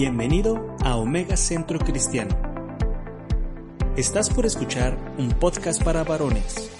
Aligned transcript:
Bienvenido 0.00 0.76
a 0.84 0.96
Omega 0.96 1.36
Centro 1.36 1.80
Cristiano. 1.80 2.30
Estás 3.96 4.30
por 4.30 4.46
escuchar 4.46 4.96
un 5.18 5.30
podcast 5.30 5.82
para 5.82 6.04
varones. 6.04 6.70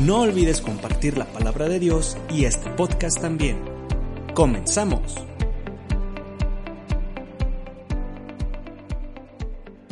No 0.00 0.22
olvides 0.22 0.62
compartir 0.62 1.18
la 1.18 1.26
palabra 1.26 1.68
de 1.68 1.78
Dios 1.78 2.16
y 2.30 2.46
este 2.46 2.70
podcast 2.70 3.20
también. 3.20 3.62
Comenzamos. 4.32 5.22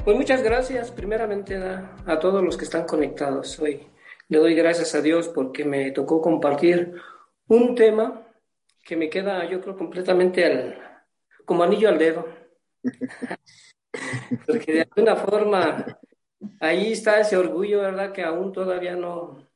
Pues 0.02 0.16
muchas 0.16 0.42
gracias 0.42 0.90
primeramente 0.90 1.54
a, 1.58 1.96
a, 2.06 2.18
todos 2.18 2.42
los 2.42 2.56
que 2.56 2.64
están 2.64 2.86
conectados 2.86 3.60
hoy. 3.60 3.88
Le 4.28 4.38
doy 4.38 4.54
gracias 4.54 4.94
a 4.94 5.02
Dios 5.02 5.28
porque 5.28 5.66
me 5.66 5.90
tocó 5.90 6.22
compartir 6.22 6.94
un 7.48 7.74
tema 7.74 8.26
que 8.82 8.96
me 8.96 9.10
queda 9.10 9.44
yo 9.50 9.60
creo 9.60 9.76
completamente 9.76 10.46
al, 10.46 10.85
como 11.46 11.62
anillo 11.62 11.88
al 11.88 11.98
dedo. 11.98 12.26
porque 14.46 14.72
de 14.72 14.82
alguna 14.82 15.16
forma 15.16 15.98
ahí 16.60 16.92
está 16.92 17.20
ese 17.20 17.36
orgullo, 17.36 17.80
¿verdad? 17.80 18.12
Que 18.12 18.22
aún 18.22 18.52
todavía 18.52 18.94
no, 18.96 19.48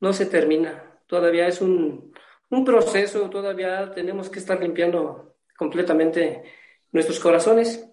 no 0.00 0.12
se 0.12 0.26
termina. 0.26 1.00
Todavía 1.06 1.46
es 1.48 1.60
un, 1.60 2.12
un 2.50 2.64
proceso, 2.64 3.30
todavía 3.30 3.92
tenemos 3.92 4.28
que 4.28 4.38
estar 4.38 4.60
limpiando 4.60 5.36
completamente 5.56 6.44
nuestros 6.92 7.18
corazones. 7.18 7.88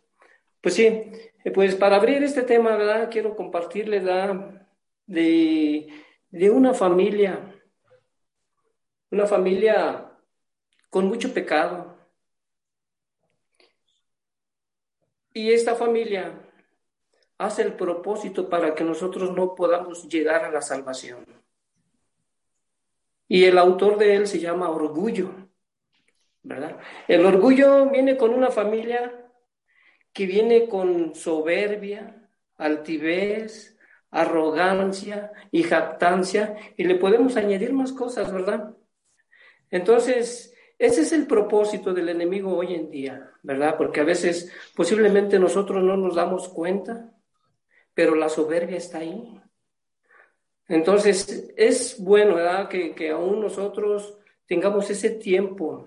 Pues 0.61 0.75
sí, 0.75 1.11
pues 1.53 1.75
para 1.75 1.95
abrir 1.95 2.21
este 2.23 2.43
tema, 2.43 2.75
¿verdad? 2.75 3.09
Quiero 3.09 3.36
compartirles 3.36 4.03
de, 5.05 5.88
de 6.30 6.49
una 6.49 6.73
familia, 6.73 7.55
una 9.11 9.25
familia 9.25 10.11
con 10.89 11.05
mucho 11.05 11.33
pecado. 11.33 11.88
Y 15.33 15.52
esta 15.52 15.75
familia 15.75 16.33
hace 17.38 17.61
el 17.61 17.73
propósito 17.73 18.49
para 18.49 18.75
que 18.75 18.83
nosotros 18.83 19.31
no 19.36 19.55
podamos 19.55 20.08
llegar 20.08 20.44
a 20.44 20.52
la 20.52 20.61
salvación. 20.61 21.25
Y 23.27 23.45
el 23.45 23.58
autor 23.58 23.97
de 23.97 24.16
él 24.16 24.27
se 24.27 24.39
llama 24.39 24.69
Orgullo, 24.69 25.31
¿verdad? 26.41 26.77
El 27.08 27.25
orgullo 27.25 27.89
viene 27.89 28.17
con 28.17 28.33
una 28.33 28.49
familia 28.49 29.25
que 30.11 30.25
viene 30.25 30.67
con 30.67 31.13
soberbia, 31.13 32.27
altivez, 32.58 33.77
arrogancia 34.11 35.31
y 35.52 35.64
jactancia, 35.64 36.58
y 36.75 36.83
le 36.86 36.95
podemos 36.95 37.38
añadir 37.38 37.71
más 37.71 37.93
cosas, 37.93 38.33
¿verdad? 38.33 38.75
Entonces, 39.69 40.55
ese 40.80 41.02
es 41.02 41.11
el 41.11 41.27
propósito 41.27 41.94
del 41.94 42.08
enemigo 42.08 42.55
hoy 42.55 42.73
en 42.73 42.89
día, 42.89 43.31
¿verdad? 43.44 43.75
Porque 43.77 43.99
a 43.99 44.05
veces 44.05 44.49
posiblemente 44.73 45.38
nosotros 45.38 45.83
no 45.83 45.97
nos 45.97 46.16
damos 46.16 46.47
cuenta, 46.47 47.11
pero 47.93 48.15
la 48.15 48.30
soberbia 48.30 48.77
está 48.77 48.99
ahí. 48.99 49.42
Entonces, 50.70 51.52
es 51.58 51.98
bueno, 51.99 52.36
¿verdad? 52.36 52.70
Que, 52.70 52.95
que 52.95 53.09
aún 53.09 53.42
nosotros 53.42 54.17
tengamos 54.45 54.89
ese 54.89 55.09
tiempo 55.09 55.86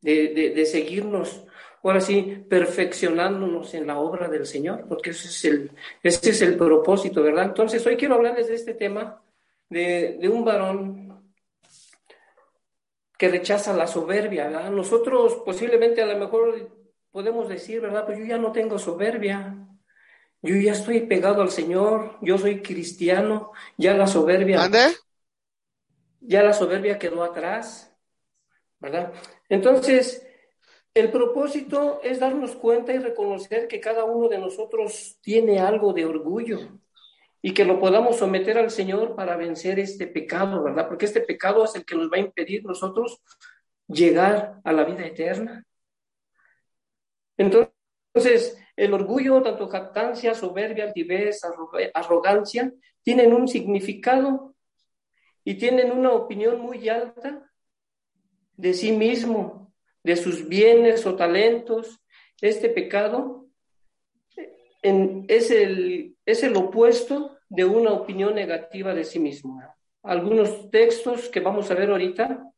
de, 0.00 0.52
de, 0.54 0.66
seguirnos 0.66 1.44
ahora 1.82 2.00
sí, 2.00 2.44
perfeccionándonos 2.48 3.74
en 3.74 3.88
la 3.88 3.98
obra 3.98 4.28
del 4.28 4.46
Señor, 4.46 4.86
porque 4.88 5.10
ese 5.10 5.28
es 5.28 5.44
el, 5.44 5.70
ese 6.00 6.30
es 6.30 6.42
el 6.42 6.56
propósito, 6.56 7.22
¿verdad? 7.24 7.46
Entonces, 7.46 7.84
hoy 7.86 7.96
quiero 7.96 8.14
hablarles 8.14 8.46
de 8.46 8.54
este 8.54 8.74
tema, 8.74 9.20
de, 9.68 10.16
de 10.20 10.28
un 10.28 10.44
varón 10.44 11.01
que 13.22 13.28
rechaza 13.28 13.72
la 13.72 13.86
soberbia, 13.86 14.48
¿verdad? 14.48 14.72
Nosotros 14.72 15.42
posiblemente 15.44 16.02
a 16.02 16.06
lo 16.06 16.18
mejor 16.18 16.72
podemos 17.12 17.48
decir, 17.48 17.80
¿verdad? 17.80 18.04
Pues 18.04 18.18
yo 18.18 18.24
ya 18.24 18.36
no 18.36 18.50
tengo 18.50 18.80
soberbia, 18.80 19.64
yo 20.42 20.56
ya 20.56 20.72
estoy 20.72 21.02
pegado 21.02 21.40
al 21.40 21.52
Señor, 21.52 22.18
yo 22.20 22.36
soy 22.36 22.62
cristiano, 22.62 23.52
ya 23.78 23.94
la 23.94 24.08
soberbia... 24.08 24.64
¿Ande? 24.64 24.88
Ya 26.18 26.42
la 26.42 26.52
soberbia 26.52 26.98
quedó 26.98 27.22
atrás, 27.22 27.94
¿verdad? 28.80 29.12
Entonces, 29.48 30.26
el 30.92 31.12
propósito 31.12 32.00
es 32.02 32.18
darnos 32.18 32.56
cuenta 32.56 32.92
y 32.92 32.98
reconocer 32.98 33.68
que 33.68 33.78
cada 33.78 34.02
uno 34.02 34.28
de 34.28 34.38
nosotros 34.38 35.20
tiene 35.22 35.60
algo 35.60 35.92
de 35.92 36.06
orgullo 36.06 36.58
y 37.44 37.52
que 37.52 37.64
lo 37.64 37.80
podamos 37.80 38.18
someter 38.18 38.56
al 38.56 38.70
Señor 38.70 39.16
para 39.16 39.36
vencer 39.36 39.80
este 39.80 40.06
pecado, 40.06 40.62
¿verdad? 40.62 40.86
Porque 40.86 41.06
este 41.06 41.20
pecado 41.20 41.64
es 41.64 41.74
el 41.74 41.84
que 41.84 41.96
nos 41.96 42.10
va 42.10 42.16
a 42.16 42.20
impedir 42.20 42.64
nosotros 42.64 43.20
llegar 43.88 44.60
a 44.62 44.72
la 44.72 44.84
vida 44.84 45.04
eterna. 45.04 45.66
Entonces, 47.36 48.56
el 48.76 48.94
orgullo, 48.94 49.42
tanto 49.42 49.68
jactancia, 49.68 50.34
soberbia, 50.34 50.84
altivez, 50.84 51.40
arrogancia, 51.94 52.72
tienen 53.02 53.32
un 53.32 53.48
significado 53.48 54.54
y 55.44 55.54
tienen 55.54 55.90
una 55.90 56.12
opinión 56.12 56.60
muy 56.60 56.88
alta 56.88 57.50
de 58.56 58.72
sí 58.72 58.92
mismo, 58.92 59.74
de 60.04 60.14
sus 60.14 60.46
bienes 60.46 61.04
o 61.06 61.16
talentos. 61.16 62.00
Este 62.40 62.68
pecado 62.68 63.48
en, 64.82 65.24
es, 65.28 65.50
el, 65.50 66.16
es 66.24 66.44
el 66.44 66.56
opuesto 66.56 67.31
de 67.52 67.66
una 67.66 67.92
opinión 67.92 68.34
negativa 68.34 68.94
de 68.94 69.04
sí 69.04 69.18
mismo. 69.18 69.62
Algunos 70.02 70.70
textos 70.70 71.28
que 71.28 71.40
vamos 71.40 71.70
a 71.70 71.74
ver 71.74 71.90
ahorita, 71.90 72.50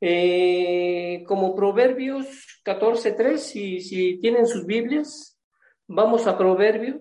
eh, 0.00 1.24
como 1.26 1.56
Proverbios 1.56 2.62
14.3, 2.64 3.38
si, 3.38 3.80
si 3.80 4.20
tienen 4.20 4.46
sus 4.46 4.64
Biblias, 4.64 5.36
vamos 5.88 6.28
a 6.28 6.38
Proverbios, 6.38 7.00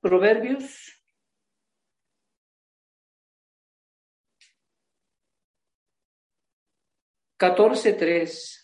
Proverbios 0.00 1.02
14.3. 7.38 8.62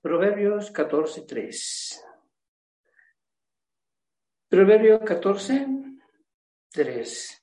Proverbios 0.00 0.72
14.3. 0.72 2.08
Proverbio 4.48 5.00
14.3. 5.00 7.40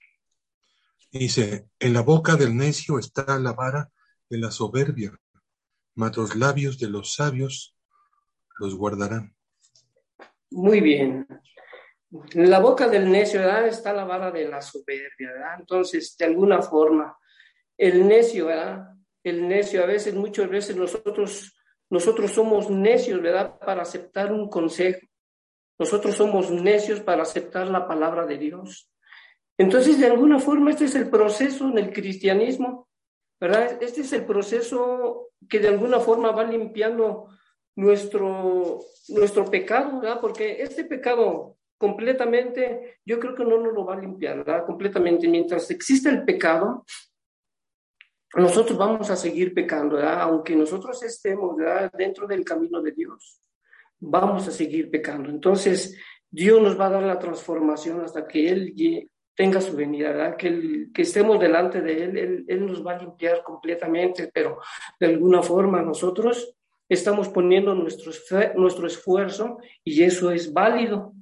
Dice, 1.12 1.68
en 1.80 1.94
la 1.94 2.02
boca 2.02 2.36
del 2.36 2.58
necio 2.58 2.98
está 2.98 3.38
la 3.38 3.54
vara 3.54 3.92
de 4.28 4.40
la 4.40 4.50
soberbia, 4.50 5.16
mas 5.94 6.18
los 6.18 6.36
labios 6.36 6.80
de 6.80 6.90
los 6.90 7.14
sabios 7.14 7.78
los 8.58 8.74
guardarán. 8.76 9.36
Muy 10.50 10.82
bien. 10.82 11.28
En 12.32 12.50
la 12.50 12.58
boca 12.60 12.88
del 12.88 13.12
necio 13.12 13.40
¿verdad? 13.40 13.68
está 13.68 13.94
la 13.94 14.06
vara 14.06 14.32
de 14.32 14.48
la 14.48 14.64
soberbia, 14.64 15.32
¿verdad? 15.32 15.60
Entonces, 15.60 16.18
de 16.18 16.26
alguna 16.26 16.64
forma, 16.64 17.16
el 17.78 18.08
necio, 18.08 18.48
¿verdad? 18.48 18.96
El 19.24 19.48
necio, 19.48 19.84
a 19.84 19.86
veces, 19.86 20.16
muchas 20.16 20.50
veces 20.50 20.76
nosotros, 20.76 21.56
nosotros 21.90 22.32
somos 22.32 22.70
necios, 22.70 23.22
¿verdad? 23.22 23.60
Para 23.60 23.84
aceptar 23.84 24.32
un 24.32 24.50
consejo. 24.50 25.02
Nosotros 25.78 26.16
somos 26.16 26.52
necios 26.52 27.02
para 27.02 27.24
aceptar 27.24 27.68
la 27.68 27.88
palabra 27.88 28.26
de 28.26 28.38
Dios. 28.38 28.90
Entonces, 29.58 30.00
de 30.00 30.08
alguna 30.08 30.40
forma, 30.40 30.72
este 30.72 30.86
es 30.86 30.96
el 30.96 31.10
proceso 31.10 31.70
en 31.70 31.78
el 31.78 31.94
cristianismo, 31.94 32.88
¿verdad? 33.40 33.82
Este 33.82 34.02
es 34.02 34.14
el 34.14 34.26
proceso 34.26 35.30
que 35.50 35.60
de 35.60 35.70
alguna 35.70 36.00
forma 36.00 36.32
va 36.32 36.44
limpiando 36.44 37.30
nuestro, 37.76 38.80
nuestro 39.10 39.46
pecado, 39.46 40.00
¿verdad? 40.00 40.20
Porque 40.22 40.62
este 40.62 40.86
pecado 40.86 41.58
completamente, 41.78 43.00
yo 43.06 43.20
creo 43.20 43.36
que 43.36 43.44
no 43.44 43.58
nos 43.58 43.74
lo 43.74 43.86
va 43.86 43.96
a 43.96 44.00
limpiar, 44.00 44.38
¿verdad? 44.38 44.66
Completamente. 44.66 45.28
Mientras 45.28 45.70
existe 45.72 46.10
el 46.10 46.24
pecado, 46.24 46.86
nosotros 48.36 48.78
vamos 48.78 49.10
a 49.10 49.16
seguir 49.16 49.54
pecando, 49.54 49.96
¿verdad? 49.96 50.22
aunque 50.22 50.56
nosotros 50.56 51.02
estemos 51.04 51.56
¿verdad? 51.56 51.92
dentro 51.98 52.28
del 52.28 52.44
camino 52.44 52.82
de 52.82 52.92
Dios, 52.92 53.42
vamos 54.06 54.48
a 54.48 54.52
seguir 54.52 54.90
pecando. 54.90 55.30
Entonces, 55.30 55.98
Dios 56.30 56.62
nos 56.62 56.80
va 56.80 56.88
a 56.88 56.92
dar 56.92 57.04
la 57.04 57.20
transformación 57.20 58.02
hasta 58.02 58.28
que 58.28 58.50
Él 58.50 58.74
tenga 59.36 59.60
su 59.60 59.76
venida, 59.76 60.38
que, 60.38 60.88
que 60.94 61.02
estemos 61.02 61.40
delante 61.40 61.82
de 61.82 62.04
él, 62.04 62.18
él, 62.18 62.46
él, 62.48 62.66
nos 62.66 62.86
va 62.86 62.94
a 62.94 63.00
limpiar 63.00 63.44
completamente, 63.44 64.32
pero 64.34 64.60
de 64.98 65.08
alguna 65.08 65.44
forma 65.44 65.82
nosotros 65.82 66.56
estamos 66.88 67.28
poniendo 67.30 67.76
nuestro, 67.76 68.14
nuestro 68.56 68.88
esfuerzo 68.88 69.58
y 69.84 70.04
eso 70.04 70.32
es 70.32 70.54
válido, 70.54 71.14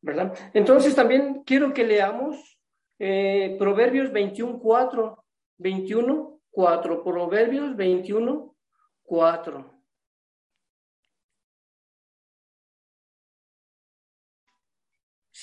¿verdad? 0.00 0.34
Entonces 0.52 0.94
también 0.94 1.42
quiero 1.46 1.72
que 1.72 1.84
leamos 1.84 2.58
eh, 2.98 3.56
Proverbios 3.58 4.10
21, 4.10 4.58
4, 4.58 5.24
21, 5.58 6.40
4, 6.50 7.04
Proverbios 7.04 7.76
21, 7.76 8.56
4. 9.04 9.73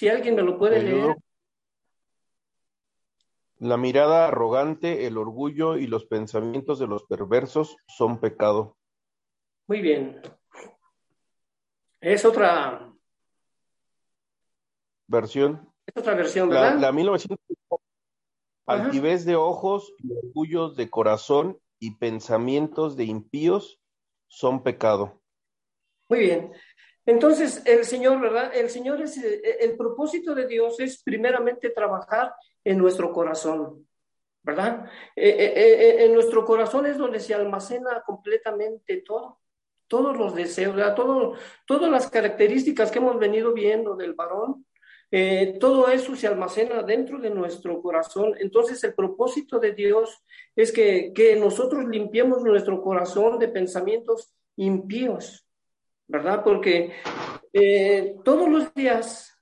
Si 0.02 0.10
alguien 0.10 0.34
me 0.34 0.42
lo 0.42 0.58
puede 0.58 0.82
leer. 0.82 1.16
La 3.60 3.78
mirada 3.78 4.30
arrogante, 4.30 5.06
el 5.06 5.16
orgullo 5.16 5.78
y 5.78 5.86
los 5.86 6.08
pensamientos 6.08 6.80
de 6.80 6.88
los 6.88 7.04
perversos 7.04 7.78
son 7.86 8.20
pecado. 8.20 8.76
Muy 9.68 9.80
bien. 9.80 10.20
Es 12.00 12.26
otra 12.26 12.92
versión. 15.06 15.72
Es 15.86 15.96
otra 15.96 16.16
versión, 16.16 16.50
¿verdad? 16.50 16.74
La, 16.74 16.88
la 16.88 16.92
1900 16.92 17.38
altivez 18.66 19.24
de 19.24 19.36
ojos 19.36 19.94
y 20.00 20.12
orgullos 20.14 20.76
de 20.76 20.90
corazón 20.90 21.60
y 21.78 21.98
pensamientos 21.98 22.98
de 22.98 23.04
impíos 23.04 23.80
son 24.28 24.64
pecado. 24.64 25.22
Muy 26.10 26.22
bien. 26.22 26.52
Entonces, 27.06 27.64
el 27.66 27.84
Señor, 27.86 28.22
¿verdad? 28.22 28.52
El 28.56 28.70
Señor 28.70 29.02
es, 29.02 29.18
eh, 29.18 29.58
el 29.62 29.76
propósito 29.76 30.36
de 30.36 30.48
Dios 30.48 30.80
es 30.80 31.02
primeramente 31.02 31.70
trabajar 31.72 32.34
en 32.64 32.78
nuestro 32.78 33.12
corazón, 33.12 33.88
¿verdad? 34.44 34.86
Eh, 35.16 35.54
eh, 35.56 36.06
en 36.06 36.14
nuestro 36.14 36.46
corazón 36.46 36.86
es 36.86 36.98
donde 36.98 37.20
se 37.20 37.34
almacena 37.34 38.04
completamente 38.06 38.98
todo, 38.98 39.40
todos 39.88 40.16
los 40.16 40.36
deseos, 40.36 40.76
¿verdad? 40.76 40.96
Todo, 40.96 41.34
todas 41.66 41.90
las 41.90 42.10
características 42.10 42.92
que 42.92 43.00
hemos 43.00 43.18
venido 43.18 43.52
viendo 43.54 43.96
del 43.96 44.14
varón, 44.14 44.66
todo 45.60 45.90
eso 45.90 46.16
se 46.16 46.26
almacena 46.26 46.84
dentro 46.84 47.20
de 47.20 47.30
nuestro 47.30 47.82
corazón. 47.82 48.34
Entonces, 48.40 48.82
el 48.86 48.94
propósito 48.94 49.60
de 49.60 49.74
Dios 49.74 50.24
es 50.56 50.72
que, 50.72 51.12
que 51.14 51.36
nosotros 51.36 51.84
limpiemos 51.84 52.42
nuestro 52.44 52.82
corazón 52.82 53.38
de 53.38 53.50
pensamientos 53.50 54.34
impíos, 54.56 55.46
¿verdad? 56.12 56.44
Porque 56.44 56.92
eh, 57.54 58.18
todos 58.24 58.50
los 58.50 58.74
días, 58.74 59.34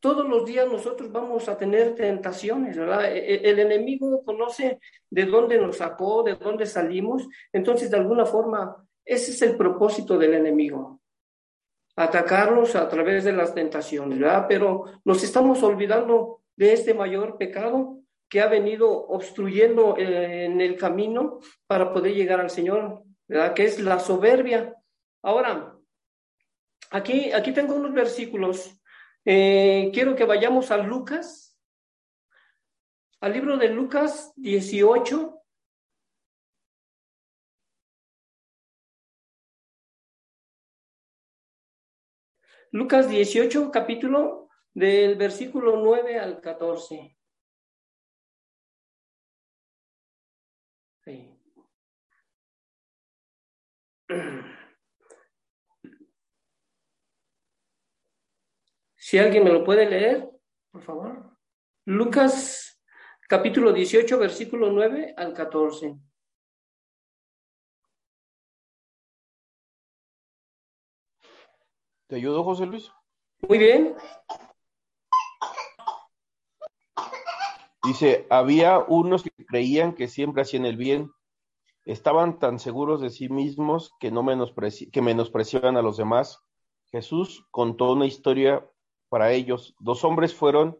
todos 0.00 0.26
los 0.28 0.44
días 0.44 0.66
nosotros 0.70 1.10
vamos 1.10 1.48
a 1.48 1.58
tener 1.58 1.94
tentaciones, 1.94 2.76
¿verdad? 2.76 3.12
E, 3.12 3.34
e, 3.34 3.50
el 3.50 3.58
enemigo 3.58 4.24
conoce 4.24 4.80
de 5.10 5.24
dónde 5.26 5.58
nos 5.58 5.78
sacó, 5.78 6.22
de 6.22 6.36
dónde 6.36 6.64
salimos, 6.64 7.28
entonces 7.52 7.90
de 7.90 7.96
alguna 7.96 8.24
forma 8.24 8.76
ese 9.04 9.32
es 9.32 9.42
el 9.42 9.56
propósito 9.56 10.16
del 10.16 10.34
enemigo, 10.34 11.00
atacarnos 11.96 12.76
a 12.76 12.88
través 12.88 13.24
de 13.24 13.32
las 13.32 13.54
tentaciones, 13.54 14.18
¿verdad? 14.18 14.46
Pero 14.48 14.84
nos 15.04 15.22
estamos 15.22 15.62
olvidando 15.62 16.42
de 16.56 16.72
este 16.72 16.94
mayor 16.94 17.36
pecado 17.36 18.00
que 18.28 18.40
ha 18.40 18.48
venido 18.48 18.90
obstruyendo 18.90 19.96
eh, 19.96 20.46
en 20.46 20.60
el 20.60 20.76
camino 20.76 21.38
para 21.66 21.92
poder 21.92 22.14
llegar 22.14 22.40
al 22.40 22.50
Señor, 22.50 23.02
¿verdad? 23.28 23.54
Que 23.54 23.64
es 23.64 23.80
la 23.80 24.00
soberbia. 24.00 24.74
Ahora, 25.22 25.75
Aquí, 26.90 27.32
aquí 27.32 27.52
tengo 27.52 27.74
unos 27.74 27.92
versículos. 27.92 28.80
Eh, 29.24 29.90
quiero 29.92 30.14
que 30.14 30.24
vayamos 30.24 30.70
a 30.70 30.76
Lucas, 30.76 31.58
al 33.20 33.32
libro 33.32 33.56
de 33.56 33.68
Lucas 33.68 34.32
18. 34.36 35.42
Lucas 42.72 43.08
18, 43.08 43.70
capítulo 43.70 44.50
del 44.74 45.16
versículo 45.16 45.76
9 45.76 46.18
al 46.18 46.40
14. 46.40 47.16
Sí. 51.04 51.40
Si 59.06 59.18
alguien 59.18 59.44
me 59.44 59.52
lo 59.52 59.62
puede 59.62 59.88
leer, 59.88 60.28
por 60.72 60.82
favor. 60.82 61.38
Lucas 61.84 62.82
capítulo 63.28 63.72
18, 63.72 64.18
versículo 64.18 64.72
9 64.72 65.14
al 65.16 65.32
14. 65.32 65.96
¿Te 72.08 72.16
ayudo, 72.16 72.42
José 72.42 72.66
Luis? 72.66 72.90
Muy 73.48 73.58
bien. 73.58 73.94
Dice, 77.84 78.26
había 78.28 78.80
unos 78.80 79.22
que 79.22 79.30
creían 79.46 79.94
que 79.94 80.08
siempre 80.08 80.42
hacían 80.42 80.66
el 80.66 80.76
bien, 80.76 81.12
estaban 81.84 82.40
tan 82.40 82.58
seguros 82.58 83.00
de 83.00 83.10
sí 83.10 83.28
mismos 83.28 83.92
que 84.00 84.10
no 84.10 84.26
que 84.90 85.00
menospreciaban 85.00 85.76
a 85.76 85.82
los 85.82 85.96
demás. 85.96 86.40
Jesús 86.90 87.46
contó 87.52 87.92
una 87.92 88.06
historia 88.06 88.68
para 89.16 89.32
ellos. 89.32 89.74
Dos 89.78 90.04
hombres 90.04 90.34
fueron 90.34 90.78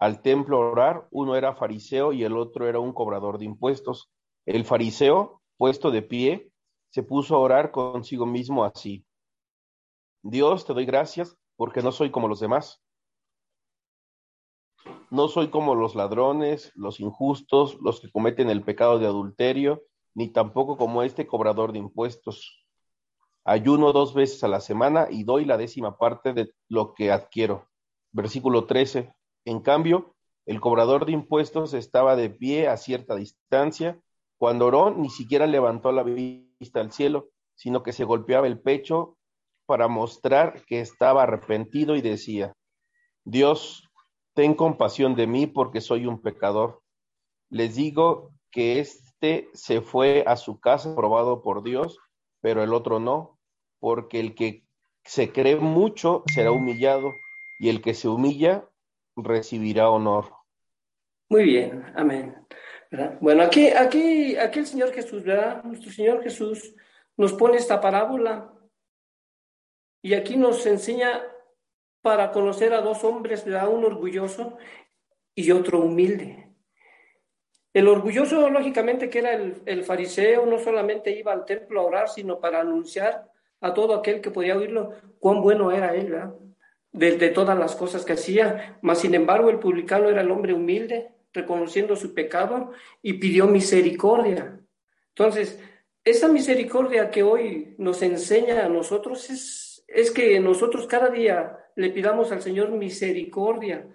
al 0.00 0.20
templo 0.20 0.56
a 0.56 0.72
orar, 0.72 1.06
uno 1.12 1.36
era 1.36 1.54
fariseo 1.54 2.12
y 2.12 2.24
el 2.24 2.36
otro 2.36 2.66
era 2.66 2.80
un 2.80 2.92
cobrador 2.92 3.38
de 3.38 3.44
impuestos. 3.44 4.10
El 4.46 4.64
fariseo, 4.64 5.42
puesto 5.56 5.92
de 5.92 6.02
pie, 6.02 6.50
se 6.90 7.04
puso 7.04 7.36
a 7.36 7.38
orar 7.38 7.70
consigo 7.70 8.26
mismo 8.26 8.64
así. 8.64 9.06
Dios, 10.24 10.66
te 10.66 10.74
doy 10.74 10.86
gracias 10.86 11.38
porque 11.54 11.80
no 11.80 11.92
soy 11.92 12.10
como 12.10 12.26
los 12.26 12.40
demás. 12.40 12.82
No 15.08 15.28
soy 15.28 15.46
como 15.46 15.76
los 15.76 15.94
ladrones, 15.94 16.72
los 16.74 16.98
injustos, 16.98 17.78
los 17.80 18.00
que 18.00 18.10
cometen 18.10 18.50
el 18.50 18.64
pecado 18.64 18.98
de 18.98 19.06
adulterio, 19.06 19.84
ni 20.14 20.32
tampoco 20.32 20.76
como 20.76 21.04
este 21.04 21.28
cobrador 21.28 21.70
de 21.70 21.78
impuestos. 21.78 22.66
Ayuno 23.44 23.92
dos 23.92 24.14
veces 24.14 24.42
a 24.42 24.48
la 24.48 24.58
semana 24.58 25.06
y 25.08 25.22
doy 25.22 25.44
la 25.44 25.56
décima 25.56 25.96
parte 25.96 26.32
de 26.32 26.50
lo 26.68 26.92
que 26.92 27.12
adquiero. 27.12 27.67
Versículo 28.18 28.66
13. 28.66 29.14
En 29.44 29.60
cambio, 29.60 30.16
el 30.44 30.60
cobrador 30.60 31.06
de 31.06 31.12
impuestos 31.12 31.72
estaba 31.72 32.16
de 32.16 32.30
pie 32.30 32.66
a 32.66 32.76
cierta 32.76 33.14
distancia. 33.14 34.00
Cuando 34.38 34.66
oró, 34.66 34.90
ni 34.90 35.08
siquiera 35.08 35.46
levantó 35.46 35.92
la 35.92 36.02
vista 36.02 36.80
al 36.80 36.90
cielo, 36.90 37.28
sino 37.54 37.84
que 37.84 37.92
se 37.92 38.02
golpeaba 38.02 38.48
el 38.48 38.58
pecho 38.58 39.16
para 39.66 39.86
mostrar 39.86 40.64
que 40.66 40.80
estaba 40.80 41.22
arrepentido 41.22 41.94
y 41.94 42.00
decía, 42.00 42.54
Dios, 43.24 43.88
ten 44.34 44.54
compasión 44.54 45.14
de 45.14 45.28
mí 45.28 45.46
porque 45.46 45.80
soy 45.80 46.06
un 46.06 46.20
pecador. 46.20 46.82
Les 47.50 47.76
digo 47.76 48.32
que 48.50 48.80
éste 48.80 49.48
se 49.54 49.80
fue 49.80 50.24
a 50.26 50.34
su 50.34 50.58
casa 50.58 50.96
probado 50.96 51.40
por 51.40 51.62
Dios, 51.62 51.96
pero 52.40 52.64
el 52.64 52.74
otro 52.74 52.98
no 52.98 53.38
porque 53.78 54.18
el 54.18 54.34
que 54.34 54.64
se 55.04 55.30
cree 55.30 55.54
mucho 55.54 56.24
será 56.34 56.50
humillado 56.50 57.12
y 57.58 57.68
el 57.68 57.82
que 57.82 57.94
se 57.94 58.08
humilla 58.08 58.68
recibirá 59.16 59.90
honor. 59.90 60.32
Muy 61.28 61.44
bien, 61.44 61.84
amén. 61.94 62.36
Bueno, 63.20 63.42
aquí, 63.42 63.68
aquí, 63.68 64.36
aquí 64.36 64.60
el 64.60 64.66
Señor 64.66 64.92
Jesús. 64.92 65.24
Nuestro 65.64 65.92
Señor 65.92 66.22
Jesús 66.22 66.74
nos 67.16 67.34
pone 67.34 67.58
esta 67.58 67.80
parábola 67.80 68.52
y 70.00 70.14
aquí 70.14 70.36
nos 70.36 70.64
enseña 70.64 71.22
para 72.00 72.30
conocer 72.30 72.72
a 72.72 72.80
dos 72.80 73.04
hombres, 73.04 73.44
¿verdad? 73.44 73.68
Un 73.68 73.84
orgulloso 73.84 74.56
y 75.34 75.50
otro 75.50 75.80
humilde. 75.80 76.54
El 77.74 77.88
orgulloso, 77.88 78.48
lógicamente, 78.48 79.10
que 79.10 79.18
era 79.18 79.34
el, 79.34 79.62
el 79.66 79.84
fariseo, 79.84 80.46
no 80.46 80.58
solamente 80.58 81.10
iba 81.10 81.32
al 81.32 81.44
templo 81.44 81.80
a 81.80 81.84
orar, 81.84 82.08
sino 82.08 82.40
para 82.40 82.60
anunciar 82.60 83.30
a 83.60 83.74
todo 83.74 83.94
aquel 83.94 84.20
que 84.20 84.30
podía 84.30 84.56
oírlo, 84.56 84.94
cuán 85.18 85.42
bueno 85.42 85.70
era 85.70 85.94
él, 85.94 86.10
¿verdad? 86.10 86.34
De, 86.92 87.28
todas 87.30 87.58
las 87.58 87.76
cosas 87.76 88.04
que 88.04 88.14
hacía. 88.14 88.78
Mas, 88.82 89.00
sin 89.00 89.14
embargo, 89.14 89.50
el 89.50 89.58
publicano 89.58 90.08
era 90.08 90.22
el 90.22 90.30
hombre 90.30 90.52
humilde, 90.52 91.12
reconociendo 91.32 91.96
su 91.96 92.14
pecado 92.14 92.72
y 93.02 93.14
pidió 93.14 93.46
misericordia. 93.46 94.60
Entonces, 95.10 95.60
esa 96.04 96.28
misericordia 96.28 97.10
que 97.10 97.22
hoy 97.22 97.74
nos 97.78 98.02
enseña 98.02 98.64
a 98.64 98.68
nosotros 98.68 99.28
es, 99.30 99.84
es 99.86 100.10
que 100.10 100.40
nosotros 100.40 100.86
cada 100.86 101.10
día 101.10 101.58
le 101.76 101.90
pidamos 101.90 102.32
al 102.32 102.42
Señor 102.42 102.70
misericordia, 102.70 103.86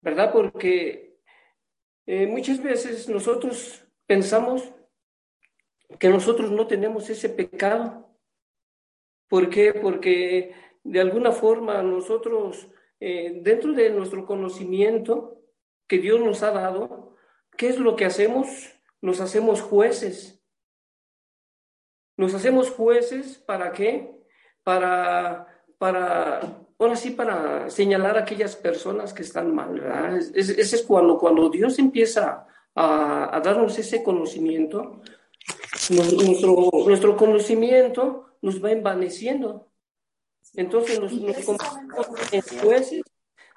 ¿verdad? 0.00 0.32
Porque 0.32 1.18
eh, 2.06 2.26
muchas 2.26 2.62
veces 2.62 3.08
nosotros 3.08 3.84
pensamos 4.06 4.72
que 5.98 6.08
nosotros 6.08 6.50
no 6.52 6.66
tenemos 6.66 7.10
ese 7.10 7.28
pecado, 7.28 8.06
¿Por 9.28 9.50
qué? 9.50 9.74
Porque 9.74 10.54
de 10.86 11.00
alguna 11.00 11.32
forma 11.32 11.82
nosotros, 11.82 12.68
eh, 13.00 13.40
dentro 13.42 13.72
de 13.72 13.90
nuestro 13.90 14.24
conocimiento, 14.24 15.42
que 15.86 15.98
Dios 15.98 16.20
nos 16.20 16.42
ha 16.42 16.50
dado, 16.50 17.16
¿qué 17.56 17.68
es 17.68 17.78
lo 17.78 17.96
que 17.96 18.04
hacemos? 18.04 18.48
Nos 19.00 19.20
hacemos 19.20 19.60
jueces. 19.60 20.42
Nos 22.16 22.34
hacemos 22.34 22.70
jueces 22.70 23.38
para 23.38 23.72
qué? 23.72 24.16
Para, 24.62 25.46
para, 25.78 26.40
ahora 26.78 26.96
sí, 26.96 27.10
para 27.10 27.68
señalar 27.70 28.16
a 28.16 28.20
aquellas 28.20 28.56
personas 28.56 29.12
que 29.12 29.22
están 29.22 29.54
mal, 29.54 29.80
¿verdad? 29.80 30.16
Ese 30.16 30.60
es, 30.60 30.82
cuando, 30.82 31.18
cuando 31.18 31.50
Dios 31.50 31.78
empieza 31.78 32.46
a, 32.74 33.40
darnos 33.44 33.78
ese 33.78 34.02
conocimiento, 34.02 35.02
nuestro, 35.90 36.70
nuestro 36.86 37.16
conocimiento 37.16 38.38
nos 38.40 38.62
va 38.62 38.72
envaneciendo. 38.72 39.68
Entonces 40.56 41.00
nos, 41.00 41.12
nos 41.12 41.36
en 42.32 42.42
jueces 42.60 43.02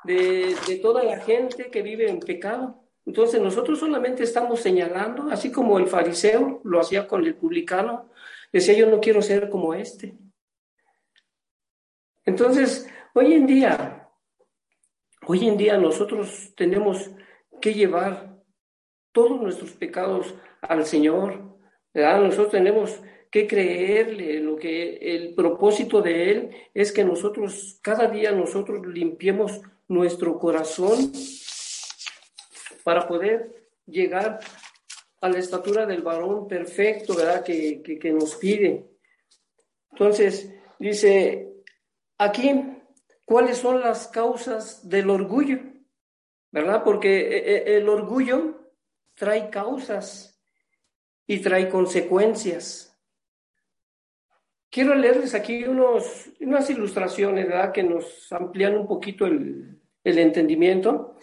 de, 0.03 0.55
de 0.67 0.75
toda 0.77 1.03
la 1.03 1.19
gente 1.19 1.69
que 1.71 1.81
vive 1.81 2.09
en 2.09 2.19
pecado. 2.19 2.83
Entonces 3.05 3.41
nosotros 3.41 3.79
solamente 3.79 4.23
estamos 4.23 4.59
señalando, 4.59 5.31
así 5.31 5.51
como 5.51 5.79
el 5.79 5.87
fariseo 5.87 6.61
lo 6.63 6.79
hacía 6.79 7.07
con 7.07 7.25
el 7.25 7.35
publicano, 7.35 8.09
decía 8.51 8.75
yo 8.75 8.87
no 8.87 8.99
quiero 8.99 9.21
ser 9.21 9.49
como 9.49 9.73
este. 9.73 10.15
Entonces, 12.25 12.87
hoy 13.15 13.33
en 13.33 13.47
día, 13.47 14.07
hoy 15.25 15.47
en 15.47 15.57
día 15.57 15.77
nosotros 15.77 16.53
tenemos 16.55 17.09
que 17.59 17.73
llevar 17.73 18.37
todos 19.11 19.41
nuestros 19.41 19.71
pecados 19.71 20.35
al 20.61 20.85
Señor, 20.85 21.57
¿verdad? 21.93 22.21
Nosotros 22.21 22.51
tenemos 22.51 23.01
que 23.29 23.47
creerle, 23.47 24.39
lo 24.39 24.55
que 24.55 24.97
el 24.97 25.35
propósito 25.35 26.01
de 26.01 26.31
Él 26.31 26.49
es 26.73 26.91
que 26.91 27.03
nosotros, 27.03 27.79
cada 27.81 28.07
día 28.07 28.31
nosotros 28.31 28.85
limpiemos 28.87 29.61
nuestro 29.87 30.39
corazón 30.39 31.11
para 32.83 33.07
poder 33.07 33.69
llegar 33.85 34.39
a 35.21 35.29
la 35.29 35.37
estatura 35.37 35.85
del 35.85 36.01
varón 36.01 36.47
perfecto, 36.47 37.15
¿verdad? 37.15 37.43
Que, 37.43 37.81
que, 37.81 38.11
nos 38.11 38.35
pide. 38.35 38.89
Entonces, 39.91 40.51
dice 40.79 41.53
aquí, 42.17 42.51
¿cuáles 43.25 43.57
son 43.57 43.81
las 43.81 44.07
causas 44.07 44.87
del 44.87 45.09
orgullo? 45.09 45.59
¿Verdad? 46.51 46.83
Porque 46.83 47.19
eh, 47.19 47.37
eh, 47.37 47.77
el 47.77 47.89
orgullo 47.89 48.71
trae 49.13 49.49
causas 49.49 50.41
y 51.27 51.39
trae 51.41 51.69
consecuencias. 51.69 52.88
Quiero 54.71 54.93
leerles 54.93 55.33
aquí 55.33 55.63
unos, 55.63 56.29
unas 56.39 56.69
ilustraciones 56.69 57.47
¿verdad? 57.47 57.71
que 57.71 57.81
nos 57.81 58.31
amplían 58.31 58.77
un 58.77 58.87
poquito 58.87 59.25
el, 59.25 59.81
el 60.03 60.17
entendimiento. 60.19 61.17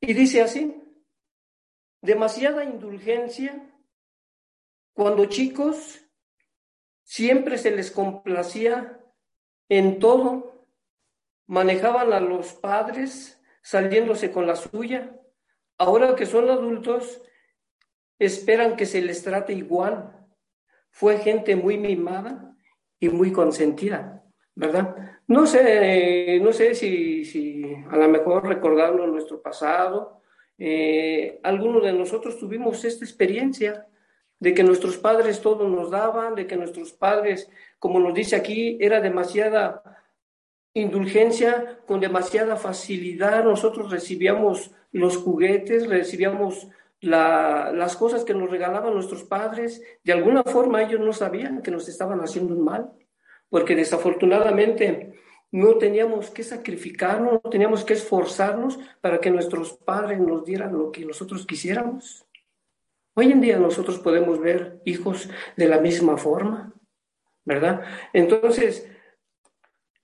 Y 0.00 0.14
dice 0.14 0.40
así, 0.40 0.74
demasiada 2.00 2.64
indulgencia. 2.64 3.74
Cuando 4.94 5.26
chicos 5.26 6.00
siempre 7.02 7.58
se 7.58 7.70
les 7.72 7.90
complacía 7.90 9.00
en 9.68 9.98
todo, 9.98 10.66
manejaban 11.46 12.14
a 12.14 12.20
los 12.20 12.54
padres 12.54 13.38
saliéndose 13.60 14.32
con 14.32 14.46
la 14.46 14.56
suya. 14.56 15.14
Ahora 15.76 16.14
que 16.14 16.24
son 16.24 16.48
adultos, 16.48 17.20
esperan 18.18 18.76
que 18.76 18.86
se 18.86 19.02
les 19.02 19.22
trate 19.22 19.52
igual. 19.52 20.26
Fue 20.88 21.18
gente 21.18 21.54
muy 21.54 21.76
mimada 21.76 22.45
y 22.98 23.08
muy 23.08 23.32
consentida, 23.32 24.22
¿verdad? 24.54 24.96
No 25.26 25.46
sé, 25.46 26.38
no 26.40 26.52
sé 26.52 26.74
si, 26.74 27.24
si 27.24 27.64
a 27.90 27.96
lo 27.96 28.08
mejor 28.08 28.46
recordando 28.46 29.06
nuestro 29.06 29.42
pasado, 29.42 30.22
eh, 30.58 31.40
algunos 31.42 31.82
de 31.82 31.92
nosotros 31.92 32.38
tuvimos 32.38 32.84
esta 32.84 33.04
experiencia 33.04 33.86
de 34.38 34.54
que 34.54 34.62
nuestros 34.62 34.96
padres 34.96 35.40
todo 35.40 35.68
nos 35.68 35.90
daban, 35.90 36.34
de 36.34 36.46
que 36.46 36.56
nuestros 36.56 36.92
padres, 36.92 37.50
como 37.78 37.98
nos 37.98 38.14
dice 38.14 38.36
aquí, 38.36 38.78
era 38.80 39.00
demasiada 39.00 39.82
indulgencia, 40.74 41.80
con 41.86 42.00
demasiada 42.00 42.56
facilidad 42.56 43.44
nosotros 43.44 43.90
recibíamos 43.90 44.72
los 44.92 45.16
juguetes, 45.16 45.88
recibíamos 45.88 46.68
las 47.00 47.96
cosas 47.96 48.24
que 48.24 48.34
nos 48.34 48.50
regalaban 48.50 48.94
nuestros 48.94 49.24
padres, 49.24 49.82
de 50.02 50.12
alguna 50.12 50.42
forma 50.42 50.82
ellos 50.82 51.00
no 51.00 51.12
sabían 51.12 51.62
que 51.62 51.70
nos 51.70 51.88
estaban 51.88 52.20
haciendo 52.20 52.54
un 52.54 52.64
mal, 52.64 52.90
porque 53.48 53.76
desafortunadamente 53.76 55.14
no 55.52 55.78
teníamos 55.78 56.30
que 56.30 56.42
sacrificarnos, 56.42 57.40
no 57.44 57.50
teníamos 57.50 57.84
que 57.84 57.94
esforzarnos 57.94 58.78
para 59.00 59.20
que 59.20 59.30
nuestros 59.30 59.74
padres 59.74 60.18
nos 60.18 60.44
dieran 60.44 60.76
lo 60.76 60.90
que 60.90 61.04
nosotros 61.04 61.46
quisiéramos. 61.46 62.26
Hoy 63.14 63.32
en 63.32 63.40
día 63.40 63.58
nosotros 63.58 63.98
podemos 63.98 64.40
ver 64.40 64.80
hijos 64.84 65.30
de 65.56 65.68
la 65.68 65.80
misma 65.80 66.16
forma, 66.16 66.74
¿verdad? 67.44 67.82
Entonces, 68.12 68.90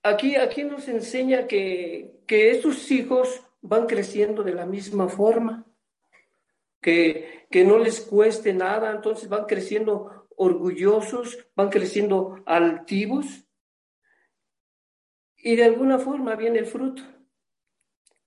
aquí, 0.01 0.35
aquí 0.35 0.63
nos 0.63 0.87
enseña 0.87 1.45
que, 1.45 2.15
que 2.25 2.51
estos 2.51 2.89
hijos 2.89 3.43
van 3.61 3.85
creciendo 3.85 4.43
de 4.43 4.53
la 4.53 4.65
misma 4.65 5.09
forma, 5.09 5.65
que, 6.83 7.47
que 7.49 7.65
no 7.65 7.79
les 7.79 8.01
cueste 8.01 8.53
nada, 8.53 8.91
entonces 8.91 9.27
van 9.27 9.45
creciendo 9.45 10.27
orgullosos, 10.35 11.39
van 11.55 11.69
creciendo 11.69 12.43
altivos, 12.45 13.45
y 15.37 15.55
de 15.55 15.65
alguna 15.65 15.99
forma 15.99 16.35
viene 16.35 16.59
el 16.59 16.65
fruto. 16.65 17.03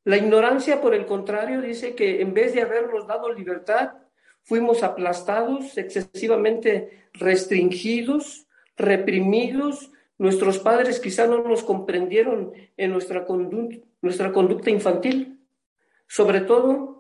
La 0.04 0.18
ignorancia, 0.18 0.80
por 0.80 0.94
el 0.94 1.06
contrario, 1.06 1.60
dice 1.60 1.94
que 1.94 2.20
en 2.20 2.34
vez 2.34 2.54
de 2.54 2.62
habernos 2.62 3.06
dado 3.06 3.32
libertad, 3.32 3.94
fuimos 4.42 4.82
aplastados, 4.82 5.76
excesivamente 5.78 7.08
restringidos, 7.14 8.46
reprimidos. 8.76 9.90
Nuestros 10.18 10.58
padres 10.58 11.00
quizá 11.00 11.26
no 11.26 11.42
nos 11.42 11.64
comprendieron 11.64 12.52
en 12.76 12.92
nuestra, 12.92 13.24
conducta, 13.24 13.78
nuestra 14.02 14.30
conducta 14.30 14.70
infantil, 14.70 15.40
sobre 16.06 16.42
todo 16.42 16.95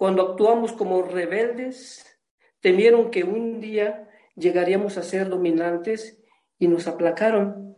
cuando 0.00 0.30
actuamos 0.30 0.72
como 0.72 1.02
rebeldes, 1.02 2.18
temieron 2.60 3.10
que 3.10 3.22
un 3.22 3.60
día 3.60 4.08
llegaríamos 4.34 4.96
a 4.96 5.02
ser 5.02 5.28
dominantes 5.28 6.18
y 6.58 6.68
nos 6.68 6.88
aplacaron. 6.88 7.76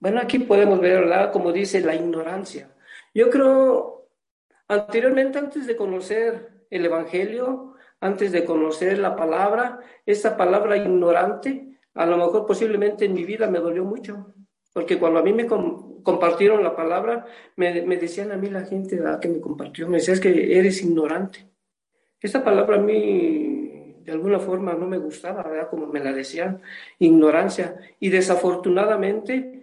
Bueno, 0.00 0.18
aquí 0.18 0.38
podemos 0.38 0.80
ver, 0.80 1.00
¿verdad? 1.00 1.30
Como 1.30 1.52
dice 1.52 1.82
la 1.82 1.94
ignorancia. 1.94 2.74
Yo 3.12 3.28
creo, 3.28 4.08
anteriormente, 4.66 5.38
antes 5.38 5.66
de 5.66 5.76
conocer 5.76 6.64
el 6.70 6.86
Evangelio, 6.86 7.74
antes 8.00 8.32
de 8.32 8.46
conocer 8.46 8.96
la 8.96 9.14
palabra, 9.14 9.78
esta 10.06 10.38
palabra 10.38 10.74
ignorante, 10.78 11.78
a 11.92 12.06
lo 12.06 12.16
mejor 12.16 12.46
posiblemente 12.46 13.04
en 13.04 13.12
mi 13.12 13.24
vida 13.24 13.46
me 13.46 13.58
dolió 13.58 13.84
mucho, 13.84 14.32
porque 14.72 14.98
cuando 14.98 15.18
a 15.18 15.22
mí 15.22 15.34
me 15.34 15.46
compartieron 15.46 16.64
la 16.64 16.74
palabra, 16.74 17.26
me, 17.56 17.74
decían 17.98 18.32
a 18.32 18.38
mí 18.38 18.48
la 18.48 18.64
gente 18.64 18.98
que 19.20 19.28
me 19.28 19.38
compartió, 19.38 19.86
me 19.86 19.98
decía 19.98 20.14
es 20.14 20.20
que 20.20 20.58
eres 20.58 20.82
ignorante. 20.82 21.47
Esta 22.20 22.42
palabra 22.42 22.76
a 22.76 22.80
mí 22.80 23.94
de 24.04 24.12
alguna 24.12 24.38
forma 24.38 24.72
no 24.72 24.86
me 24.86 24.98
gustaba, 24.98 25.42
¿verdad? 25.42 25.68
Como 25.68 25.86
me 25.86 26.00
la 26.00 26.12
decían, 26.12 26.62
ignorancia. 26.98 27.76
Y 28.00 28.08
desafortunadamente 28.08 29.58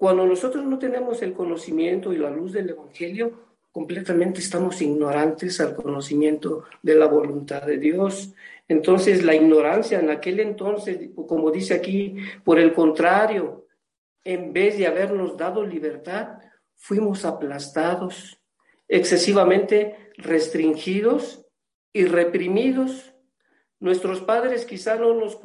cuando 0.00 0.24
nosotros 0.24 0.64
no 0.64 0.78
tenemos 0.78 1.20
el 1.20 1.34
conocimiento 1.34 2.10
y 2.14 2.16
la 2.16 2.30
luz 2.30 2.54
del 2.54 2.70
Evangelio, 2.70 3.50
completamente 3.70 4.40
estamos 4.40 4.80
ignorantes 4.80 5.60
al 5.60 5.76
conocimiento 5.76 6.64
de 6.82 6.94
la 6.94 7.04
voluntad 7.04 7.64
de 7.64 7.76
Dios. 7.76 8.32
Entonces, 8.66 9.22
la 9.22 9.34
ignorancia 9.34 10.00
en 10.00 10.08
aquel 10.08 10.40
entonces, 10.40 11.10
como 11.14 11.50
dice 11.50 11.74
aquí, 11.74 12.16
por 12.42 12.58
el 12.58 12.72
contrario, 12.72 13.66
en 14.24 14.54
vez 14.54 14.78
de 14.78 14.86
habernos 14.86 15.36
dado 15.36 15.66
libertad, 15.66 16.38
fuimos 16.76 17.26
aplastados, 17.26 18.40
excesivamente 18.88 20.12
restringidos 20.16 21.39
y 21.92 22.04
reprimidos. 22.04 23.12
Nuestros 23.78 24.20
padres 24.20 24.64
quizá 24.64 24.96
no 24.96 25.14
nos, 25.14 25.38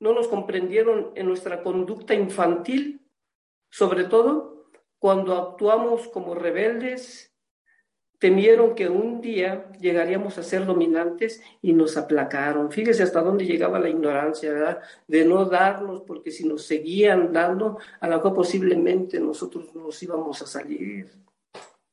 no 0.00 0.12
nos 0.12 0.28
comprendieron 0.28 1.12
en 1.14 1.26
nuestra 1.26 1.62
conducta 1.62 2.14
infantil 2.14 3.06
sobre 3.70 4.04
todo 4.04 4.70
cuando 4.98 5.36
actuamos 5.36 6.08
como 6.08 6.34
rebeldes, 6.34 7.32
temieron 8.18 8.74
que 8.74 8.88
un 8.88 9.20
día 9.20 9.70
llegaríamos 9.78 10.38
a 10.38 10.42
ser 10.42 10.64
dominantes 10.64 11.42
y 11.60 11.74
nos 11.74 11.98
aplacaron. 11.98 12.72
Fíjese 12.72 13.02
hasta 13.02 13.20
dónde 13.20 13.44
llegaba 13.44 13.78
la 13.78 13.90
ignorancia, 13.90 14.50
¿verdad? 14.50 14.80
De 15.06 15.26
no 15.26 15.44
darnos, 15.44 16.00
porque 16.00 16.30
si 16.30 16.48
nos 16.48 16.62
seguían 16.62 17.32
dando, 17.32 17.78
a 18.00 18.08
lo 18.08 18.16
mejor 18.16 18.34
posiblemente 18.34 19.20
nosotros 19.20 19.74
nos 19.74 20.02
íbamos 20.02 20.40
a 20.40 20.46
salir 20.46 21.12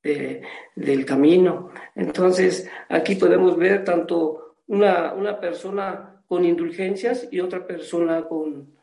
del 0.04 1.06
camino. 1.06 1.72
Entonces, 1.96 2.70
aquí 2.90 3.16
podemos 3.16 3.58
ver 3.58 3.84
tanto 3.84 4.58
una, 4.68 5.14
una 5.14 5.40
persona 5.40 6.22
con 6.28 6.46
indulgencias 6.46 7.28
y 7.32 7.40
otra 7.40 7.66
persona 7.66 8.28
con, 8.28 8.76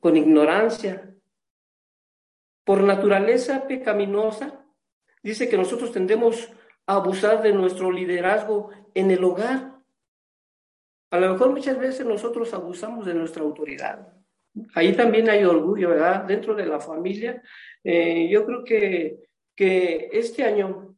con 0.00 0.16
ignorancia 0.16 1.14
por 2.68 2.82
naturaleza 2.82 3.66
pecaminosa, 3.66 4.62
dice 5.22 5.48
que 5.48 5.56
nosotros 5.56 5.90
tendemos 5.90 6.52
abusar 6.84 7.40
de 7.42 7.54
nuestro 7.54 7.90
liderazgo 7.90 8.68
en 8.92 9.10
el 9.10 9.24
hogar. 9.24 9.72
A 11.10 11.18
lo 11.18 11.32
mejor 11.32 11.48
muchas 11.48 11.78
veces 11.78 12.04
nosotros 12.04 12.52
abusamos 12.52 13.06
de 13.06 13.14
nuestra 13.14 13.42
autoridad. 13.42 14.12
Ahí 14.74 14.92
también 14.94 15.30
hay 15.30 15.44
orgullo, 15.44 15.88
¿verdad? 15.88 16.24
Dentro 16.24 16.54
de 16.54 16.66
la 16.66 16.78
familia. 16.78 17.42
Eh, 17.82 18.28
yo 18.30 18.44
creo 18.44 18.62
que, 18.62 19.27
que 19.58 20.08
este 20.12 20.44
año 20.44 20.96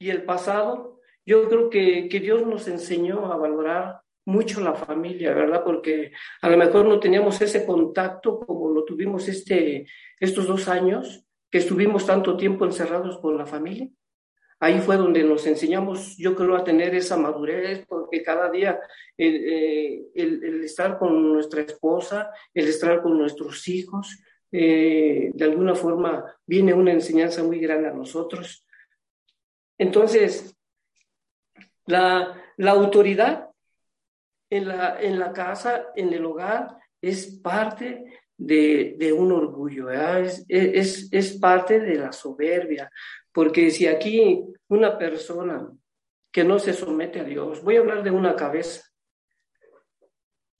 y 0.00 0.10
el 0.10 0.24
pasado, 0.24 1.00
yo 1.24 1.48
creo 1.48 1.70
que, 1.70 2.08
que 2.08 2.18
Dios 2.18 2.44
nos 2.44 2.66
enseñó 2.66 3.32
a 3.32 3.36
valorar 3.36 4.00
mucho 4.26 4.60
la 4.60 4.74
familia, 4.74 5.32
¿verdad? 5.32 5.62
Porque 5.62 6.10
a 6.42 6.50
lo 6.50 6.56
mejor 6.56 6.86
no 6.86 6.98
teníamos 6.98 7.40
ese 7.40 7.64
contacto 7.64 8.40
como 8.40 8.70
lo 8.70 8.84
tuvimos 8.84 9.28
este, 9.28 9.86
estos 10.18 10.48
dos 10.48 10.66
años, 10.66 11.24
que 11.52 11.58
estuvimos 11.58 12.04
tanto 12.04 12.36
tiempo 12.36 12.64
encerrados 12.64 13.18
con 13.18 13.38
la 13.38 13.46
familia. 13.46 13.88
Ahí 14.58 14.80
fue 14.80 14.96
donde 14.96 15.22
nos 15.22 15.46
enseñamos, 15.46 16.16
yo 16.16 16.34
creo, 16.34 16.56
a 16.56 16.64
tener 16.64 16.96
esa 16.96 17.16
madurez, 17.16 17.86
porque 17.86 18.24
cada 18.24 18.50
día 18.50 18.80
el, 19.16 19.36
eh, 19.46 20.64
estar 20.64 20.98
con 20.98 21.32
nuestra 21.32 21.60
esposa, 21.60 22.32
el 22.52 22.66
estar 22.66 23.00
con 23.02 23.16
nuestros 23.16 23.68
hijos, 23.68 24.18
eh, 24.50 25.30
de 25.34 25.44
alguna 25.44 25.74
forma 25.74 26.36
viene 26.46 26.72
una 26.74 26.92
enseñanza 26.92 27.42
muy 27.42 27.58
grande 27.60 27.88
a 27.88 27.92
nosotros. 27.92 28.64
Entonces, 29.76 30.56
la, 31.86 32.42
la 32.56 32.70
autoridad 32.70 33.50
en 34.50 34.68
la, 34.68 35.00
en 35.00 35.18
la 35.18 35.32
casa, 35.32 35.88
en 35.94 36.12
el 36.12 36.24
hogar, 36.24 36.78
es 37.00 37.38
parte 37.42 38.04
de, 38.36 38.96
de 38.98 39.12
un 39.12 39.32
orgullo, 39.32 39.90
es, 39.90 40.44
es, 40.48 41.08
es, 41.12 41.38
parte 41.38 41.80
de 41.80 41.96
la 41.96 42.12
soberbia, 42.12 42.90
porque 43.32 43.70
si 43.70 43.86
aquí 43.86 44.44
una 44.68 44.96
persona 44.96 45.70
que 46.32 46.44
no 46.44 46.58
se 46.58 46.72
somete 46.72 47.20
a 47.20 47.24
Dios, 47.24 47.62
voy 47.62 47.76
a 47.76 47.80
hablar 47.80 48.02
de 48.02 48.10
una 48.10 48.36
cabeza, 48.36 48.87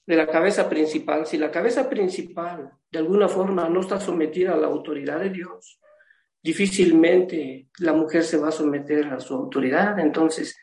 de 0.09 0.17
la 0.17 0.27
cabeza 0.27 0.71
principal, 0.71 1.27
si 1.27 1.37
la 1.37 1.51
cabeza 1.51 1.87
principal 1.87 2.73
de 2.91 2.99
alguna 2.99 3.29
forma 3.29 3.69
no 3.69 3.83
está 3.83 4.01
sometida 4.01 4.55
a 4.55 4.57
la 4.57 4.67
autoridad 4.67 5.21
de 5.21 5.29
Dios, 5.29 5.79
difícilmente 6.43 7.69
la 7.81 7.93
mujer 7.93 8.25
se 8.25 8.39
va 8.39 8.49
a 8.49 8.53
someter 8.53 9.05
a 9.09 9.21
su 9.21 9.35
autoridad, 9.35 9.99
entonces 9.99 10.57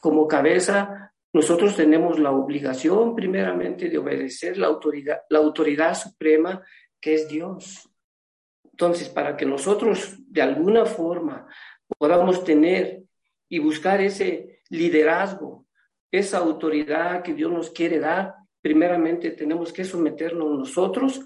como 0.00 0.26
cabeza 0.26 1.12
nosotros 1.34 1.76
tenemos 1.76 2.18
la 2.18 2.30
obligación 2.30 3.14
primeramente 3.14 3.90
de 3.90 3.98
obedecer 3.98 4.56
la 4.56 4.68
autoridad, 4.68 5.20
la 5.28 5.40
autoridad 5.40 5.94
suprema 5.94 6.64
que 6.98 7.16
es 7.16 7.28
Dios. 7.28 7.90
Entonces, 8.64 9.10
para 9.10 9.36
que 9.36 9.44
nosotros 9.44 10.16
de 10.26 10.40
alguna 10.40 10.86
forma 10.86 11.46
podamos 11.98 12.44
tener 12.44 13.02
y 13.46 13.58
buscar 13.58 14.00
ese 14.00 14.62
liderazgo, 14.70 15.66
esa 16.10 16.38
autoridad 16.38 17.22
que 17.22 17.34
Dios 17.34 17.52
nos 17.52 17.68
quiere 17.68 17.98
dar, 17.98 18.45
primeramente 18.66 19.30
tenemos 19.30 19.72
que 19.72 19.84
someternos 19.84 20.50
nosotros, 20.58 21.20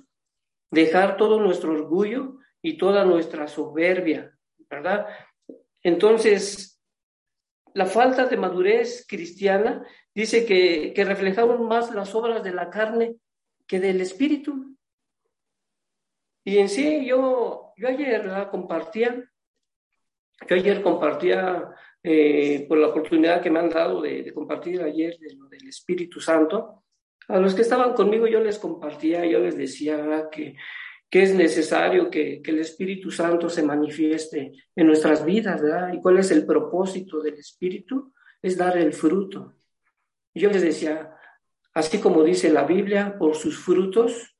dejar 0.70 1.16
todo 1.16 1.40
nuestro 1.40 1.72
orgullo 1.72 2.36
y 2.60 2.76
toda 2.76 3.02
nuestra 3.06 3.48
soberbia, 3.48 4.36
¿verdad? 4.68 5.06
Entonces, 5.82 6.78
la 7.72 7.86
falta 7.86 8.26
de 8.26 8.36
madurez 8.36 9.06
cristiana 9.08 9.86
dice 10.14 10.44
que, 10.44 10.92
que 10.94 11.02
reflejamos 11.02 11.58
más 11.60 11.94
las 11.94 12.14
obras 12.14 12.44
de 12.44 12.52
la 12.52 12.68
carne 12.68 13.16
que 13.66 13.80
del 13.80 14.02
espíritu. 14.02 14.76
Y 16.44 16.58
en 16.58 16.68
sí, 16.68 17.06
yo, 17.06 17.72
yo 17.74 17.88
ayer 17.88 18.48
compartía, 18.50 19.30
yo 20.46 20.56
ayer 20.56 20.82
compartía 20.82 21.74
eh, 22.02 22.66
por 22.68 22.76
la 22.76 22.88
oportunidad 22.88 23.40
que 23.40 23.50
me 23.50 23.60
han 23.60 23.70
dado 23.70 24.02
de, 24.02 24.30
compartir 24.34 24.82
ayer 24.82 25.18
de 25.18 25.34
lo 25.36 25.48
del 25.48 25.66
Espíritu 25.66 26.20
Santo, 26.20 26.84
a 27.30 27.38
los 27.38 27.54
que 27.54 27.62
estaban 27.62 27.94
conmigo 27.94 28.26
yo 28.26 28.40
les 28.40 28.58
compartía, 28.58 29.24
yo 29.24 29.40
les 29.40 29.56
decía 29.56 30.28
que, 30.30 30.56
que 31.08 31.22
es 31.22 31.34
necesario 31.34 32.10
que, 32.10 32.40
que, 32.42 32.50
el 32.50 32.60
Espíritu 32.60 33.10
Santo 33.10 33.48
se 33.48 33.62
manifieste 33.62 34.52
en 34.74 34.86
nuestras 34.86 35.24
vidas, 35.24 35.62
¿verdad? 35.62 35.92
¿Y 35.92 36.00
cuál 36.00 36.18
es 36.18 36.30
el 36.30 36.46
propósito 36.46 37.20
del 37.20 37.34
Espíritu? 37.34 38.12
Es 38.42 38.56
dar 38.56 38.76
el 38.78 38.92
fruto. 38.92 39.54
Yo 40.34 40.50
les 40.50 40.62
decía, 40.62 41.14
así 41.74 41.98
como 41.98 42.22
dice 42.22 42.50
la 42.50 42.64
Biblia, 42.64 43.16
por 43.18 43.34
sus 43.34 43.58
frutos 43.58 44.36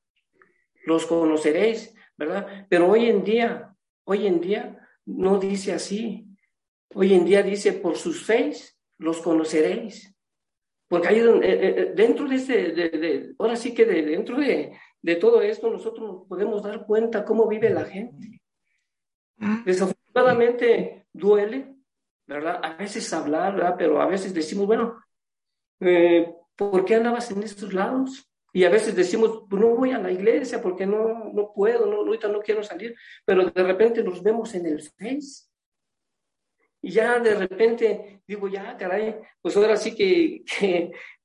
los 0.85 1.07
conoceréis, 1.07 1.95
¿verdad? 2.17 2.67
Pero 2.69 2.89
hoy 2.89 3.09
en 3.09 3.25
día, 3.25 3.75
hoy 4.05 4.27
en 4.27 4.41
día 4.41 4.89
no 5.07 5.39
dice 5.39 5.73
así. 5.73 6.27
Hoy 6.95 7.15
en 7.15 7.25
día 7.25 7.43
dice, 7.43 7.73
por 7.73 7.97
sus 7.97 8.25
feis 8.25 8.79
los 8.99 9.21
conoceréis. 9.21 10.10
Porque 10.91 11.07
ahí 11.07 11.21
eh, 11.21 11.41
eh, 11.41 11.75
eh, 11.77 11.93
dentro 11.95 12.27
de 12.27 12.37
de, 12.37 13.35
ahora 13.39 13.55
sí 13.55 13.73
que 13.73 13.85
dentro 13.85 14.37
de, 14.37 14.77
de 15.01 15.15
todo 15.15 15.41
esto 15.41 15.71
nosotros 15.71 16.25
podemos 16.29 16.65
dar 16.65 16.85
cuenta 16.85 17.25
cómo 17.25 17.47
vive 17.47 17.71
la 17.71 17.85
gente. 17.85 18.43
Mm. 19.37 19.63
Desafortunadamente 19.65 21.07
duele, 21.13 21.77
¿verdad? 22.27 22.59
A 22.61 22.75
veces 22.75 23.13
hablar, 23.13 23.55
¿verdad? 23.55 23.77
Pero 23.79 24.03
a 24.03 24.07
veces 24.07 24.35
decimos, 24.35 24.67
bueno, 24.67 25.01
eh, 25.79 26.35
¿por 26.57 26.85
qué 26.85 26.97
andabas 26.97 27.31
en 27.31 27.45
estos 27.45 27.73
lados? 27.73 28.29
Y 28.53 28.65
a 28.65 28.69
veces 28.69 28.97
decimos, 28.97 29.45
pues 29.49 29.63
no 29.63 29.69
voy 29.77 29.93
a 29.93 29.99
la 29.99 30.11
iglesia 30.11 30.61
porque 30.61 30.87
no, 30.87 31.31
no 31.33 31.53
puedo, 31.55 31.87
no, 31.87 31.99
ahorita 31.99 32.27
no 32.27 32.41
quiero 32.41 32.65
salir, 32.65 32.97
pero 33.25 33.49
de 33.49 33.63
repente 33.63 34.03
nos 34.03 34.25
vemos 34.25 34.53
en 34.57 34.67
el 34.67 34.83
Face. 34.83 35.50
Y 36.83 36.93
ya 36.93 37.19
de 37.19 37.35
repente 37.35 38.23
digo, 38.27 38.49
ya, 38.49 38.77
caray, 38.77 39.17
pues 39.41 39.57
ahora 39.57 39.77
sí 39.77 39.95
que, 39.95 40.45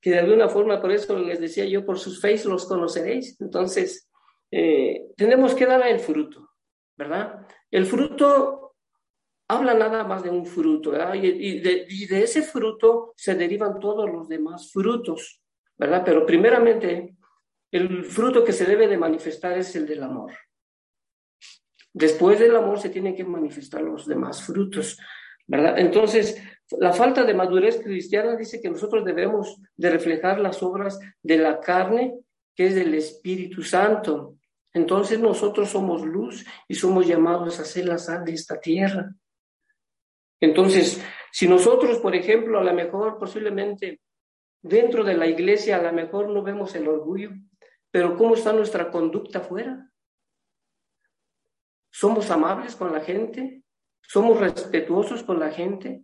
que, 0.01 0.09
de 0.09 0.19
alguna 0.19 0.49
forma, 0.49 0.81
por 0.81 0.91
eso 0.91 1.17
les 1.19 1.39
decía 1.39 1.65
yo, 1.65 1.85
por 1.85 1.99
sus 1.99 2.19
Face 2.19 2.47
los 2.47 2.65
conoceréis. 2.65 3.39
Entonces, 3.39 4.09
eh, 4.51 5.07
tenemos 5.15 5.53
que 5.53 5.65
dar 5.65 5.85
el 5.87 5.99
fruto, 5.99 6.49
¿verdad? 6.97 7.47
El 7.71 7.85
fruto 7.85 8.65
habla 9.47 9.73
nada 9.73 10.03
más 10.03 10.23
de 10.23 10.29
un 10.29 10.45
fruto, 10.45 10.91
¿verdad? 10.91 11.13
Y, 11.15 11.59
de, 11.59 11.85
ese 12.09 12.41
fruto 12.41 13.13
se 13.15 13.35
derivan 13.35 13.79
todos 13.79 14.09
los 14.09 14.27
demás 14.27 14.71
frutos, 14.71 15.41
¿verdad? 15.77 16.03
Pero 16.03 16.25
primeramente, 16.25 17.15
el 17.71 18.03
fruto 18.05 18.43
que 18.43 18.53
se 18.53 18.65
debe 18.65 18.87
de 18.87 18.97
manifestar 18.97 19.57
es 19.57 19.75
el 19.75 19.85
del 19.85 20.03
amor. 20.03 20.31
Después 21.93 22.39
del 22.39 22.55
amor 22.55 22.79
se 22.79 22.89
tienen 22.89 23.15
que 23.15 23.23
manifestar 23.23 23.81
los 23.81 24.07
demás 24.07 24.43
frutos, 24.43 24.97
Entonces, 25.47 26.41
la 26.71 26.93
falta 26.93 27.23
de 27.23 27.33
madurez 27.33 27.81
cristiana 27.81 28.35
dice 28.35 28.61
que 28.61 28.69
nosotros 28.69 29.05
debemos 29.05 29.61
de 29.75 29.89
reflejar 29.91 30.39
las 30.39 30.63
obras 30.63 30.99
de 31.21 31.37
la 31.37 31.59
carne, 31.59 32.15
que 32.55 32.67
es 32.67 32.75
del 32.75 32.93
Espíritu 32.95 33.61
Santo. 33.61 34.37
Entonces 34.73 35.19
nosotros 35.19 35.69
somos 35.69 36.01
luz 36.03 36.45
y 36.67 36.75
somos 36.75 37.07
llamados 37.07 37.59
a 37.59 37.65
ser 37.65 37.85
la 37.85 37.97
sal 37.97 38.25
de 38.25 38.33
esta 38.33 38.59
tierra. 38.59 39.13
Entonces, 40.41 41.01
si 41.31 41.47
nosotros, 41.47 41.99
por 41.99 42.15
ejemplo, 42.15 42.59
a 42.59 42.63
lo 42.63 42.73
mejor 42.73 43.17
posiblemente 43.17 44.01
dentro 44.61 45.03
de 45.03 45.15
la 45.15 45.27
iglesia, 45.27 45.77
a 45.77 45.83
lo 45.83 45.93
mejor 45.93 46.29
no 46.29 46.43
vemos 46.43 46.75
el 46.75 46.87
orgullo, 46.87 47.31
pero 47.91 48.17
¿cómo 48.17 48.35
está 48.35 48.51
nuestra 48.51 48.89
conducta 48.89 49.39
afuera? 49.39 49.89
¿Somos 51.91 52.29
amables 52.31 52.75
con 52.75 52.91
la 52.91 52.99
gente? 52.99 53.64
¿Somos 54.07 54.39
respetuosos 54.39 55.23
con 55.23 55.39
la 55.39 55.51
gente? 55.51 56.03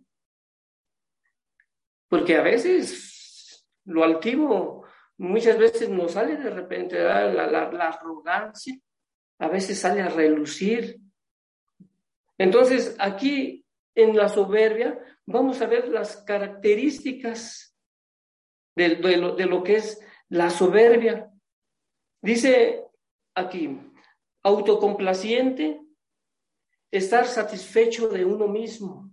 Porque 2.08 2.36
a 2.36 2.42
veces 2.42 3.66
lo 3.84 4.04
altivo 4.04 4.84
muchas 5.18 5.58
veces 5.58 5.88
nos 5.88 6.12
sale 6.12 6.36
de 6.36 6.50
repente, 6.50 6.98
la, 6.98 7.26
la, 7.26 7.70
la 7.70 7.88
arrogancia, 7.88 8.76
a 9.38 9.48
veces 9.48 9.78
sale 9.78 10.02
a 10.02 10.08
relucir. 10.08 11.00
Entonces, 12.38 12.96
aquí 12.98 13.64
en 13.94 14.16
la 14.16 14.28
soberbia, 14.28 14.98
vamos 15.26 15.60
a 15.60 15.66
ver 15.66 15.88
las 15.88 16.16
características 16.24 17.76
de, 18.74 18.96
lo, 18.96 19.62
que 19.62 19.76
es 19.76 20.00
la 20.28 20.50
soberbia. 20.50 21.30
Dice 22.22 22.84
aquí, 23.34 23.78
autocomplaciente, 24.42 25.81
estar 26.92 27.26
satisfecho 27.26 28.08
de 28.08 28.24
uno 28.24 28.46
mismo, 28.46 29.10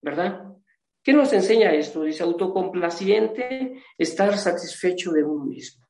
¿verdad? 0.00 0.54
¿Qué 1.02 1.12
nos 1.12 1.32
enseña 1.32 1.74
esto? 1.74 2.02
Dice 2.02 2.22
autocomplaciente, 2.22 3.82
estar 3.98 4.38
satisfecho 4.38 5.12
de 5.12 5.24
uno 5.24 5.44
mismo. 5.44 5.84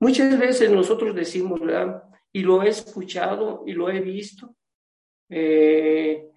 Muchas 0.00 0.36
veces 0.38 0.70
nosotros 0.70 1.14
decimos, 1.14 1.60
¿verdad? 1.60 2.02
Y 2.32 2.42
lo 2.42 2.62
he 2.62 2.68
escuchado 2.68 3.62
y 3.66 3.72
lo 3.72 3.90
he 3.90 4.00
visto. 4.00 4.56
Eh, 5.28 6.30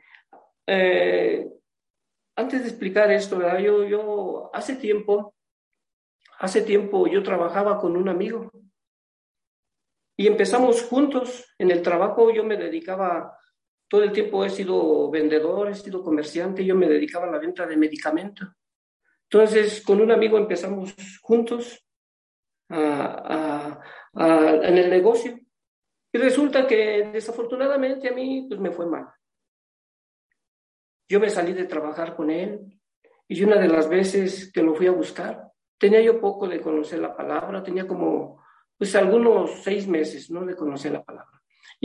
eh, 0.67 1.49
antes 2.35 2.61
de 2.61 2.67
explicar 2.69 3.11
esto, 3.11 3.39
Yo, 3.59 3.85
yo 3.85 4.49
hace 4.53 4.75
tiempo, 4.75 5.33
hace 6.39 6.61
tiempo 6.61 7.07
yo 7.07 7.23
trabajaba 7.23 7.79
con 7.79 7.95
un 7.95 8.09
amigo 8.09 8.51
y 10.17 10.27
empezamos 10.27 10.83
juntos. 10.83 11.45
En 11.57 11.71
el 11.71 11.81
trabajo 11.81 12.31
yo 12.31 12.43
me 12.43 12.57
dedicaba 12.57 13.37
todo 13.87 14.03
el 14.03 14.11
tiempo 14.11 14.43
he 14.43 14.49
sido 14.49 15.09
vendedor, 15.11 15.69
he 15.69 15.75
sido 15.75 16.03
comerciante, 16.03 16.65
yo 16.65 16.75
me 16.75 16.87
dedicaba 16.87 17.27
a 17.27 17.31
la 17.31 17.39
venta 17.39 17.65
de 17.65 17.77
medicamentos. 17.77 18.47
Entonces, 19.29 19.81
con 19.81 20.01
un 20.01 20.11
amigo 20.11 20.37
empezamos 20.37 20.95
juntos 21.21 21.85
en 22.69 23.77
el 24.77 24.89
negocio. 24.89 25.39
Y 26.11 26.17
resulta 26.17 26.65
que 26.65 27.09
desafortunadamente 27.11 28.07
a 28.07 28.13
mí 28.13 28.45
pues 28.47 28.59
me 28.59 28.71
fue 28.71 28.85
mal. 28.85 29.07
Yo 31.07 31.19
me 31.19 31.29
salí 31.29 31.53
de 31.53 31.65
trabajar 31.65 32.15
con 32.15 32.31
él 32.31 32.79
y 33.27 33.43
una 33.43 33.57
de 33.57 33.67
las 33.67 33.89
veces 33.89 34.51
que 34.51 34.63
lo 34.63 34.73
fui 34.73 34.87
a 34.87 34.91
buscar, 34.91 35.51
tenía 35.77 36.01
yo 36.01 36.21
poco 36.21 36.47
de 36.47 36.61
conocer 36.61 36.99
la 36.99 37.15
palabra, 37.15 37.61
tenía 37.61 37.85
como 37.85 38.41
pues 38.77 38.95
algunos 38.95 39.61
seis 39.63 39.87
meses, 39.87 40.31
¿no? 40.31 40.45
De 40.45 40.55
conocer 40.55 40.93
la 40.93 41.03
palabra. 41.03 41.34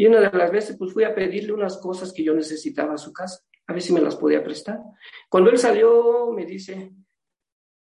Y 0.00 0.06
una 0.06 0.18
de 0.18 0.38
las 0.38 0.50
veces 0.50 0.78
pues 0.78 0.94
fui 0.94 1.04
a 1.04 1.14
pedirle 1.14 1.52
unas 1.52 1.76
cosas 1.76 2.10
que 2.10 2.24
yo 2.24 2.32
necesitaba 2.32 2.94
a 2.94 2.96
su 2.96 3.12
casa, 3.12 3.44
a 3.66 3.74
ver 3.74 3.82
si 3.82 3.92
me 3.92 4.00
las 4.00 4.16
podía 4.16 4.42
prestar. 4.42 4.80
Cuando 5.28 5.50
él 5.50 5.58
salió 5.58 6.32
me 6.32 6.46
dice, 6.46 6.94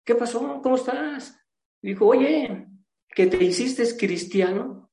¿qué 0.03 0.15
pasó? 0.15 0.63
¿Cómo 0.63 0.77
estás? 0.77 1.39
Dijo, 1.83 2.07
oye, 2.07 2.69
que 3.07 3.27
te 3.27 3.45
hiciste 3.45 3.85
cristiano. 3.99 4.91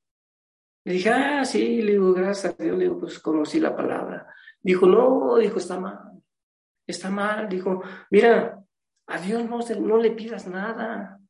Le 0.83 0.95
dije, 0.95 1.09
ah, 1.09 1.45
sí, 1.45 1.81
le 1.81 1.93
digo, 1.93 2.13
gracias 2.13 2.53
a 2.59 2.61
Dios, 2.61 2.77
le 2.77 2.83
digo, 2.83 2.99
pues 2.99 3.19
conocí 3.19 3.61
la 3.61 3.73
palabra. 3.73 4.27
Dijo, 4.61 4.85
no, 4.85 5.37
dijo, 5.37 5.59
está 5.59 5.79
mal, 5.79 6.21
está 6.85 7.09
mal. 7.09 7.47
Dijo, 7.47 7.83
mira, 8.11 8.61
a 9.05 9.21
Dios 9.21 9.45
no, 9.45 9.59
no 9.59 9.97
le 9.97 10.11
pidas 10.11 10.45
nada. 10.45 11.21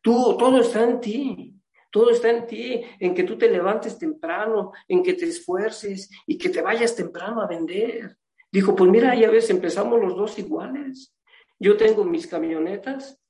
Tú, 0.00 0.36
todo 0.38 0.60
está 0.60 0.84
en 0.84 1.00
ti. 1.00 1.47
Todo 1.90 2.10
está 2.10 2.30
en 2.30 2.46
ti, 2.46 2.82
en 2.98 3.14
que 3.14 3.24
tú 3.24 3.38
te 3.38 3.50
levantes 3.50 3.98
temprano, 3.98 4.72
en 4.86 5.02
que 5.02 5.14
te 5.14 5.24
esfuerces 5.26 6.10
y 6.26 6.36
que 6.36 6.50
te 6.50 6.60
vayas 6.60 6.94
temprano 6.94 7.40
a 7.40 7.46
vender. 7.46 8.18
Dijo, 8.52 8.74
pues 8.74 8.90
mira, 8.90 9.14
ya 9.14 9.30
ves, 9.30 9.48
empezamos 9.50 10.00
los 10.00 10.14
dos 10.16 10.38
iguales. 10.38 11.14
Yo 11.58 11.76
tengo 11.76 12.04
mis 12.04 12.26
camionetas, 12.26 13.20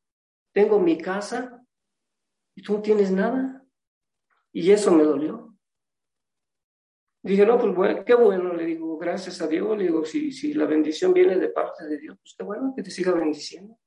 tengo 0.53 0.79
mi 0.81 0.99
casa 0.99 1.65
y 2.55 2.63
tú 2.63 2.75
no 2.75 2.83
tienes 2.83 3.11
nada. 3.11 3.65
Y 4.53 4.71
eso 4.71 4.91
me 4.93 5.05
dolió. 5.05 5.55
Dije, 7.23 7.45
no, 7.45 7.59
pues 7.59 7.75
bueno, 7.75 8.05
qué 8.05 8.15
bueno, 8.15 8.55
le 8.55 8.65
digo, 8.65 8.97
gracias 8.97 9.41
a 9.43 9.47
Dios, 9.47 9.77
le 9.77 9.85
digo, 9.85 10.05
si, 10.05 10.33
si 10.33 10.55
la 10.55 10.67
bendición 10.67 11.13
viene 11.13 11.37
de 11.37 11.49
parte 11.49 11.85
de 11.85 11.99
Dios, 11.99 12.17
pues 12.21 12.35
qué 12.37 12.45
bueno 12.45 12.73
que 12.77 12.83
te 12.83 12.91
siga 12.91 13.13
bendiciendo. 13.13 13.79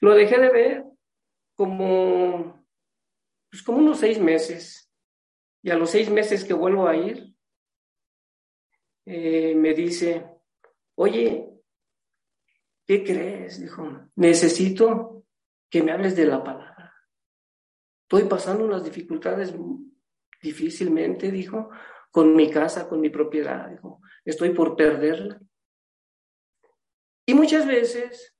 Lo 0.00 0.14
dejé 0.14 0.38
de 0.38 0.50
ver 0.50 0.84
como, 1.60 2.66
pues 3.50 3.62
como 3.62 3.80
unos 3.80 3.98
seis 3.98 4.18
meses. 4.18 4.90
Y 5.62 5.68
a 5.68 5.76
los 5.76 5.90
seis 5.90 6.08
meses 6.08 6.42
que 6.42 6.54
vuelvo 6.54 6.88
a 6.88 6.96
ir, 6.96 7.36
eh, 9.04 9.54
me 9.54 9.74
dice, 9.74 10.24
oye, 10.94 11.50
¿qué 12.86 13.04
crees? 13.04 13.60
Dijo, 13.60 14.08
necesito 14.16 15.26
que 15.68 15.82
me 15.82 15.92
hables 15.92 16.16
de 16.16 16.24
la 16.24 16.42
palabra. 16.42 16.94
Estoy 18.04 18.24
pasando 18.24 18.64
unas 18.64 18.82
dificultades 18.82 19.54
difícilmente, 20.40 21.30
dijo, 21.30 21.68
con 22.10 22.34
mi 22.34 22.50
casa, 22.50 22.88
con 22.88 23.02
mi 23.02 23.10
propiedad, 23.10 23.68
dijo, 23.68 24.00
estoy 24.24 24.54
por 24.54 24.76
perderla. 24.76 25.38
Y 27.26 27.34
muchas 27.34 27.66
veces 27.66 28.34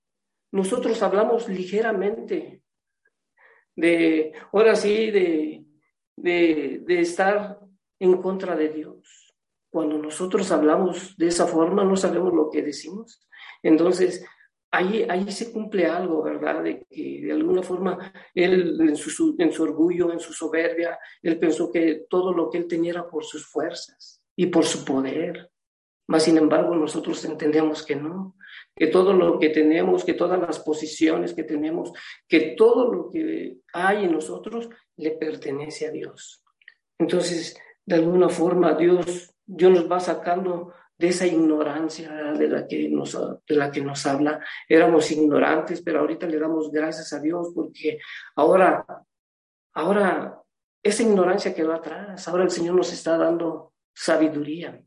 nosotros 0.52 1.02
hablamos 1.02 1.50
ligeramente 1.50 2.59
de, 3.80 4.32
ahora 4.52 4.76
sí, 4.76 5.10
de, 5.10 5.64
de, 6.16 6.82
de 6.84 7.00
estar 7.00 7.58
en 7.98 8.20
contra 8.20 8.54
de 8.56 8.68
Dios. 8.68 9.34
Cuando 9.70 9.98
nosotros 9.98 10.50
hablamos 10.50 11.16
de 11.16 11.28
esa 11.28 11.46
forma, 11.46 11.84
no 11.84 11.96
sabemos 11.96 12.32
lo 12.34 12.50
que 12.50 12.62
decimos. 12.62 13.26
Entonces, 13.62 14.24
ahí, 14.70 15.06
ahí 15.08 15.30
se 15.30 15.52
cumple 15.52 15.86
algo, 15.86 16.22
¿verdad? 16.22 16.62
De 16.62 16.86
que 16.88 17.22
de 17.22 17.32
alguna 17.32 17.62
forma 17.62 18.12
él, 18.34 18.78
en 18.80 18.96
su, 18.96 19.36
en 19.38 19.52
su 19.52 19.62
orgullo, 19.62 20.12
en 20.12 20.20
su 20.20 20.32
soberbia, 20.32 20.98
él 21.22 21.38
pensó 21.38 21.70
que 21.70 22.06
todo 22.08 22.32
lo 22.32 22.50
que 22.50 22.58
él 22.58 22.66
tenía 22.66 22.92
era 22.92 23.08
por 23.08 23.24
sus 23.24 23.46
fuerzas 23.46 24.22
y 24.36 24.46
por 24.46 24.64
su 24.64 24.84
poder. 24.84 25.49
Mas, 26.10 26.24
sin 26.24 26.36
embargo, 26.38 26.74
nosotros 26.74 27.24
entendemos 27.24 27.86
que 27.86 27.94
no, 27.94 28.34
que 28.74 28.88
todo 28.88 29.12
lo 29.12 29.38
que 29.38 29.50
tenemos, 29.50 30.04
que 30.04 30.14
todas 30.14 30.40
las 30.40 30.58
posiciones 30.58 31.34
que 31.34 31.44
tenemos, 31.44 31.92
que 32.26 32.56
todo 32.58 32.92
lo 32.92 33.10
que 33.10 33.58
hay 33.72 34.06
en 34.06 34.12
nosotros 34.12 34.68
le 34.96 35.12
pertenece 35.12 35.86
a 35.86 35.92
Dios. 35.92 36.42
Entonces, 36.98 37.56
de 37.86 37.94
alguna 37.94 38.28
forma, 38.28 38.74
Dios, 38.74 39.32
Dios 39.46 39.70
nos 39.70 39.88
va 39.88 40.00
sacando 40.00 40.74
de 40.98 41.08
esa 41.10 41.28
ignorancia 41.28 42.12
de 42.32 42.48
la, 42.48 42.66
que 42.66 42.88
nos, 42.88 43.16
de 43.46 43.54
la 43.54 43.70
que 43.70 43.80
nos 43.80 44.04
habla. 44.04 44.44
Éramos 44.68 45.12
ignorantes, 45.12 45.80
pero 45.80 46.00
ahorita 46.00 46.26
le 46.26 46.40
damos 46.40 46.72
gracias 46.72 47.12
a 47.12 47.20
Dios 47.20 47.52
porque 47.54 48.00
ahora, 48.34 48.84
ahora, 49.74 50.42
esa 50.82 51.04
ignorancia 51.04 51.54
quedó 51.54 51.72
atrás. 51.72 52.26
Ahora 52.26 52.42
el 52.42 52.50
Señor 52.50 52.74
nos 52.74 52.92
está 52.92 53.16
dando 53.16 53.74
sabiduría. 53.94 54.82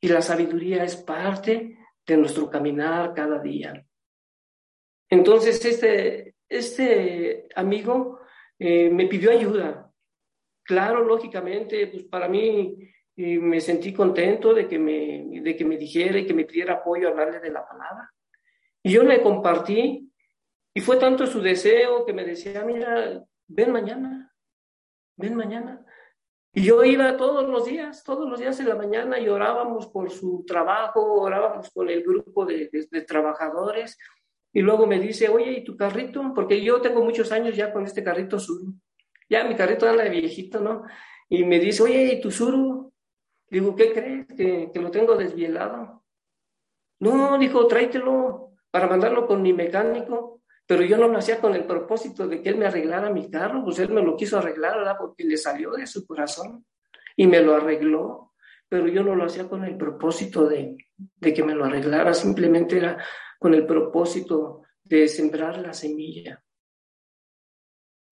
Y 0.00 0.08
la 0.08 0.22
sabiduría 0.22 0.84
es 0.84 0.96
parte 0.96 1.78
de 2.06 2.16
nuestro 2.16 2.48
caminar 2.48 3.12
cada 3.14 3.38
día. 3.38 3.84
Entonces, 5.08 5.64
este, 5.64 6.36
este 6.48 7.48
amigo 7.54 8.20
eh, 8.58 8.90
me 8.90 9.06
pidió 9.06 9.30
ayuda. 9.30 9.92
Claro, 10.62 11.04
lógicamente, 11.04 11.86
pues 11.88 12.04
para 12.04 12.28
mí 12.28 12.76
eh, 13.16 13.38
me 13.38 13.60
sentí 13.60 13.92
contento 13.92 14.54
de 14.54 14.68
que 14.68 14.78
me, 14.78 15.40
de 15.42 15.56
que 15.56 15.64
me 15.64 15.76
dijera 15.76 16.18
y 16.18 16.26
que 16.26 16.34
me 16.34 16.44
pidiera 16.44 16.74
apoyo 16.74 17.08
a 17.08 17.10
hablarle 17.10 17.40
de 17.40 17.50
la 17.50 17.66
palabra. 17.66 18.10
Y 18.82 18.92
yo 18.92 19.02
le 19.02 19.20
compartí, 19.20 20.10
y 20.72 20.80
fue 20.80 20.96
tanto 20.96 21.26
su 21.26 21.40
deseo 21.40 22.06
que 22.06 22.12
me 22.12 22.24
decía, 22.24 22.64
mira, 22.64 23.22
ven 23.48 23.72
mañana, 23.72 24.34
ven 25.16 25.34
mañana. 25.34 25.79
Y 26.52 26.64
yo 26.64 26.82
iba 26.82 27.16
todos 27.16 27.48
los 27.48 27.64
días, 27.64 28.02
todos 28.02 28.28
los 28.28 28.40
días 28.40 28.58
en 28.58 28.68
la 28.68 28.74
mañana 28.74 29.20
y 29.20 29.28
orábamos 29.28 29.86
por 29.86 30.10
su 30.10 30.44
trabajo, 30.44 31.20
orábamos 31.20 31.70
con 31.70 31.88
el 31.88 32.02
grupo 32.02 32.44
de, 32.44 32.68
trabajadores. 33.06 33.96
Y 34.52 34.60
luego 34.60 34.86
me 34.86 34.98
dice, 34.98 35.28
oye, 35.28 35.52
¿y 35.52 35.64
tu 35.64 35.76
carrito? 35.76 36.32
Porque 36.34 36.60
yo 36.60 36.80
tengo 36.80 37.04
muchos 37.04 37.30
años 37.30 37.56
ya 37.56 37.72
con 37.72 37.84
este 37.84 38.02
carrito 38.02 38.40
suru. 38.40 38.74
Ya 39.28 39.44
mi 39.44 39.54
carrito 39.54 39.88
anda 39.88 40.02
de 40.02 40.10
viejito, 40.10 40.60
¿no? 40.60 40.82
Y 41.28 41.44
me 41.44 41.60
dice, 41.60 41.84
oye, 41.84 42.14
¿y 42.14 42.20
tu 42.20 42.32
suru? 42.32 42.92
Digo, 43.48 43.76
¿qué 43.76 43.92
crees? 43.92 44.26
¿Que, 44.26 44.70
que 44.72 44.80
lo 44.80 44.90
tengo 44.90 45.14
desvielado. 45.14 46.04
No, 46.98 47.38
dijo, 47.38 47.66
tráetelo 47.68 48.54
para 48.72 48.88
mandarlo 48.88 49.28
con 49.28 49.40
mi 49.40 49.52
mecánico 49.52 50.39
pero 50.70 50.84
yo 50.84 50.96
no 50.98 51.08
lo 51.08 51.18
hacía 51.18 51.40
con 51.40 51.52
el 51.56 51.64
propósito 51.64 52.28
de 52.28 52.40
que 52.40 52.48
él 52.48 52.56
me 52.56 52.66
arreglara 52.66 53.10
mi 53.10 53.28
carro, 53.28 53.64
pues 53.64 53.80
él 53.80 53.88
me 53.88 54.04
lo 54.04 54.14
quiso 54.14 54.38
arreglar, 54.38 54.78
¿verdad? 54.78 54.94
Porque 54.96 55.24
le 55.24 55.36
salió 55.36 55.72
de 55.72 55.84
su 55.84 56.06
corazón 56.06 56.64
y 57.16 57.26
me 57.26 57.40
lo 57.40 57.56
arregló, 57.56 58.34
pero 58.68 58.86
yo 58.86 59.02
no 59.02 59.16
lo 59.16 59.24
hacía 59.24 59.48
con 59.48 59.64
el 59.64 59.76
propósito 59.76 60.46
de, 60.46 60.76
de 60.96 61.34
que 61.34 61.42
me 61.42 61.56
lo 61.56 61.64
arreglara, 61.64 62.14
simplemente 62.14 62.76
era 62.76 63.04
con 63.40 63.52
el 63.52 63.66
propósito 63.66 64.62
de 64.84 65.08
sembrar 65.08 65.58
la 65.58 65.72
semilla. 65.72 66.40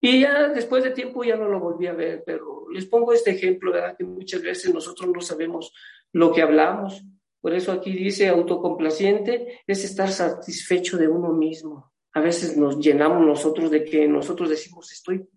Y 0.00 0.22
ya 0.22 0.48
después 0.48 0.82
de 0.82 0.90
tiempo 0.90 1.22
ya 1.22 1.36
no 1.36 1.46
lo 1.46 1.60
volví 1.60 1.86
a 1.86 1.92
ver, 1.92 2.24
pero 2.26 2.68
les 2.70 2.86
pongo 2.86 3.12
este 3.12 3.30
ejemplo, 3.30 3.70
¿verdad? 3.70 3.96
Que 3.96 4.02
muchas 4.02 4.42
veces 4.42 4.74
nosotros 4.74 5.08
no 5.14 5.20
sabemos 5.20 5.72
lo 6.10 6.32
que 6.32 6.42
hablamos. 6.42 7.04
Por 7.40 7.54
eso 7.54 7.70
aquí 7.70 7.92
dice 7.92 8.26
autocomplaciente 8.26 9.60
es 9.64 9.84
estar 9.84 10.10
satisfecho 10.10 10.96
de 10.96 11.06
uno 11.06 11.32
mismo. 11.32 11.92
A 12.14 12.20
veces 12.20 12.56
nos 12.56 12.78
llenamos 12.78 13.24
nosotros 13.24 13.70
de 13.70 13.84
que 13.84 14.08
nosotros 14.08 14.48
decimos, 14.48 14.90
estoy 14.92 15.28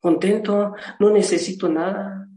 contento, 0.00 0.74
no 1.00 1.10
necesito 1.10 1.68
nada, 1.68 2.28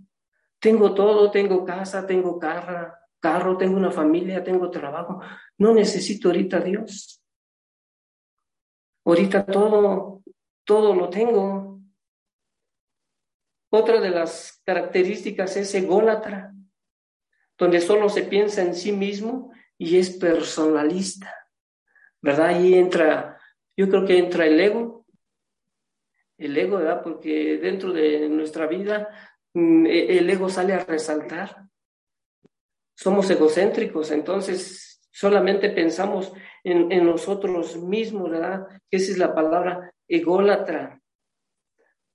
tengo 0.60 0.94
todo, 0.94 1.32
tengo 1.32 1.66
casa, 1.66 2.06
tengo 2.06 2.38
carro, 2.40 2.94
carro, 3.20 3.58
tengo 3.58 3.78
una 3.78 3.92
familia, 3.92 4.44
tengo 4.44 4.70
trabajo, 4.70 5.22
no 5.58 5.74
necesito 5.74 6.30
ahorita 6.30 6.60
Dios. 6.60 7.22
Ahorita 9.04 9.46
todo, 9.46 10.22
todo 10.64 10.94
lo 10.94 11.10
tengo. 11.10 11.82
Otra 13.72 14.00
de 14.00 14.12
las 14.12 14.62
características 14.64 15.58
es 15.58 15.74
ególatra, 15.74 16.54
donde 17.58 17.82
solo 17.82 18.10
se 18.10 18.24
piensa 18.24 18.62
en 18.62 18.76
sí 18.76 18.92
mismo 18.92 19.52
y 19.78 19.98
es 19.98 20.12
personalista, 20.12 21.34
¿verdad? 22.22 22.50
Ahí 22.50 22.76
entra 22.76 23.41
yo 23.82 23.90
creo 23.90 24.06
que 24.06 24.20
entra 24.20 24.46
el 24.46 24.60
ego, 24.60 25.08
el 26.38 26.56
ego, 26.56 26.78
¿verdad? 26.78 27.02
Porque 27.02 27.58
dentro 27.58 27.92
de 27.92 28.30
nuestra 28.30 28.68
vida 28.68 29.10
mm, 29.56 29.88
e, 29.88 30.20
el 30.20 30.30
ego 30.30 30.50
sale 30.50 30.74
a 30.74 30.86
resaltar. 30.86 31.66
Somos 32.96 33.28
egocéntricos, 33.32 34.12
entonces 34.12 35.02
solamente 35.12 35.72
pensamos 35.72 36.32
en, 36.64 37.04
nosotros 37.04 37.76
mismos, 37.78 38.30
¿verdad? 38.30 38.68
Esa 38.92 39.14
es 39.14 39.18
la 39.18 39.34
palabra 39.34 39.92
ególatra. 40.08 41.02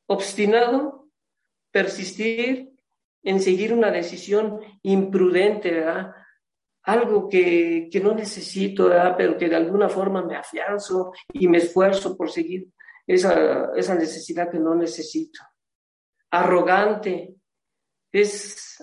Obstinado, 0.07 1.09
persistir 1.72 2.76
en 3.24 3.40
seguir 3.40 3.74
una 3.74 3.90
decisión 3.90 4.61
imprudente, 4.83 5.72
¿verdad? 5.72 6.14
Algo 6.87 7.29
que, 7.29 7.88
que 7.90 8.01
no 8.01 8.14
necesito, 8.14 8.88
¿verdad? 8.88 9.14
Pero 9.16 9.37
que 9.37 9.49
de 9.49 9.57
alguna 9.57 9.88
forma 9.88 10.25
me 10.25 10.37
afianzo 10.37 11.12
y 11.33 11.46
me 11.49 11.59
esfuerzo 11.59 12.16
por 12.16 12.31
seguir 12.31 12.68
esa, 13.07 13.70
esa 13.77 13.94
necesidad 13.94 14.51
que 14.51 14.59
no 14.59 14.75
necesito. 14.75 15.40
Arrogante, 16.31 17.35
es 18.12 18.83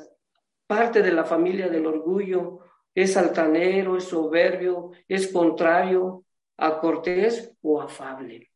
parte 0.68 1.02
de 1.02 1.12
la 1.12 1.24
familia 1.24 1.68
del 1.68 1.86
orgullo, 1.86 2.60
es 2.94 3.18
altanero, 3.18 3.98
es 3.98 4.06
soberbio, 4.06 4.92
es 5.08 5.28
contrario 5.32 6.26
a 6.58 6.80
cortés 6.80 7.56
o 7.62 7.82
afable. 7.82 8.52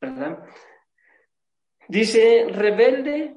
¿Verdad? 0.00 0.44
Dice, 1.88 2.46
rebelde 2.48 3.36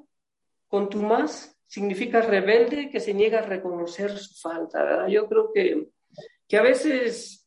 con 0.68 0.90
tu 0.90 1.02
más, 1.02 1.55
significa 1.76 2.22
rebelde 2.22 2.90
que 2.90 3.02
se 3.02 3.14
niega 3.14 3.40
a 3.40 3.46
reconocer 3.46 4.18
su 4.18 4.34
falta. 4.40 4.82
¿verdad? 4.82 5.08
Yo 5.10 5.28
creo 5.28 5.52
que, 5.54 5.90
que 6.48 6.58
a 6.58 6.62
veces 6.62 7.46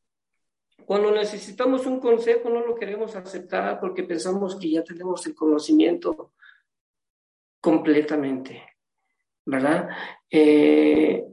cuando 0.84 1.10
necesitamos 1.10 1.86
un 1.86 1.98
consejo 1.98 2.50
no 2.50 2.60
lo 2.60 2.74
queremos 2.74 3.16
aceptar 3.16 3.80
porque 3.80 4.02
pensamos 4.02 4.56
que 4.56 4.70
ya 4.70 4.84
tenemos 4.84 5.26
el 5.26 5.34
conocimiento 5.34 6.34
completamente, 7.58 8.62
¿verdad? 9.46 9.88
Eh, 10.30 11.24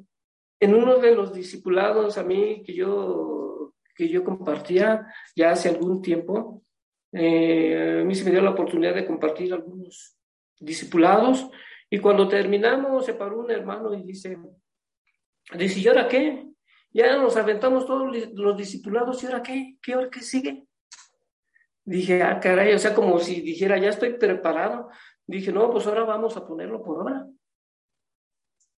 en 0.62 0.74
uno 0.74 0.96
de 0.98 1.14
los 1.14 1.34
discipulados 1.34 2.18
a 2.18 2.24
mí 2.24 2.64
que 2.64 2.74
yo, 2.74 3.74
que 3.94 4.08
yo 4.08 4.24
compartía 4.24 5.06
ya 5.36 5.52
hace 5.52 5.68
algún 5.68 6.02
tiempo, 6.02 6.64
eh, 7.12 8.00
a 8.02 8.06
mí 8.06 8.16
se 8.16 8.24
me 8.24 8.32
dio 8.32 8.42
la 8.42 8.52
oportunidad 8.52 8.96
de 8.96 9.06
compartir 9.06 9.54
algunos 9.54 10.18
discipulados 10.62 11.50
y 11.90 12.00
cuando 12.00 12.28
terminamos 12.28 13.06
se 13.06 13.14
paró 13.14 13.40
un 13.40 13.52
hermano 13.52 13.94
y 13.94 14.04
dice, 14.04 14.38
dice, 15.58 15.80
¿y 15.80 15.88
ahora 15.88 16.08
qué? 16.08 16.48
Ya 16.92 17.18
nos 17.18 17.36
aventamos 17.36 17.86
todos 17.86 18.16
los 18.34 18.58
discipulados, 18.58 19.22
¿y 19.22 19.26
ahora 19.28 19.44
qué? 19.44 19.78
¿Qué 19.82 19.96
hora 19.96 20.10
qué 20.10 20.22
sigue? 20.22 20.66
Dije, 21.84 22.24
ah, 22.24 22.40
caray, 22.40 22.74
o 22.74 22.80
sea, 22.80 22.96
como 22.96 23.20
si 23.20 23.42
dijera, 23.42 23.78
ya 23.78 23.90
estoy 23.90 24.14
preparado. 24.14 24.90
Dije, 25.28 25.52
no, 25.52 25.70
pues 25.70 25.86
ahora 25.86 26.04
vamos 26.04 26.36
a 26.38 26.48
ponerlo 26.48 26.82
por 26.82 27.02
obra. 27.02 27.28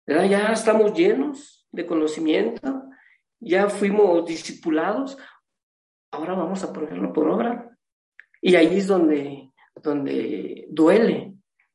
Ya 0.05 0.51
estamos 0.51 0.93
llenos 0.93 1.67
de 1.71 1.85
conocimiento, 1.85 2.83
ya 3.39 3.69
fuimos 3.69 4.25
discipulados, 4.25 5.17
ahora 6.11 6.33
vamos 6.33 6.63
a 6.63 6.71
ponerlo 6.71 7.11
por 7.11 7.29
obra. 7.29 7.77
Y 8.41 8.55
ahí 8.55 8.77
es 8.77 8.87
donde, 8.87 9.51
donde 9.75 10.65
duele, 10.69 11.26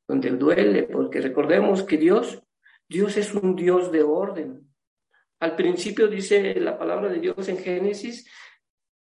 donde 0.06 0.30
duele, 0.30 0.84
porque 0.84 1.20
recordemos 1.20 1.82
que 1.82 1.96
Dios, 1.96 2.42
Dios 2.88 3.16
es 3.16 3.34
un 3.34 3.56
Dios 3.56 3.90
de 3.92 4.02
orden. 4.02 4.68
Al 5.40 5.56
principio 5.56 6.08
dice 6.08 6.54
la 6.60 6.78
palabra 6.78 7.08
de 7.08 7.18
Dios 7.18 7.48
en 7.48 7.58
Génesis, 7.58 8.28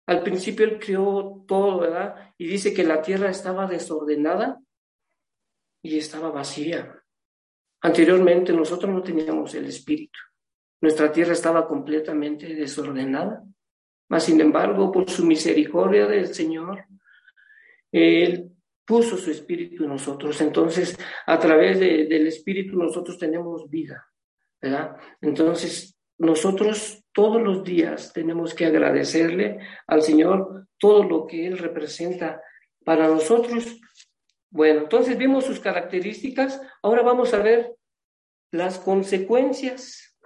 al 0.07 0.23
principio 0.23 0.66
Él 0.66 0.79
creó 0.79 1.44
todo, 1.47 1.81
¿verdad? 1.81 2.33
Y 2.38 2.47
dice 2.47 2.75
que 2.75 2.85
la 2.85 3.01
tierra 3.01 3.31
estaba 3.31 3.66
desordenada 3.66 4.61
y 5.83 5.99
estaba 5.99 6.31
vacía. 6.31 7.03
Anteriormente 7.83 8.53
nosotros 8.53 8.90
no 8.92 9.03
teníamos 9.03 9.55
el 9.55 9.66
Espíritu. 9.66 10.18
Nuestra 10.81 11.11
tierra 11.12 11.33
estaba 11.33 11.66
completamente 11.66 12.55
desordenada. 12.55 13.42
Mas, 14.09 14.25
sin 14.25 14.40
embargo, 14.40 14.92
por 14.92 15.09
su 15.09 15.25
misericordia 15.25 16.07
del 16.07 16.35
Señor, 16.35 16.85
Él 17.90 18.54
puso 18.85 19.16
su 19.16 19.31
Espíritu 19.31 19.85
en 19.85 19.90
nosotros. 19.90 20.40
Entonces, 20.40 20.99
a 21.27 21.38
través 21.38 21.79
del 21.79 22.27
Espíritu 22.27 22.77
nosotros 22.77 23.18
tenemos 23.18 23.68
vida, 23.68 24.07
¿verdad? 24.61 24.97
Entonces, 25.20 25.97
nosotros 26.18 27.05
todos 27.12 27.40
los 27.42 27.64
días 27.64 28.12
tenemos 28.12 28.55
que 28.55 28.66
agradecerle 28.66 29.59
al 29.87 30.03
Señor 30.03 30.68
todo 30.79 31.03
lo 31.03 31.27
que 31.27 31.47
Él 31.47 31.59
representa 31.59 32.40
para 32.85 33.09
nosotros. 33.09 33.81
Bueno, 34.51 34.83
entonces 34.83 35.18
vimos 35.18 35.44
sus 35.44 35.59
características, 35.59 36.61
ahora 36.83 37.03
vamos 37.03 37.35
a 37.35 37.38
ver 37.38 37.75
las 38.53 38.79
consecuencias. 38.79 40.16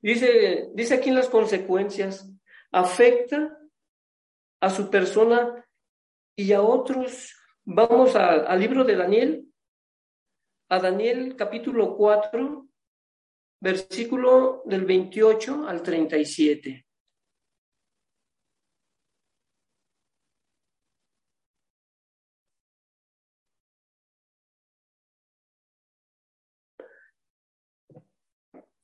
Dice, 0.00 0.68
dice 0.74 0.94
aquí 0.94 1.10
las 1.10 1.28
consecuencias, 1.28 2.30
afecta 2.70 3.58
a 4.60 4.70
su 4.70 4.88
persona 4.88 5.65
y 6.36 6.52
a 6.52 6.62
otros. 6.62 7.34
Vamos 7.64 8.14
al 8.14 8.60
libro 8.60 8.84
de 8.84 8.94
Daniel, 8.94 9.52
a 10.68 10.78
Daniel 10.78 11.34
capítulo 11.34 11.96
4, 11.96 12.68
versículo 13.60 14.62
del 14.66 14.84
28 14.84 15.66
al 15.66 15.82
37. 15.82 16.86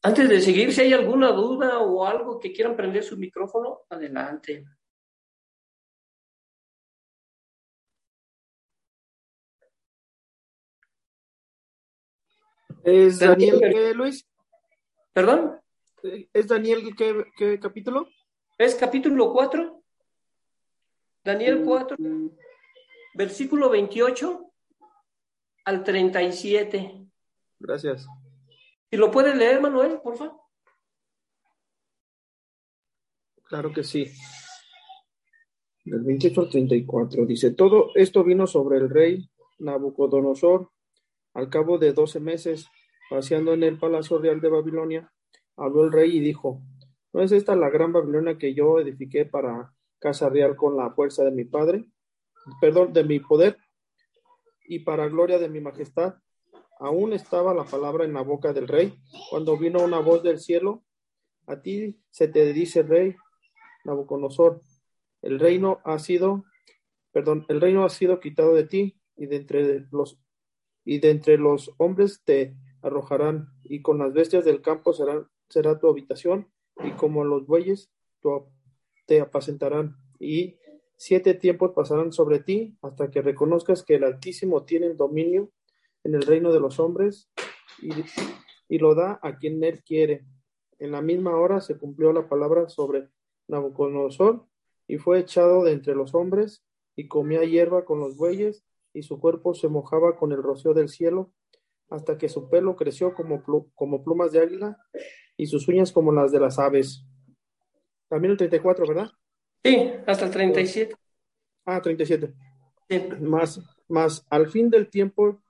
Antes 0.04 0.28
de 0.28 0.40
seguir, 0.40 0.72
si 0.72 0.80
hay 0.80 0.92
alguna 0.92 1.30
duda 1.30 1.78
o 1.78 2.04
algo 2.04 2.40
que 2.40 2.52
quieran 2.52 2.74
prender 2.74 3.04
su 3.04 3.16
micrófono, 3.16 3.82
adelante. 3.88 4.64
¿Es 12.84 13.20
Daniel 13.20 13.60
qué, 13.60 13.94
Luis? 13.94 14.26
¿Perdón? 15.12 15.60
¿Es 16.32 16.48
Daniel 16.48 16.82
qué, 16.96 17.24
qué 17.36 17.60
capítulo? 17.60 18.08
Es 18.58 18.74
capítulo 18.74 19.32
4. 19.32 19.82
Daniel 21.24 21.62
4, 21.64 21.96
mm. 21.98 22.30
versículo 23.14 23.70
28 23.70 24.52
al 25.64 25.84
37. 25.84 27.06
Gracias. 27.60 28.06
¿Y 28.90 28.96
lo 28.96 29.10
puede 29.10 29.34
leer, 29.36 29.60
Manuel, 29.60 30.00
por 30.02 30.16
favor? 30.16 30.40
Claro 33.44 33.72
que 33.72 33.84
sí. 33.84 34.10
Del 35.84 36.00
28 36.02 36.40
al 36.40 36.48
34 36.48 37.26
dice, 37.26 37.52
todo 37.52 37.90
esto 37.94 38.24
vino 38.24 38.46
sobre 38.48 38.78
el 38.78 38.90
rey 38.90 39.30
Nabucodonosor 39.60 40.71
al 41.34 41.48
cabo 41.48 41.78
de 41.78 41.92
doce 41.92 42.20
meses, 42.20 42.68
paseando 43.10 43.52
en 43.52 43.62
el 43.62 43.78
palacio 43.78 44.18
real 44.18 44.40
de 44.40 44.48
Babilonia, 44.48 45.12
habló 45.56 45.84
el 45.84 45.92
rey 45.92 46.16
y 46.16 46.20
dijo, 46.20 46.62
¿no 47.12 47.22
es 47.22 47.32
esta 47.32 47.56
la 47.56 47.70
gran 47.70 47.92
Babilonia 47.92 48.38
que 48.38 48.54
yo 48.54 48.78
edifiqué 48.78 49.24
para 49.24 49.72
casa 49.98 50.28
real 50.28 50.56
con 50.56 50.76
la 50.76 50.90
fuerza 50.90 51.24
de 51.24 51.30
mi 51.30 51.44
padre? 51.44 51.86
Perdón, 52.60 52.92
de 52.92 53.04
mi 53.04 53.20
poder 53.20 53.56
y 54.66 54.80
para 54.80 55.08
gloria 55.08 55.38
de 55.38 55.48
mi 55.48 55.60
majestad. 55.60 56.14
Aún 56.80 57.12
estaba 57.12 57.54
la 57.54 57.64
palabra 57.64 58.04
en 58.04 58.12
la 58.12 58.22
boca 58.22 58.52
del 58.52 58.66
rey, 58.66 58.94
cuando 59.30 59.56
vino 59.56 59.82
una 59.82 60.00
voz 60.00 60.22
del 60.22 60.38
cielo, 60.38 60.82
a 61.46 61.60
ti 61.60 62.00
se 62.10 62.28
te 62.28 62.52
dice 62.52 62.82
rey 62.82 63.14
Nabucodonosor, 63.84 64.62
el 65.22 65.38
reino 65.38 65.80
ha 65.84 65.98
sido, 65.98 66.44
perdón, 67.12 67.46
el 67.48 67.60
reino 67.60 67.84
ha 67.84 67.88
sido 67.88 68.20
quitado 68.20 68.54
de 68.54 68.64
ti 68.64 68.96
y 69.16 69.26
de 69.26 69.36
entre 69.36 69.86
los 69.90 70.20
y 70.84 70.98
de 71.00 71.10
entre 71.10 71.38
los 71.38 71.72
hombres 71.78 72.22
te 72.24 72.56
arrojarán, 72.82 73.48
y 73.64 73.82
con 73.82 73.98
las 73.98 74.12
bestias 74.12 74.44
del 74.44 74.60
campo 74.60 74.92
será, 74.92 75.28
será 75.48 75.78
tu 75.78 75.88
habitación, 75.88 76.48
y 76.82 76.92
como 76.92 77.24
los 77.24 77.46
bueyes 77.46 77.90
te 79.06 79.20
apacentarán, 79.20 79.96
y 80.18 80.56
siete 80.96 81.34
tiempos 81.34 81.72
pasarán 81.74 82.12
sobre 82.12 82.40
ti, 82.40 82.76
hasta 82.82 83.10
que 83.10 83.22
reconozcas 83.22 83.82
que 83.82 83.96
el 83.96 84.04
Altísimo 84.04 84.64
tiene 84.64 84.86
el 84.86 84.96
dominio 84.96 85.50
en 86.04 86.14
el 86.14 86.22
reino 86.22 86.52
de 86.52 86.60
los 86.60 86.80
hombres, 86.80 87.30
y, 87.80 87.90
y 88.68 88.78
lo 88.78 88.94
da 88.94 89.18
a 89.22 89.38
quien 89.38 89.62
él 89.64 89.82
quiere. 89.84 90.24
En 90.78 90.92
la 90.92 91.02
misma 91.02 91.36
hora 91.36 91.60
se 91.60 91.78
cumplió 91.78 92.12
la 92.12 92.28
palabra 92.28 92.68
sobre 92.68 93.08
Nabucodonosor, 93.48 94.46
y 94.88 94.98
fue 94.98 95.20
echado 95.20 95.64
de 95.64 95.72
entre 95.72 95.94
los 95.94 96.14
hombres, 96.14 96.64
y 96.96 97.08
comía 97.08 97.44
hierba 97.44 97.84
con 97.84 98.00
los 98.00 98.16
bueyes, 98.16 98.64
y 98.94 99.02
su 99.02 99.18
cuerpo 99.18 99.54
se 99.54 99.68
mojaba 99.68 100.16
con 100.16 100.32
el 100.32 100.42
rocío 100.42 100.74
del 100.74 100.88
cielo, 100.88 101.32
hasta 101.88 102.16
que 102.16 102.28
su 102.28 102.48
pelo 102.48 102.76
creció 102.76 103.14
como, 103.14 103.42
como 103.74 104.02
plumas 104.02 104.32
de 104.32 104.40
águila 104.40 104.78
y 105.36 105.46
sus 105.46 105.68
uñas 105.68 105.92
como 105.92 106.12
las 106.12 106.32
de 106.32 106.40
las 106.40 106.58
aves. 106.58 107.04
También 108.08 108.32
el 108.32 108.38
34, 108.38 108.86
¿verdad? 108.86 109.10
Sí, 109.64 109.92
hasta 110.06 110.26
el 110.26 110.30
37. 110.30 110.94
Ah, 111.64 111.80
37. 111.80 112.34
Más, 113.20 113.60
más 113.88 114.26
al 114.28 114.48
fin 114.48 114.70
del 114.70 114.88
tiempo, 114.90 115.42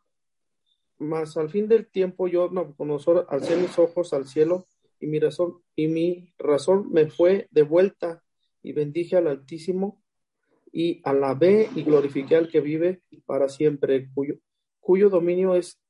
más 0.98 1.36
al 1.36 1.48
fin 1.48 1.68
del 1.68 1.86
tiempo 1.86 2.28
yo, 2.28 2.50
Nabucodonosor, 2.50 3.26
alcé 3.28 3.56
mis 3.56 3.78
ojos 3.78 4.12
al 4.12 4.26
cielo 4.26 4.66
y 5.00 5.06
mi 5.06 5.18
razón, 5.18 5.62
y 5.74 5.88
mi 5.88 6.32
razón 6.38 6.90
me 6.92 7.08
fue 7.08 7.48
de 7.50 7.62
vuelta 7.62 8.22
y 8.62 8.72
bendije 8.72 9.16
al 9.16 9.26
Altísimo 9.26 10.01
y 10.72 11.00
alabé 11.04 11.68
y 11.76 11.82
glorifiqué 11.82 12.36
al 12.36 12.48
que 12.48 12.60
vive 12.60 13.02
para 13.26 13.48
siempre, 13.50 14.10
cuyo, 14.14 14.36
cuyo 14.80 15.10
dominio 15.10 15.54
es 15.54 15.80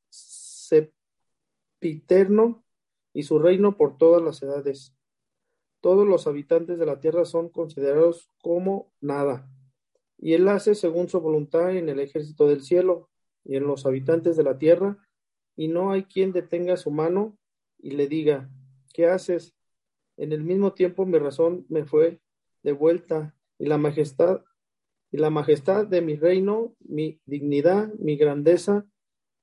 sepiterno 1.78 2.64
y 3.14 3.22
su 3.22 3.38
reino 3.38 3.76
por 3.76 3.96
todas 3.96 4.20
las 4.22 4.42
edades. 4.42 4.94
Todos 5.80 6.06
los 6.06 6.26
habitantes 6.26 6.78
de 6.78 6.86
la 6.86 6.98
tierra 7.00 7.24
son 7.24 7.48
considerados 7.48 8.28
como 8.42 8.92
nada, 9.00 9.48
y 10.18 10.34
él 10.34 10.46
hace 10.48 10.74
según 10.76 11.08
su 11.08 11.20
voluntad 11.20 11.76
en 11.76 11.88
el 11.88 11.98
ejército 11.98 12.46
del 12.46 12.62
cielo 12.62 13.08
y 13.44 13.56
en 13.56 13.66
los 13.66 13.86
habitantes 13.86 14.36
de 14.36 14.44
la 14.44 14.58
tierra, 14.58 14.98
y 15.56 15.66
no 15.68 15.90
hay 15.90 16.04
quien 16.04 16.32
detenga 16.32 16.76
su 16.76 16.90
mano 16.92 17.36
y 17.78 17.90
le 17.92 18.06
diga, 18.06 18.48
¿qué 18.94 19.06
haces? 19.06 19.56
En 20.16 20.32
el 20.32 20.44
mismo 20.44 20.74
tiempo 20.74 21.04
mi 21.06 21.18
razón 21.18 21.66
me 21.68 21.84
fue 21.84 22.20
de 22.62 22.72
vuelta, 22.72 23.34
y 23.58 23.66
la 23.66 23.78
majestad, 23.78 24.44
y 25.12 25.18
la 25.18 25.28
majestad 25.28 25.86
de 25.86 26.00
mi 26.00 26.16
reino, 26.16 26.74
mi 26.80 27.20
dignidad, 27.26 27.92
mi 27.98 28.16
grandeza, 28.16 28.86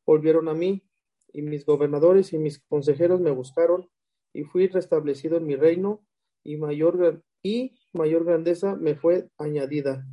volvieron 0.04 0.50
a 0.50 0.56
mí, 0.56 0.84
y 1.32 1.44
mis 1.44 1.64
gobernadores 1.64 2.34
y 2.34 2.40
mis 2.40 2.60
consejeros 2.60 3.22
me 3.22 3.30
buscaron, 3.30 3.88
y 4.34 4.44
fui 4.44 4.68
restablecido 4.68 5.38
en 5.38 5.46
mi 5.46 5.56
reino, 5.56 6.04
y 6.44 6.58
mayor, 6.58 7.22
y 7.44 7.78
mayor 7.94 8.26
grandeza 8.26 8.76
me 8.76 8.96
fue 8.96 9.30
añadida. 9.38 10.08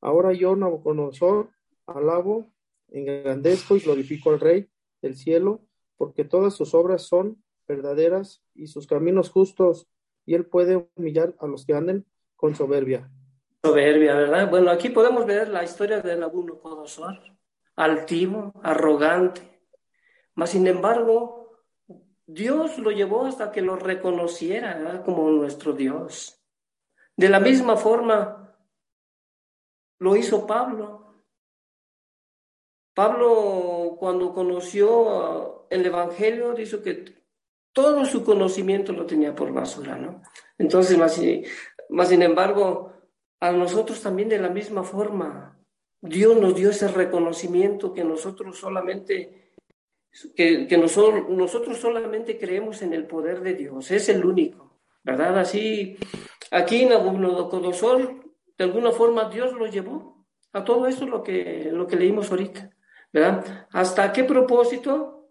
Ahora 0.00 0.32
yo, 0.32 0.56
Nabucodonosor, 0.56 1.50
alabo, 1.86 2.50
engrandezco 2.88 3.76
y 3.76 3.80
glorifico 3.80 4.30
al 4.30 4.40
Rey 4.40 4.70
del 5.02 5.14
cielo, 5.14 5.60
porque 5.98 6.24
todas 6.24 6.54
sus 6.54 6.72
obras 6.72 7.02
son 7.02 7.42
verdaderas 7.68 8.42
y 8.54 8.68
sus 8.68 8.86
caminos 8.86 9.28
justos, 9.28 9.86
y 10.24 10.34
él 10.34 10.46
puede 10.46 10.88
humillar 10.96 11.36
a 11.38 11.46
los 11.46 11.66
que 11.66 11.74
anden 11.74 12.06
con 12.34 12.54
soberbia. 12.54 13.10
Soberbia, 13.64 14.14
¿verdad? 14.14 14.50
Bueno, 14.50 14.70
aquí 14.70 14.88
podemos 14.88 15.24
ver 15.24 15.48
la 15.48 15.62
historia 15.62 16.00
de 16.00 16.16
Nabucodonosor, 16.16 17.20
altivo, 17.76 18.52
arrogante, 18.62 19.60
mas 20.34 20.50
sin 20.50 20.66
embargo, 20.66 21.62
Dios 22.26 22.78
lo 22.78 22.90
llevó 22.90 23.24
hasta 23.24 23.52
que 23.52 23.62
lo 23.62 23.76
reconociera 23.76 25.02
como 25.04 25.30
nuestro 25.30 25.74
Dios. 25.74 26.42
De 27.16 27.28
la 27.28 27.38
misma 27.38 27.76
forma 27.76 28.56
lo 29.98 30.16
hizo 30.16 30.44
Pablo. 30.44 31.22
Pablo 32.94 33.96
cuando 33.98 34.34
conoció 34.34 35.68
el 35.70 35.86
Evangelio 35.86 36.52
dijo 36.52 36.82
que 36.82 37.22
todo 37.72 38.04
su 38.06 38.24
conocimiento 38.24 38.92
lo 38.92 39.06
tenía 39.06 39.34
por 39.34 39.52
basura, 39.52 39.96
¿no? 39.96 40.20
Entonces, 40.58 40.98
más, 40.98 41.20
más 41.88 42.08
sin 42.08 42.22
embargo, 42.22 42.91
a 43.42 43.50
nosotros 43.50 44.00
también 44.00 44.28
de 44.28 44.38
la 44.38 44.50
misma 44.50 44.84
forma, 44.84 45.58
Dios 46.00 46.36
nos 46.36 46.54
dio 46.54 46.70
ese 46.70 46.86
reconocimiento 46.86 47.92
que 47.92 48.04
nosotros 48.04 48.56
solamente 48.56 49.50
que, 50.36 50.78
nosotros, 50.78 51.28
nosotros 51.28 51.78
solamente 51.78 52.38
creemos 52.38 52.82
en 52.82 52.92
el 52.92 53.04
poder 53.04 53.40
de 53.40 53.54
Dios, 53.54 53.90
es 53.90 54.08
el 54.10 54.24
único, 54.24 54.78
¿verdad? 55.02 55.40
Así, 55.40 55.96
aquí 56.52 56.84
Nabucodonosor, 56.84 58.22
de 58.56 58.64
alguna 58.64 58.92
forma 58.92 59.28
Dios 59.28 59.52
lo 59.54 59.66
llevó 59.66 60.24
a 60.52 60.62
todo 60.62 60.86
eso 60.86 61.04
lo 61.04 61.24
que, 61.24 61.68
lo 61.72 61.88
que 61.88 61.96
leímos 61.96 62.30
ahorita, 62.30 62.70
¿verdad? 63.12 63.66
¿Hasta 63.72 64.12
qué 64.12 64.22
propósito? 64.22 65.30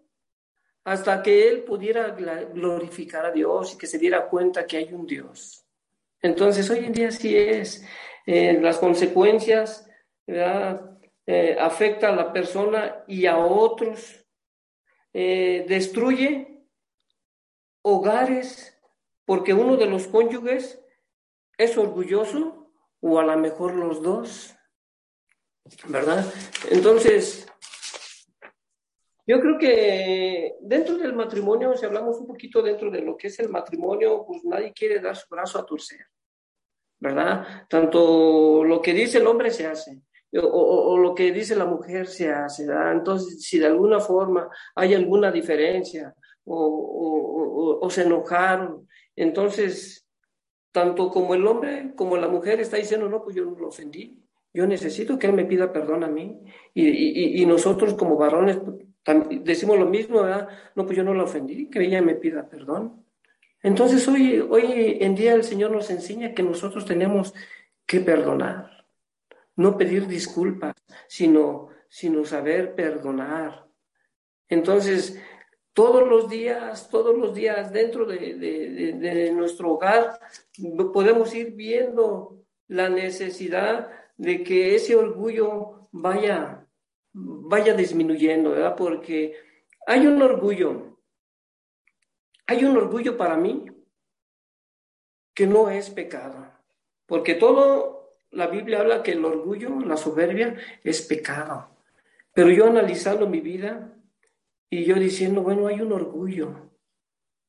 Hasta 0.84 1.22
que 1.22 1.48
él 1.48 1.62
pudiera 1.62 2.10
glorificar 2.10 3.24
a 3.24 3.30
Dios 3.30 3.72
y 3.72 3.78
que 3.78 3.86
se 3.86 3.98
diera 3.98 4.28
cuenta 4.28 4.66
que 4.66 4.76
hay 4.76 4.92
un 4.92 5.06
Dios. 5.06 5.61
Entonces, 6.22 6.70
hoy 6.70 6.84
en 6.84 6.92
día 6.92 7.10
sí 7.10 7.36
es, 7.36 7.84
eh, 8.26 8.58
las 8.60 8.78
consecuencias. 8.78 9.86
Eh, 11.24 11.56
afecta 11.58 12.08
a 12.08 12.16
la 12.16 12.32
persona 12.32 13.04
y 13.06 13.26
a 13.26 13.38
otros 13.38 14.26
eh, 15.12 15.64
destruye 15.68 16.64
hogares 17.82 18.76
porque 19.24 19.54
uno 19.54 19.76
de 19.76 19.86
los 19.86 20.08
cónyuges 20.08 20.82
es 21.58 21.76
orgulloso 21.78 22.72
o 23.00 23.20
a 23.20 23.24
lo 23.24 23.36
mejor 23.36 23.74
los 23.74 24.02
dos, 24.02 24.56
¿verdad? 25.86 26.24
Entonces, 26.70 27.46
yo 29.26 29.40
creo 29.40 29.58
que 29.58 30.56
dentro 30.60 30.98
del 30.98 31.14
matrimonio, 31.14 31.76
si 31.76 31.86
hablamos 31.86 32.18
un 32.18 32.26
poquito 32.26 32.60
dentro 32.60 32.90
de 32.90 33.02
lo 33.02 33.16
que 33.16 33.28
es 33.28 33.38
el 33.38 33.48
matrimonio, 33.48 34.24
pues 34.26 34.44
nadie 34.44 34.72
quiere 34.72 35.00
dar 35.00 35.16
su 35.16 35.26
brazo 35.30 35.58
a 35.58 35.66
torcer, 35.66 36.06
¿verdad? 36.98 37.66
Tanto 37.68 38.64
lo 38.64 38.82
que 38.82 38.92
dice 38.92 39.18
el 39.18 39.26
hombre 39.26 39.50
se 39.50 39.66
hace, 39.66 40.02
o, 40.40 40.98
lo 40.98 41.14
que 41.14 41.30
dice 41.30 41.54
la 41.54 41.66
mujer 41.66 42.06
se 42.06 42.32
hace. 42.32 42.66
Entonces, 42.92 43.42
si 43.42 43.58
de 43.58 43.66
alguna 43.66 44.00
forma 44.00 44.48
hay 44.74 44.94
alguna 44.94 45.30
diferencia 45.30 46.14
o, 46.44 47.86
se 47.90 48.02
enojaron, 48.02 48.88
entonces, 49.14 50.06
tanto 50.72 51.10
como 51.10 51.34
el 51.34 51.46
hombre 51.46 51.92
como 51.94 52.16
la 52.16 52.28
mujer 52.28 52.60
está 52.60 52.76
diciendo, 52.76 53.08
no, 53.08 53.22
pues 53.22 53.36
yo 53.36 53.44
no 53.44 53.58
lo 53.58 53.68
ofendí. 53.68 54.18
Yo 54.54 54.66
necesito 54.66 55.18
que 55.18 55.26
él 55.26 55.32
me 55.32 55.44
pida 55.44 55.72
perdón 55.72 56.04
a 56.04 56.08
mí. 56.08 56.40
Y, 56.74 57.44
nosotros 57.46 57.94
como 57.94 58.16
varones 58.16 58.58
decimos 59.04 59.78
lo 59.78 59.86
mismo, 59.86 60.22
¿verdad? 60.22 60.48
No, 60.74 60.84
pues 60.84 60.96
yo 60.96 61.04
no 61.04 61.14
la 61.14 61.24
ofendí, 61.24 61.68
que 61.68 61.80
ella 61.80 62.02
me 62.02 62.14
pida 62.14 62.48
perdón. 62.48 63.04
Entonces 63.62 64.06
hoy, 64.08 64.40
hoy 64.40 64.98
en 65.00 65.14
día 65.14 65.34
el 65.34 65.44
Señor 65.44 65.70
nos 65.70 65.90
enseña 65.90 66.34
que 66.34 66.42
nosotros 66.42 66.84
tenemos 66.84 67.34
que 67.86 68.00
perdonar 68.00 68.82
no 69.56 69.76
pedir 69.76 70.06
disculpas, 70.06 70.74
sino, 71.08 71.68
sino 71.88 72.24
saber 72.24 72.74
perdonar. 72.74 73.66
Entonces, 74.48 75.18
todos 75.72 76.06
los 76.08 76.28
días, 76.28 76.88
todos 76.90 77.16
los 77.16 77.34
días 77.34 77.72
dentro 77.72 78.04
de, 78.06 79.32
nuestro 79.34 79.72
hogar 79.72 80.20
podemos 80.92 81.34
ir 81.34 81.52
viendo 81.52 82.44
la 82.68 82.88
necesidad 82.88 83.90
de 84.16 84.42
que 84.42 84.74
ese 84.74 84.96
orgullo 84.96 85.88
vaya, 85.92 86.61
vaya 87.12 87.74
disminuyendo, 87.74 88.50
¿verdad? 88.50 88.74
Porque 88.76 89.34
hay 89.86 90.06
un 90.06 90.20
orgullo, 90.22 90.98
hay 92.46 92.64
un 92.64 92.76
orgullo 92.76 93.16
para 93.16 93.36
mí 93.36 93.66
que 95.34 95.46
no 95.46 95.70
es 95.70 95.90
pecado, 95.90 96.52
porque 97.06 97.34
todo 97.34 98.02
la 98.30 98.46
Biblia 98.46 98.80
habla 98.80 99.02
que 99.02 99.12
el 99.12 99.24
orgullo, 99.24 99.80
la 99.80 99.96
soberbia, 99.96 100.56
es 100.82 101.02
pecado. 101.02 101.76
Pero 102.32 102.50
yo 102.50 102.66
analizando 102.66 103.28
mi 103.28 103.40
vida 103.40 103.94
y 104.70 104.84
yo 104.84 104.94
diciendo, 104.94 105.42
bueno, 105.42 105.66
hay 105.66 105.80
un 105.80 105.92
orgullo 105.92 106.70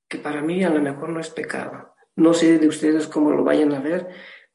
que 0.09 0.17
para 0.17 0.41
mí 0.41 0.63
a 0.63 0.69
lo 0.69 0.81
mejor 0.81 1.09
no 1.09 1.21
es 1.21 1.29
pecado. 1.29 1.95
No 2.15 2.33
sé 2.33 2.59
de 2.59 2.67
ustedes 2.67 3.07
cómo 3.07 3.31
lo 3.31 3.43
vayan 3.43 3.73
a 3.73 3.79
ver, 3.79 4.09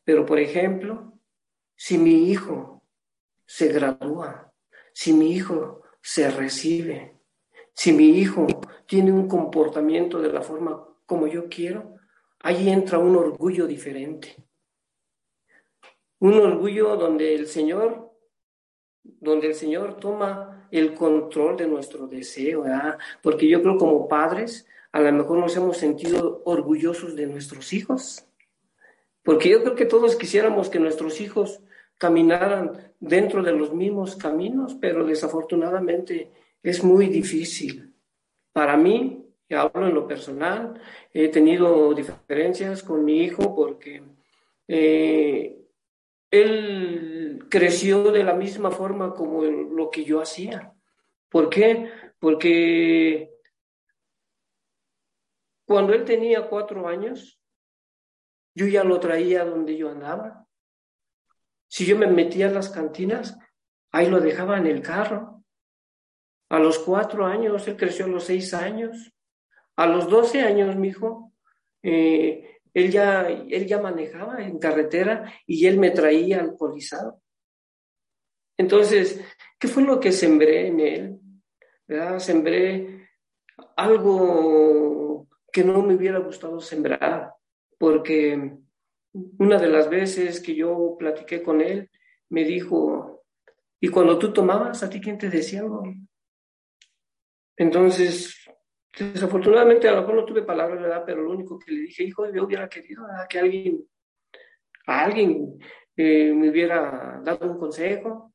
pero 0.04 0.26
por 0.26 0.38
ejemplo, 0.38 1.18
si 1.74 1.96
mi 1.96 2.30
hijo 2.30 2.84
se 3.46 3.68
gradúa, 3.68 4.47
si 4.98 5.12
mi 5.12 5.30
hijo 5.30 5.82
se 6.02 6.28
recibe, 6.28 7.20
si 7.72 7.92
mi 7.92 8.18
hijo 8.18 8.48
tiene 8.86 9.12
un 9.12 9.28
comportamiento 9.28 10.20
de 10.20 10.32
la 10.32 10.42
forma 10.42 10.84
como 11.06 11.28
yo 11.28 11.48
quiero, 11.48 11.94
ahí 12.40 12.68
entra 12.68 12.98
un 12.98 13.14
orgullo 13.14 13.68
diferente 13.68 14.34
un 16.20 16.34
orgullo 16.34 16.96
donde 16.96 17.34
el 17.34 17.46
Señor, 17.46 18.10
donde 19.02 19.48
el 19.48 19.54
Señor 19.54 20.00
toma 20.00 20.68
el 20.72 20.94
control 20.94 21.56
de 21.56 21.68
nuestro 21.68 22.06
deseo. 22.06 22.64
Porque 23.22 23.48
yo 23.48 23.62
creo 23.62 23.76
como 23.78 24.08
padres, 24.08 24.66
a 24.90 25.00
lo 25.00 25.12
mejor 25.12 25.38
nos 25.38 25.56
hemos 25.56 25.76
sentido 25.76 26.42
orgullosos 26.44 27.14
de 27.14 27.26
nuestros 27.26 27.72
hijos, 27.72 28.26
porque 29.22 29.50
yo 29.50 29.62
creo 29.62 29.74
que 29.74 29.84
todos 29.84 30.16
quisiéramos 30.16 30.70
que 30.70 30.80
nuestros 30.80 31.20
hijos 31.20 31.60
caminaran 31.98 32.94
dentro 33.00 33.42
de 33.42 33.52
los 33.52 33.74
mismos 33.74 34.16
caminos, 34.16 34.76
pero 34.80 35.04
desafortunadamente 35.04 36.30
es 36.62 36.82
muy 36.82 37.06
difícil. 37.06 37.94
Para 38.52 38.76
mí, 38.76 39.26
y 39.48 39.54
hablo 39.54 39.86
en 39.88 39.94
lo 39.94 40.06
personal, 40.06 40.80
he 41.12 41.28
tenido 41.28 41.92
diferencias 41.94 42.82
con 42.82 43.04
mi 43.04 43.22
hijo 43.22 43.54
porque 43.54 44.02
eh, 44.68 45.58
él 46.30 47.46
creció 47.48 48.12
de 48.12 48.24
la 48.24 48.34
misma 48.34 48.70
forma 48.70 49.14
como 49.14 49.42
lo 49.42 49.90
que 49.90 50.04
yo 50.04 50.20
hacía. 50.20 50.74
¿Por 51.28 51.48
qué? 51.50 51.90
Porque 52.18 53.30
cuando 55.66 55.92
él 55.92 56.04
tenía 56.04 56.48
cuatro 56.48 56.86
años, 56.88 57.40
yo 58.54 58.66
ya 58.66 58.84
lo 58.84 58.98
traía 58.98 59.44
donde 59.44 59.76
yo 59.76 59.90
andaba. 59.90 60.47
Si 61.68 61.86
yo 61.86 61.96
me 61.96 62.06
metía 62.06 62.46
en 62.46 62.54
las 62.54 62.70
cantinas, 62.70 63.38
ahí 63.92 64.08
lo 64.08 64.20
dejaba 64.20 64.58
en 64.58 64.66
el 64.66 64.82
carro. 64.82 65.44
A 66.50 66.58
los 66.58 66.78
cuatro 66.78 67.26
años, 67.26 67.68
él 67.68 67.76
creció 67.76 68.06
a 68.06 68.08
los 68.08 68.24
seis 68.24 68.54
años. 68.54 69.12
A 69.76 69.86
los 69.86 70.08
doce 70.08 70.42
años, 70.42 70.74
mi 70.76 70.88
hijo, 70.88 71.32
eh, 71.82 72.58
él 72.74 72.90
ya, 72.90 73.28
él 73.28 73.66
ya 73.66 73.80
manejaba 73.80 74.42
en 74.42 74.58
carretera 74.58 75.32
y 75.46 75.66
él 75.66 75.78
me 75.78 75.90
traía 75.90 76.40
alcoholizado. 76.40 77.20
Entonces, 78.56 79.20
¿qué 79.58 79.68
fue 79.68 79.84
lo 79.84 80.00
que 80.00 80.10
sembré 80.10 80.66
en 80.66 80.80
él? 80.80 81.20
¿verdad? 81.88 82.18
Sembré 82.18 83.08
algo 83.76 85.26
que 85.50 85.64
no 85.64 85.82
me 85.82 85.94
hubiera 85.94 86.18
gustado 86.18 86.60
sembrar, 86.60 87.32
porque 87.78 88.58
una 89.12 89.58
de 89.58 89.68
las 89.68 89.88
veces 89.88 90.40
que 90.40 90.54
yo 90.54 90.96
platiqué 90.98 91.42
con 91.42 91.60
él, 91.60 91.90
me 92.30 92.44
dijo, 92.44 93.24
¿y 93.80 93.88
cuando 93.88 94.18
tú 94.18 94.32
tomabas, 94.32 94.82
a 94.82 94.90
ti 94.90 95.00
quién 95.00 95.18
te 95.18 95.30
decía 95.30 95.60
algo? 95.60 95.82
Entonces, 97.56 98.36
desafortunadamente 98.98 99.88
a 99.88 99.92
lo 99.92 100.00
mejor 100.02 100.14
no 100.14 100.24
tuve 100.24 100.42
palabras, 100.42 100.80
¿verdad? 100.80 101.02
Pero 101.04 101.22
lo 101.22 101.32
único 101.32 101.58
que 101.58 101.72
le 101.72 101.80
dije, 101.82 102.04
hijo, 102.04 102.30
yo 102.30 102.44
hubiera 102.44 102.68
querido 102.68 103.04
que 103.28 103.38
alguien, 103.38 103.84
alguien 104.86 105.58
eh, 105.96 106.32
me 106.32 106.50
hubiera 106.50 107.20
dado 107.24 107.50
un 107.50 107.58
consejo, 107.58 108.32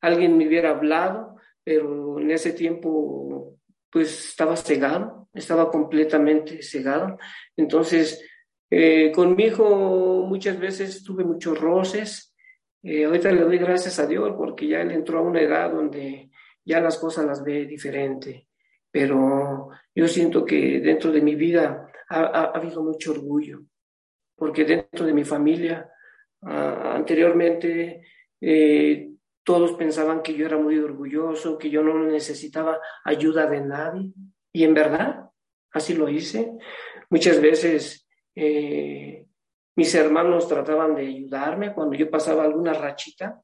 alguien 0.00 0.36
me 0.36 0.46
hubiera 0.46 0.70
hablado, 0.70 1.36
pero 1.62 2.18
en 2.20 2.30
ese 2.30 2.52
tiempo 2.52 3.58
pues 3.90 4.30
estaba 4.30 4.56
cegado, 4.56 5.28
estaba 5.34 5.70
completamente 5.70 6.62
cegado. 6.62 7.18
Entonces, 7.56 8.22
eh, 8.70 9.12
con 9.12 9.36
mi 9.36 9.44
hijo 9.44 10.24
muchas 10.26 10.58
veces 10.58 11.02
tuve 11.02 11.24
muchos 11.24 11.58
roces. 11.58 12.34
Eh, 12.82 13.04
ahorita 13.04 13.32
le 13.32 13.42
doy 13.42 13.58
gracias 13.58 13.98
a 13.98 14.06
Dios 14.06 14.34
porque 14.36 14.68
ya 14.68 14.80
él 14.80 14.90
entró 14.90 15.18
a 15.18 15.22
una 15.22 15.40
edad 15.40 15.70
donde 15.70 16.30
ya 16.64 16.80
las 16.80 16.98
cosas 16.98 17.26
las 17.26 17.44
ve 17.44 17.66
diferente. 17.66 18.48
Pero 18.90 19.68
yo 19.94 20.08
siento 20.08 20.44
que 20.44 20.80
dentro 20.80 21.12
de 21.12 21.20
mi 21.20 21.34
vida 21.34 21.90
ha, 22.08 22.44
habido 22.54 22.82
mucho 22.82 23.12
orgullo, 23.12 23.62
porque 24.34 24.64
dentro 24.64 25.04
de 25.04 25.12
mi 25.12 25.24
familia 25.24 25.90
anteriormente 26.40 28.06
eh, 28.40 29.10
todos 29.42 29.72
pensaban 29.72 30.22
que 30.22 30.34
yo 30.34 30.46
era 30.46 30.56
muy 30.56 30.78
orgulloso, 30.78 31.58
que 31.58 31.70
yo 31.70 31.82
no 31.82 32.04
necesitaba 32.04 32.80
ayuda 33.04 33.46
de 33.46 33.60
nadie. 33.60 34.12
Y 34.52 34.64
en 34.64 34.74
verdad, 34.74 35.30
así 35.72 35.94
lo 35.94 36.08
hice. 36.08 36.52
Muchas 37.10 37.40
veces 37.40 38.05
eh, 38.36 39.26
mis 39.76 39.94
hermanos 39.94 40.46
trataban 40.46 40.94
de 40.94 41.06
ayudarme 41.06 41.74
cuando 41.74 41.96
yo 41.96 42.10
pasaba 42.10 42.44
alguna 42.44 42.74
rachita 42.74 43.42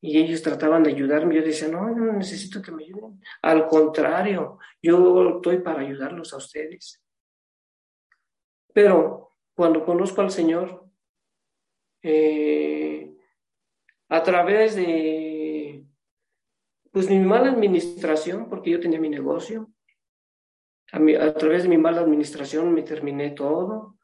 y 0.00 0.18
ellos 0.18 0.42
trataban 0.42 0.82
de 0.82 0.90
ayudarme. 0.90 1.34
Yo 1.34 1.42
decía, 1.42 1.68
no, 1.68 1.90
no 1.90 2.12
necesito 2.12 2.62
que 2.62 2.70
me 2.70 2.84
ayuden. 2.84 3.20
Al 3.42 3.66
contrario, 3.66 4.58
yo 4.82 5.36
estoy 5.36 5.58
para 5.58 5.80
ayudarlos 5.80 6.32
a 6.32 6.36
ustedes. 6.36 7.02
Pero 8.72 9.34
cuando 9.54 9.84
conozco 9.84 10.20
al 10.20 10.30
Señor, 10.30 10.86
eh, 12.02 13.12
a 14.08 14.22
través 14.22 14.76
de 14.76 15.84
pues 16.92 17.10
mi 17.10 17.18
mala 17.18 17.50
administración, 17.50 18.48
porque 18.48 18.70
yo 18.70 18.80
tenía 18.80 19.00
mi 19.00 19.08
negocio, 19.08 19.70
a, 20.92 20.98
a 20.98 21.34
través 21.34 21.64
de 21.64 21.68
mi 21.68 21.76
mala 21.76 22.00
administración 22.00 22.72
me 22.72 22.82
terminé 22.82 23.30
todo, 23.30 23.97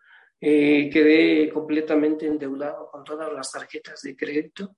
eh, 0.47 0.91
quedé 0.91 1.49
completamente 1.49 2.27
endeudado 2.27 2.91
con 2.91 3.03
todas 3.03 3.33
las 3.33 3.51
tarjetas 3.51 4.03
de 4.03 4.15
crédito, 4.15 4.77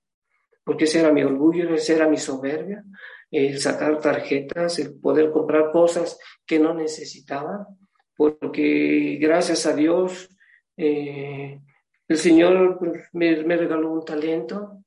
porque 0.63 0.85
ese 0.85 1.01
era 1.01 1.11
mi 1.11 1.23
orgullo, 1.23 1.75
ese 1.75 1.95
era 1.95 2.07
mi 2.07 2.15
soberbia, 2.15 2.85
el 3.29 3.59
sacar 3.59 3.99
tarjetas, 3.99 4.79
el 4.79 4.97
poder 4.97 5.29
comprar 5.29 5.69
cosas 5.73 6.17
que 6.45 6.57
no 6.57 6.73
necesitaba, 6.73 7.67
porque 8.15 9.17
gracias 9.19 9.65
a 9.65 9.75
Dios 9.75 10.29
eh, 10.77 11.59
el 12.07 12.17
Señor 12.17 12.79
me, 13.11 13.35
regaló 13.35 13.91
un 13.91 14.05
talento 14.05 14.85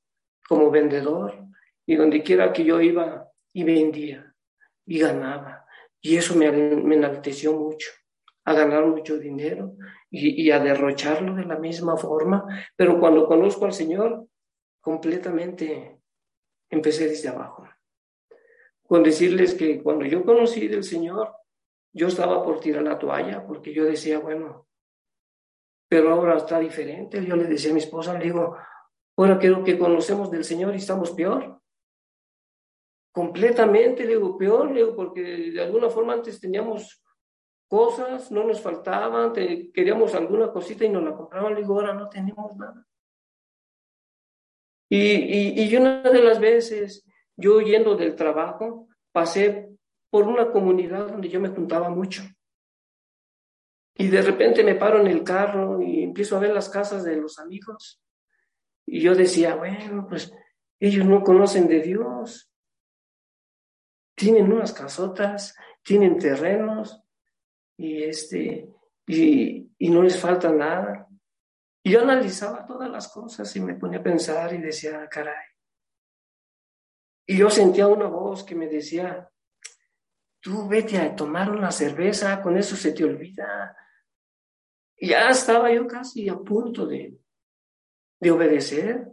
como 0.48 0.70
vendedor 0.70 1.44
y 1.84 1.94
donde 1.94 2.22
quiera 2.22 2.54
que 2.54 2.64
yo 2.64 2.80
iba 2.80 3.28
y 3.52 3.64
vendía 3.64 4.34
y 4.86 4.98
ganaba. 4.98 5.66
Y 6.00 6.16
eso 6.16 6.34
me, 6.36 6.50
me 6.50 6.94
enalteció 6.94 7.52
mucho, 7.52 7.90
a 8.44 8.54
ganar 8.54 8.86
mucho 8.86 9.18
dinero 9.18 9.76
y, 10.10 10.50
a 10.50 10.58
derrocharlo 10.58 11.34
de 11.34 11.44
la 11.44 11.58
misma 11.58 11.96
forma. 11.96 12.44
Pero 12.76 12.98
cuando 12.98 13.26
conozco 13.26 13.64
al 13.64 13.72
Señor, 13.72 14.26
completamente 14.80 16.00
empecé 16.70 17.08
desde 17.08 17.28
abajo. 17.28 17.68
Con 18.82 19.02
decirles 19.02 19.54
que 19.54 19.82
cuando 19.82 20.04
yo 20.04 20.24
conocí 20.24 20.66
del 20.68 20.84
Señor, 20.84 21.34
yo 21.92 22.08
estaba 22.08 22.42
por 22.44 22.60
tirar 22.60 22.82
la 22.82 22.98
toalla 22.98 23.46
porque 23.46 23.72
yo 23.72 23.84
decía, 23.84 24.18
bueno, 24.18 24.68
pero 25.88 26.12
ahora 26.12 26.36
está 26.36 26.58
diferente. 26.58 27.24
Yo 27.24 27.36
le 27.36 27.44
decía 27.44 27.70
a 27.70 27.74
mi 27.74 27.80
esposa, 27.80 28.18
le 28.18 28.24
digo, 28.24 28.56
ahora 29.16 29.38
creo 29.38 29.62
que 29.62 29.78
conocemos 29.78 30.30
del 30.30 30.44
Señor 30.44 30.74
y 30.74 30.78
estamos 30.78 31.10
peor. 31.12 31.60
Completamente, 33.12 34.04
le 34.04 34.10
digo, 34.10 34.38
peor, 34.38 34.70
le 34.70 34.80
digo, 34.80 34.94
porque 34.94 35.22
de 35.22 35.60
alguna 35.60 35.90
forma 35.90 36.12
antes 36.12 36.40
teníamos 36.40 37.02
cosas, 37.70 38.32
no 38.32 38.42
nos 38.42 38.60
faltaban, 38.60 39.32
queríamos 39.32 40.12
alguna 40.16 40.50
cosita 40.50 40.84
y 40.84 40.88
nos 40.88 41.04
la 41.04 41.14
compraban, 41.14 41.54
le 41.54 41.64
ahora 41.64 41.94
no 41.94 42.08
tenemos 42.08 42.56
nada. 42.56 42.84
Y, 44.90 45.62
y 45.62 45.76
una 45.76 46.02
de 46.02 46.20
las 46.20 46.40
veces, 46.40 47.06
yo 47.36 47.60
yendo 47.60 47.94
del 47.94 48.16
trabajo, 48.16 48.88
pasé 49.12 49.70
por 50.10 50.26
una 50.26 50.50
comunidad 50.50 51.06
donde 51.06 51.28
yo 51.28 51.38
me 51.38 51.50
juntaba 51.50 51.88
mucho. 51.90 52.24
Y 53.96 54.08
de 54.08 54.20
repente 54.20 54.64
me 54.64 54.74
paro 54.74 55.00
en 55.00 55.06
el 55.06 55.22
carro 55.22 55.80
y 55.80 56.02
empiezo 56.02 56.36
a 56.36 56.40
ver 56.40 56.52
las 56.52 56.68
casas 56.68 57.04
de 57.04 57.14
los 57.14 57.38
amigos. 57.38 58.02
Y 58.84 59.00
yo 59.00 59.14
decía, 59.14 59.54
bueno, 59.54 60.08
pues 60.08 60.32
ellos 60.80 61.06
no 61.06 61.22
conocen 61.22 61.68
de 61.68 61.82
Dios. 61.82 62.50
Tienen 64.16 64.52
unas 64.52 64.72
casotas, 64.72 65.54
tienen 65.84 66.18
terrenos 66.18 67.04
y 67.80 68.02
este 68.02 68.68
y, 69.06 69.72
y 69.78 69.88
no 69.88 70.02
les 70.02 70.20
falta 70.20 70.52
nada. 70.52 71.08
Y 71.82 71.92
yo 71.92 72.02
analizaba 72.02 72.66
todas 72.66 72.90
las 72.90 73.08
cosas 73.08 73.56
y 73.56 73.60
me 73.60 73.74
ponía 73.74 74.00
a 74.00 74.02
pensar 74.02 74.52
y 74.52 74.58
decía, 74.58 75.08
caray. 75.08 75.46
Y 77.26 77.38
yo 77.38 77.48
sentía 77.48 77.86
una 77.86 78.06
voz 78.06 78.44
que 78.44 78.54
me 78.54 78.68
decía, 78.68 79.30
tú 80.40 80.68
vete 80.68 80.98
a 80.98 81.16
tomar 81.16 81.50
una 81.50 81.72
cerveza, 81.72 82.42
con 82.42 82.58
eso 82.58 82.76
se 82.76 82.92
te 82.92 83.02
olvida. 83.02 83.74
Ya 85.00 85.30
estaba 85.30 85.72
yo 85.72 85.86
casi 85.86 86.28
a 86.28 86.36
punto 86.36 86.86
de, 86.86 87.18
de 88.20 88.30
obedecer, 88.30 89.08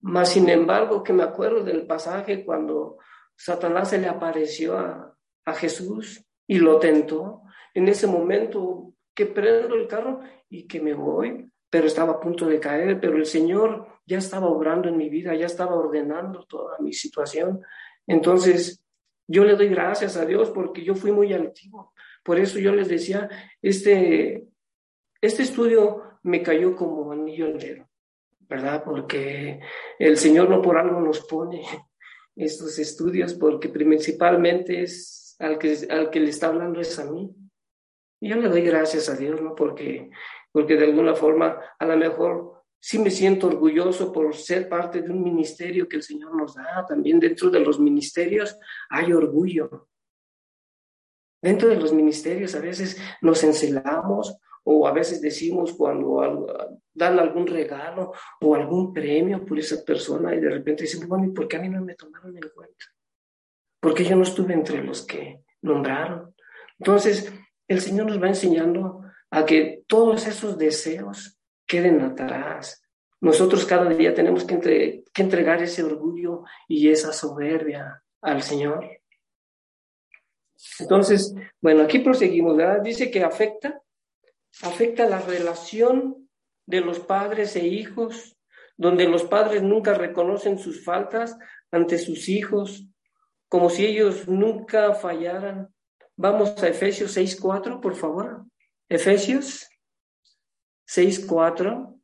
mas 0.00 0.30
sin 0.30 0.48
embargo 0.48 1.04
que 1.04 1.12
me 1.12 1.22
acuerdo 1.22 1.62
del 1.62 1.86
pasaje 1.86 2.44
cuando 2.44 2.98
Satanás 3.36 3.90
se 3.90 3.98
le 3.98 4.08
apareció 4.08 4.76
a, 4.76 5.16
a 5.44 5.54
Jesús 5.54 6.26
y 6.46 6.58
lo 6.58 6.78
tentó. 6.78 7.42
En 7.74 7.88
ese 7.88 8.06
momento 8.06 8.94
que 9.14 9.26
prendo 9.26 9.74
el 9.74 9.86
carro 9.86 10.20
y 10.48 10.66
que 10.66 10.80
me 10.80 10.94
voy, 10.94 11.50
pero 11.70 11.86
estaba 11.86 12.14
a 12.14 12.20
punto 12.20 12.46
de 12.46 12.60
caer, 12.60 13.00
pero 13.00 13.16
el 13.16 13.26
Señor 13.26 13.86
ya 14.06 14.18
estaba 14.18 14.48
obrando 14.48 14.88
en 14.88 14.96
mi 14.96 15.08
vida, 15.08 15.34
ya 15.34 15.46
estaba 15.46 15.74
ordenando 15.74 16.44
toda 16.44 16.78
mi 16.78 16.92
situación. 16.92 17.62
Entonces, 18.06 18.84
yo 19.26 19.44
le 19.44 19.56
doy 19.56 19.68
gracias 19.68 20.16
a 20.16 20.26
Dios 20.26 20.50
porque 20.50 20.84
yo 20.84 20.94
fui 20.94 21.10
muy 21.10 21.32
altivo. 21.32 21.92
Por 22.22 22.38
eso 22.38 22.58
yo 22.58 22.74
les 22.74 22.88
decía, 22.88 23.28
este, 23.60 24.46
este 25.20 25.42
estudio 25.42 26.02
me 26.22 26.42
cayó 26.42 26.76
como 26.76 27.12
anillo 27.12 27.46
al 27.46 27.58
dedo, 27.58 27.88
¿verdad? 28.40 28.82
Porque 28.84 29.60
el 29.98 30.16
Señor 30.16 30.48
no 30.48 30.62
por 30.62 30.78
algo 30.78 31.00
nos 31.00 31.20
pone 31.20 31.62
estos 32.36 32.78
estudios, 32.78 33.34
porque 33.34 33.68
principalmente 33.68 34.82
es 34.82 35.23
al 35.38 35.58
que, 35.58 35.76
al 35.90 36.10
que 36.10 36.20
le 36.20 36.30
está 36.30 36.48
hablando 36.48 36.80
es 36.80 36.98
a 36.98 37.10
mí. 37.10 37.34
Y 38.20 38.28
yo 38.28 38.36
le 38.36 38.48
doy 38.48 38.62
gracias 38.62 39.08
a 39.08 39.16
Dios, 39.16 39.40
¿no? 39.40 39.54
Porque, 39.54 40.10
porque 40.52 40.76
de 40.76 40.84
alguna 40.84 41.14
forma 41.14 41.60
a 41.78 41.86
lo 41.86 41.96
mejor 41.96 42.62
sí 42.78 42.98
me 42.98 43.10
siento 43.10 43.46
orgulloso 43.46 44.12
por 44.12 44.34
ser 44.34 44.68
parte 44.68 45.02
de 45.02 45.10
un 45.10 45.22
ministerio 45.22 45.88
que 45.88 45.96
el 45.96 46.02
Señor 46.02 46.36
nos 46.36 46.54
da. 46.54 46.84
También 46.86 47.18
dentro 47.18 47.50
de 47.50 47.60
los 47.60 47.78
ministerios 47.80 48.58
hay 48.90 49.12
orgullo. 49.12 49.88
Dentro 51.42 51.68
de 51.68 51.76
los 51.76 51.92
ministerios 51.92 52.54
a 52.54 52.60
veces 52.60 52.98
nos 53.20 53.42
encelamos 53.44 54.38
o 54.64 54.86
a 54.86 54.92
veces 54.92 55.20
decimos 55.20 55.74
cuando 55.74 56.56
dan 56.92 57.18
algún 57.18 57.46
regalo 57.46 58.12
o 58.40 58.54
algún 58.54 58.92
premio 58.94 59.44
por 59.44 59.58
esa 59.58 59.84
persona 59.84 60.34
y 60.34 60.40
de 60.40 60.50
repente 60.50 60.84
decimos, 60.84 61.08
bueno, 61.08 61.26
¿y 61.26 61.30
por 61.30 61.46
qué 61.46 61.56
a 61.56 61.60
mí 61.60 61.68
no 61.68 61.82
me 61.82 61.94
tomaron 61.94 62.34
en 62.36 62.48
cuenta? 62.54 62.93
Porque 63.84 64.02
yo 64.02 64.16
no 64.16 64.22
estuve 64.22 64.54
entre 64.54 64.82
los 64.82 65.04
que 65.04 65.42
nombraron. 65.60 66.34
Entonces, 66.78 67.30
el 67.68 67.82
Señor 67.82 68.06
nos 68.06 68.22
va 68.22 68.28
enseñando 68.28 69.02
a 69.28 69.44
que 69.44 69.84
todos 69.86 70.26
esos 70.26 70.56
deseos 70.56 71.38
queden 71.66 72.00
atrás. 72.00 72.82
Nosotros 73.20 73.66
cada 73.66 73.90
día 73.90 74.14
tenemos 74.14 74.44
que, 74.44 75.04
que 75.12 75.22
entregar 75.22 75.62
ese 75.62 75.82
orgullo 75.82 76.44
y 76.66 76.88
esa 76.88 77.12
soberbia 77.12 78.02
al 78.22 78.42
Señor. 78.42 78.88
Entonces, 80.78 81.34
bueno, 81.60 81.82
aquí 81.82 81.98
proseguimos, 81.98 82.56
¿verdad? 82.56 82.80
Dice 82.80 83.10
que 83.10 83.22
afecta, 83.22 83.82
afecta 84.62 85.06
la 85.06 85.20
relación 85.20 86.30
de 86.64 86.80
los 86.80 87.00
padres 87.00 87.54
e 87.56 87.66
hijos, 87.66 88.34
donde 88.78 89.06
los 89.06 89.24
padres 89.24 89.62
nunca 89.62 89.92
reconocen 89.92 90.58
sus 90.58 90.82
faltas 90.82 91.36
ante 91.70 91.98
sus 91.98 92.30
hijos 92.30 92.88
como 93.48 93.70
si 93.70 93.86
ellos 93.86 94.26
nunca 94.28 94.94
fallaran. 94.94 95.72
Vamos 96.16 96.62
a 96.62 96.68
Efesios 96.68 97.16
6.4, 97.16 97.80
por 97.80 97.94
favor. 97.96 98.44
Efesios 98.88 99.68
6.4. 100.86 101.94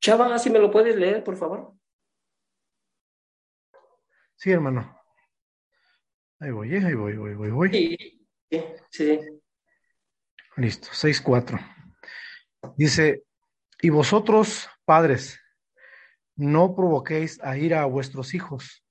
Chava, 0.00 0.38
si 0.38 0.50
me 0.50 0.60
lo 0.60 0.70
puedes 0.70 0.94
leer, 0.94 1.24
por 1.24 1.36
favor. 1.36 1.74
Sí, 4.46 4.52
hermano. 4.52 4.96
Ahí 6.38 6.52
voy, 6.52 6.72
¿eh? 6.72 6.86
ahí 6.86 6.94
voy, 6.94 7.16
voy, 7.16 7.34
voy, 7.34 7.50
voy. 7.50 7.70
Sí, 7.72 8.68
sí. 8.90 9.20
Listo, 10.56 10.86
6.4. 10.92 11.58
Dice, 12.76 13.24
y 13.82 13.88
vosotros, 13.88 14.68
padres, 14.84 15.40
no 16.36 16.76
provoquéis 16.76 17.42
a 17.42 17.58
ira 17.58 17.82
a 17.82 17.86
vuestros 17.86 18.34
hijos, 18.34 18.84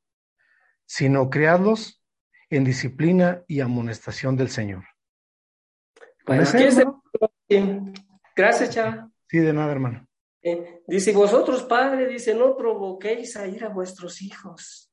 sino 0.86 1.30
criadlos 1.30 2.04
en 2.50 2.66
disciplina 2.66 3.42
y 3.48 3.62
amonestación 3.62 4.36
del 4.36 4.50
Señor. 4.50 4.84
Bueno, 6.26 6.44
Gracias, 8.36 8.72
Chava. 8.72 9.10
Sí, 9.30 9.38
de 9.38 9.54
nada, 9.54 9.72
hermano. 9.72 10.06
Eh, 10.42 10.82
dice, 10.86 11.14
vosotros, 11.14 11.64
padre, 11.64 12.10
dice, 12.10 12.36
no 12.36 12.58
provoquéis 12.58 13.38
a 13.38 13.48
ir 13.48 13.64
a 13.64 13.70
vuestros 13.70 14.22
hijos. 14.22 14.92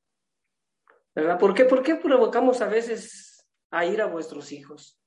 ¿Verdad? 1.15 1.37
¿Por 1.39 1.53
qué? 1.53 1.65
¿Por 1.65 1.83
qué 1.83 1.95
provocamos 1.95 2.61
a 2.61 2.67
veces 2.67 3.45
a 3.71 3.85
ir 3.85 4.01
a 4.01 4.07
vuestros 4.07 4.51
hijos? 4.51 4.99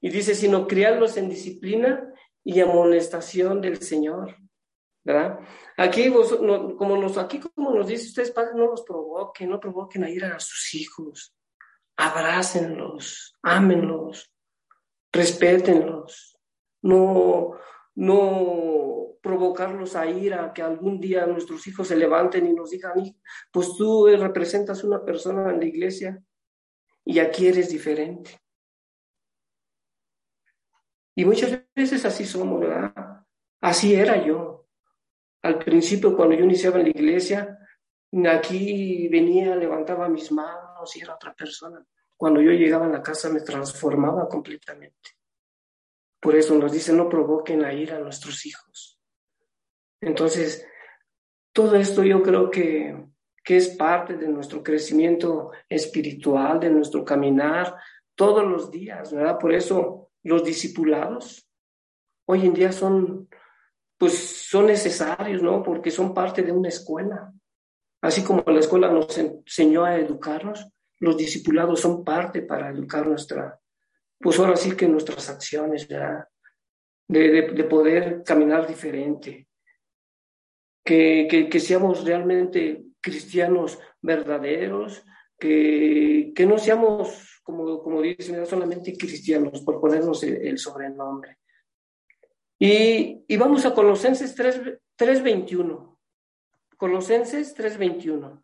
Y 0.00 0.10
dice, 0.10 0.34
sino 0.34 0.66
criarlos 0.66 1.16
en 1.16 1.28
disciplina 1.28 2.12
y 2.44 2.60
amonestación 2.60 3.60
del 3.60 3.80
Señor. 3.80 4.36
¿Verdad? 5.04 5.40
Aquí, 5.76 6.08
vos, 6.08 6.36
como 6.78 6.96
nos, 6.96 7.18
aquí 7.18 7.40
como 7.40 7.74
nos 7.74 7.88
dice 7.88 8.06
ustedes, 8.06 8.30
padres, 8.30 8.54
no 8.54 8.66
los 8.66 8.82
provoquen, 8.82 9.50
no 9.50 9.58
provoquen 9.58 10.04
a 10.04 10.10
ir 10.10 10.24
a 10.24 10.38
sus 10.38 10.74
hijos. 10.74 11.34
Abrácenlos, 11.96 13.36
ámenlos, 13.42 14.32
respétenlos. 15.12 16.38
No, 16.82 17.52
no 17.94 19.16
provocarlos 19.22 19.94
a 19.96 20.06
ira, 20.06 20.52
que 20.52 20.62
algún 20.62 21.00
día 21.00 21.26
nuestros 21.26 21.66
hijos 21.66 21.88
se 21.88 21.96
levanten 21.96 22.46
y 22.46 22.52
nos 22.52 22.70
digan, 22.70 22.94
pues 23.52 23.76
tú 23.76 24.06
representas 24.06 24.82
una 24.82 25.04
persona 25.04 25.50
en 25.50 25.60
la 25.60 25.66
iglesia 25.66 26.22
y 27.04 27.18
aquí 27.18 27.46
eres 27.46 27.70
diferente. 27.70 28.38
Y 31.14 31.24
muchas 31.24 31.62
veces 31.74 32.04
así 32.04 32.24
somos, 32.24 32.60
¿verdad? 32.60 33.24
Así 33.60 33.94
era 33.94 34.24
yo. 34.24 34.66
Al 35.42 35.58
principio, 35.58 36.16
cuando 36.16 36.34
yo 36.34 36.44
iniciaba 36.44 36.78
en 36.78 36.84
la 36.84 36.90
iglesia, 36.90 37.58
aquí 38.28 39.08
venía, 39.08 39.54
levantaba 39.54 40.08
mis 40.08 40.32
manos 40.32 40.96
y 40.96 41.00
era 41.00 41.14
otra 41.14 41.34
persona. 41.34 41.84
Cuando 42.16 42.40
yo 42.40 42.52
llegaba 42.52 42.86
a 42.86 42.90
la 42.90 43.02
casa 43.02 43.28
me 43.28 43.40
transformaba 43.40 44.28
completamente. 44.28 45.10
Por 46.22 46.36
eso 46.36 46.54
nos 46.54 46.70
dice, 46.70 46.92
no 46.92 47.08
provoquen 47.08 47.64
a 47.64 47.74
ira 47.74 47.96
a 47.96 48.00
nuestros 48.00 48.46
hijos. 48.46 49.00
Entonces, 50.00 50.64
todo 51.52 51.74
esto 51.74 52.04
yo 52.04 52.22
creo 52.22 52.48
que, 52.48 52.96
que 53.42 53.56
es 53.56 53.70
parte 53.70 54.16
de 54.16 54.28
nuestro 54.28 54.62
crecimiento 54.62 55.50
espiritual, 55.68 56.60
de 56.60 56.70
nuestro 56.70 57.04
caminar 57.04 57.74
todos 58.14 58.44
los 58.44 58.70
días, 58.70 59.12
¿verdad? 59.12 59.36
Por 59.36 59.52
eso 59.52 60.12
los 60.22 60.44
discipulados 60.44 61.50
hoy 62.26 62.46
en 62.46 62.54
día 62.54 62.70
son, 62.70 63.28
pues 63.98 64.46
son 64.48 64.66
necesarios, 64.66 65.42
¿no? 65.42 65.60
Porque 65.60 65.90
son 65.90 66.14
parte 66.14 66.42
de 66.42 66.52
una 66.52 66.68
escuela. 66.68 67.32
Así 68.00 68.22
como 68.22 68.44
la 68.46 68.60
escuela 68.60 68.88
nos 68.92 69.18
enseñó 69.18 69.84
a 69.84 69.96
educarnos, 69.96 70.68
los 71.00 71.16
discipulados 71.16 71.80
son 71.80 72.04
parte 72.04 72.42
para 72.42 72.70
educar 72.70 73.08
nuestra, 73.08 73.60
pues 74.22 74.38
ahora 74.38 74.56
sí 74.56 74.76
que 74.76 74.88
nuestras 74.88 75.28
acciones, 75.28 75.88
¿verdad? 75.88 76.28
De, 77.08 77.52
de, 77.52 77.64
poder 77.64 78.22
caminar 78.24 78.66
diferente, 78.66 79.48
que, 80.84 81.26
que, 81.28 81.48
que, 81.48 81.60
seamos 81.60 82.04
realmente 82.04 82.84
cristianos 83.00 83.78
verdaderos, 84.00 85.04
que, 85.38 86.32
que 86.34 86.46
no 86.46 86.56
seamos, 86.56 87.40
como, 87.42 87.82
como 87.82 88.00
dicen, 88.00 88.46
solamente 88.46 88.96
cristianos, 88.96 89.60
por 89.62 89.80
ponernos 89.80 90.22
el, 90.22 90.56
sobrenombre. 90.56 91.38
Y, 92.58 93.24
y, 93.26 93.36
vamos 93.36 93.66
a 93.66 93.74
Colosenses 93.74 94.34
3.21. 94.38 95.98
Colosenses 96.78 97.56
3.21. 97.56 98.41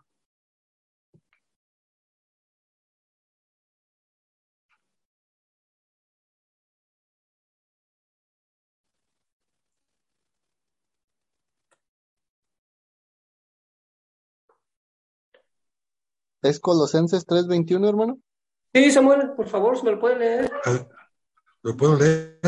¿Es 16.42 16.60
Colosenses 16.60 17.26
3.21, 17.26 17.88
hermano? 17.88 18.18
Sí, 18.72 18.90
Samuel, 18.90 19.32
por 19.32 19.48
favor, 19.48 19.76
si 19.76 19.84
me 19.84 19.92
lo 19.92 19.98
puede 19.98 20.18
leer. 20.18 20.52
¿Lo 21.62 21.76
puedo 21.76 21.96
leer? 21.96 22.38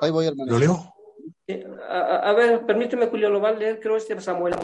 Ahí 0.00 0.10
voy, 0.10 0.26
hermano. 0.26 0.52
¿Lo 0.52 0.58
leo? 0.58 0.94
A, 1.88 2.32
ver, 2.32 2.66
permíteme, 2.66 3.06
Julio, 3.06 3.30
lo 3.30 3.40
va 3.40 3.50
a 3.50 3.52
leer, 3.52 3.78
creo 3.78 3.96
este 3.96 4.20
Samuel. 4.20 4.54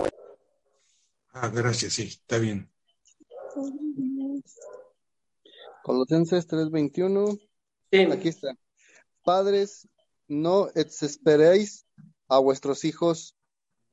Ah, 1.33 1.49
gracias, 1.49 1.93
sí, 1.93 2.05
está 2.05 2.39
bien. 2.39 2.69
Colosenses 5.83 6.49
3.21. 6.49 7.39
Sí. 7.93 7.99
Aquí 8.11 8.29
está. 8.29 8.57
Padres, 9.23 9.89
no 10.27 10.67
desesperéis 10.75 11.87
a 12.29 12.39
vuestros 12.39 12.85
hijos 12.85 13.37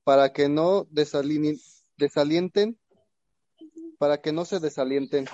para 0.03 0.33
que 0.33 0.49
no 0.49 0.87
desalienten 0.89 2.79
para 4.05 4.21
que 4.21 4.31
no 4.31 4.45
se 4.45 4.59
desalienten. 4.59 5.25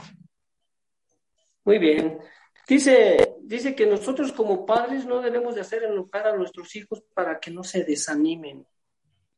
Muy 1.66 1.78
bien. 1.78 2.20
Dice, 2.66 3.36
dice 3.42 3.76
que 3.76 3.86
nosotros 3.86 4.32
como 4.32 4.66
padres 4.66 5.06
no 5.06 5.22
debemos 5.22 5.56
de 5.56 5.62
hacer 5.62 5.84
enojar 5.84 6.26
a 6.28 6.38
nuestros 6.38 6.74
hijos 6.78 7.04
para 7.14 7.42
que 7.42 7.52
no 7.52 7.66
se 7.66 7.84
desanimen, 7.84 8.66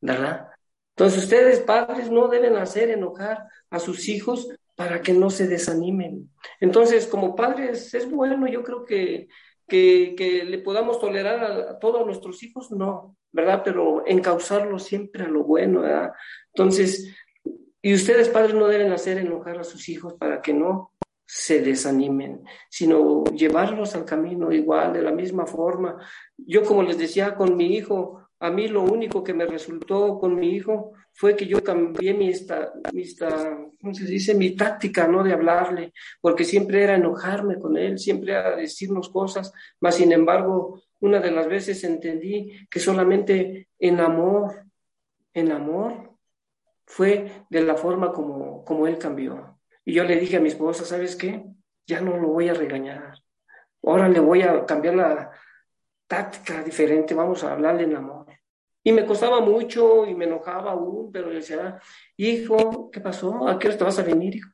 ¿verdad? 0.00 0.50
Entonces 0.90 1.24
ustedes 1.24 1.58
padres 1.58 2.12
no 2.12 2.28
deben 2.28 2.54
hacer 2.54 2.90
enojar 2.90 3.48
a 3.70 3.80
sus 3.80 4.08
hijos 4.08 4.48
para 4.76 5.02
que 5.02 5.12
no 5.12 5.30
se 5.30 5.48
desanimen. 5.48 6.30
Entonces 6.60 7.08
como 7.08 7.34
padres 7.34 7.92
es 7.92 8.08
bueno, 8.08 8.46
yo 8.46 8.62
creo 8.62 8.84
que, 8.84 9.26
que, 9.66 10.44
le 10.46 10.58
podamos 10.58 11.00
tolerar 11.00 11.42
a, 11.44 11.78
todos 11.80 12.06
nuestros 12.06 12.40
hijos, 12.44 12.70
no, 12.70 13.16
¿verdad? 13.32 13.62
Pero 13.64 14.06
encauzarlos 14.06 14.84
siempre 14.84 15.24
a 15.24 15.28
lo 15.28 15.42
bueno, 15.42 15.80
¿verdad? 15.80 16.12
Entonces 16.52 17.12
y 17.84 17.92
ustedes, 17.92 18.30
padres, 18.30 18.54
no 18.54 18.66
deben 18.66 18.92
hacer 18.92 19.18
enojar 19.18 19.58
a 19.58 19.62
sus 19.62 19.90
hijos 19.90 20.14
para 20.14 20.40
que 20.40 20.54
no 20.54 20.92
se 21.26 21.60
desanimen, 21.60 22.42
sino 22.70 23.24
llevarlos 23.24 23.94
al 23.94 24.06
camino 24.06 24.50
igual, 24.50 24.94
de 24.94 25.02
la 25.02 25.12
misma 25.12 25.44
forma. 25.44 25.98
Yo, 26.34 26.62
como 26.62 26.82
les 26.82 26.96
decía 26.96 27.34
con 27.34 27.58
mi 27.58 27.76
hijo, 27.76 28.26
a 28.40 28.50
mí 28.50 28.68
lo 28.68 28.80
único 28.80 29.22
que 29.22 29.34
me 29.34 29.44
resultó 29.44 30.18
con 30.18 30.34
mi 30.34 30.54
hijo 30.54 30.92
fue 31.12 31.36
que 31.36 31.46
yo 31.46 31.62
cambié 31.62 32.14
mi, 32.14 32.30
esta, 32.30 32.72
mi 32.90 33.02
esta, 33.02 33.54
¿cómo 33.78 33.92
se 33.92 34.06
dice? 34.06 34.34
Mi 34.34 34.56
táctica, 34.56 35.06
¿no? 35.06 35.22
De 35.22 35.34
hablarle, 35.34 35.92
porque 36.22 36.44
siempre 36.44 36.84
era 36.84 36.94
enojarme 36.94 37.58
con 37.58 37.76
él, 37.76 37.98
siempre 37.98 38.32
era 38.32 38.56
decirnos 38.56 39.10
cosas, 39.10 39.52
mas 39.78 39.96
sin 39.96 40.10
embargo, 40.10 40.80
una 41.00 41.20
de 41.20 41.32
las 41.32 41.46
veces 41.48 41.84
entendí 41.84 42.66
que 42.70 42.80
solamente 42.80 43.68
en 43.78 44.00
amor, 44.00 44.64
en 45.34 45.52
amor, 45.52 46.03
fue 46.86 47.46
de 47.50 47.62
la 47.62 47.76
forma 47.76 48.12
como, 48.12 48.64
como 48.64 48.86
él 48.86 48.98
cambió. 48.98 49.58
Y 49.84 49.94
yo 49.94 50.04
le 50.04 50.16
dije 50.16 50.36
a 50.36 50.40
mi 50.40 50.48
esposa, 50.48 50.84
¿sabes 50.84 51.16
qué? 51.16 51.44
Ya 51.86 52.00
no 52.00 52.16
lo 52.16 52.28
voy 52.28 52.48
a 52.48 52.54
regañar. 52.54 53.18
Ahora 53.82 54.08
le 54.08 54.20
voy 54.20 54.42
a 54.42 54.64
cambiar 54.64 54.94
la 54.94 55.30
táctica 56.06 56.62
diferente, 56.62 57.14
vamos 57.14 57.44
a 57.44 57.52
hablarle 57.52 57.84
en 57.84 57.96
amor. 57.96 58.26
Y 58.82 58.92
me 58.92 59.06
costaba 59.06 59.40
mucho 59.40 60.06
y 60.06 60.14
me 60.14 60.26
enojaba 60.26 60.72
aún, 60.72 61.10
pero 61.10 61.28
le 61.28 61.36
decía, 61.36 61.80
hijo, 62.16 62.90
¿qué 62.90 63.00
pasó? 63.00 63.48
¿A 63.48 63.58
qué 63.58 63.68
hora 63.68 63.78
te 63.78 63.84
vas 63.84 63.98
a 63.98 64.02
venir, 64.02 64.36
hijo? 64.36 64.50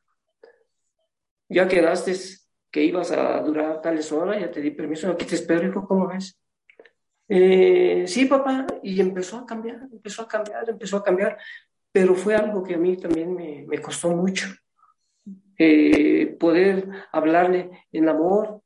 Ya 1.49 1.67
quedaste 1.67 2.13
que 2.71 2.83
ibas 2.83 3.11
a 3.11 3.41
durar 3.41 3.81
tales 3.81 4.09
horas, 4.11 4.39
ya 4.39 4.49
te 4.49 4.61
di 4.61 4.71
permiso, 4.71 5.11
aquí 5.11 5.25
te 5.25 5.35
espero, 5.35 5.67
hijo, 5.67 5.85
¿cómo 5.85 6.07
ves? 6.07 6.39
Eh, 7.27 8.05
sí, 8.07 8.25
papá, 8.25 8.65
y 8.81 8.99
empezó 9.01 9.37
a 9.37 9.45
cambiar, 9.45 9.81
empezó 9.91 10.21
a 10.21 10.27
cambiar, 10.27 10.69
empezó 10.69 10.97
a 10.97 11.03
cambiar 11.03 11.37
pero 11.91 12.15
fue 12.15 12.35
algo 12.35 12.63
que 12.63 12.75
a 12.75 12.77
mí 12.77 12.97
también 12.97 13.33
me, 13.33 13.81
costó 13.81 14.09
mucho. 14.09 14.47
Eh, 15.57 16.35
poder 16.39 16.87
hablarle 17.11 17.85
en 17.91 18.09
amor. 18.09 18.61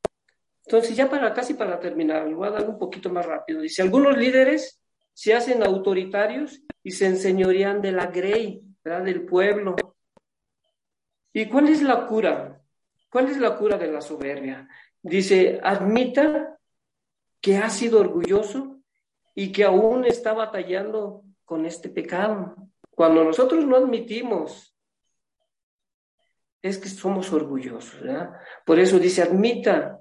Entonces, 0.64 0.96
ya 0.96 1.10
para 1.10 1.34
casi 1.34 1.54
para 1.54 1.78
terminar, 1.78 2.26
le 2.26 2.34
voy 2.34 2.48
a 2.48 2.52
dar 2.52 2.68
un 2.68 2.78
poquito 2.78 3.10
más 3.10 3.26
rápido. 3.26 3.60
Dice, 3.60 3.82
algunos 3.82 4.16
líderes 4.16 4.80
se 5.12 5.34
hacen 5.34 5.62
autoritarios 5.62 6.62
y 6.82 6.92
se 6.92 7.06
enseñorean 7.06 7.82
de 7.82 7.92
la 7.92 8.06
grey, 8.06 8.62
del 8.84 9.24
pueblo. 9.24 9.74
¿Y 11.32 11.46
cuál 11.46 11.68
es 11.68 11.82
la 11.82 12.06
cura? 12.06 12.62
¿Cuál 13.10 13.28
es 13.28 13.38
la 13.38 13.56
cura 13.56 13.76
de 13.76 13.90
la 13.90 14.00
soberbia? 14.00 14.68
Dice, 15.02 15.60
admita 15.62 16.58
que 17.40 17.56
ha 17.58 17.68
sido 17.68 18.00
orgulloso 18.00 18.80
y 19.34 19.52
que 19.52 19.64
aún 19.64 20.04
está 20.04 20.32
batallando 20.32 21.24
con 21.44 21.66
este 21.66 21.88
pecado. 21.88 22.56
Cuando 22.96 23.22
nosotros 23.22 23.66
no 23.66 23.76
admitimos, 23.76 24.74
es 26.62 26.78
que 26.78 26.88
somos 26.88 27.30
orgullosos. 27.30 28.00
¿verdad? 28.00 28.40
Por 28.64 28.78
eso 28.78 28.98
dice, 28.98 29.20
admita 29.22 30.00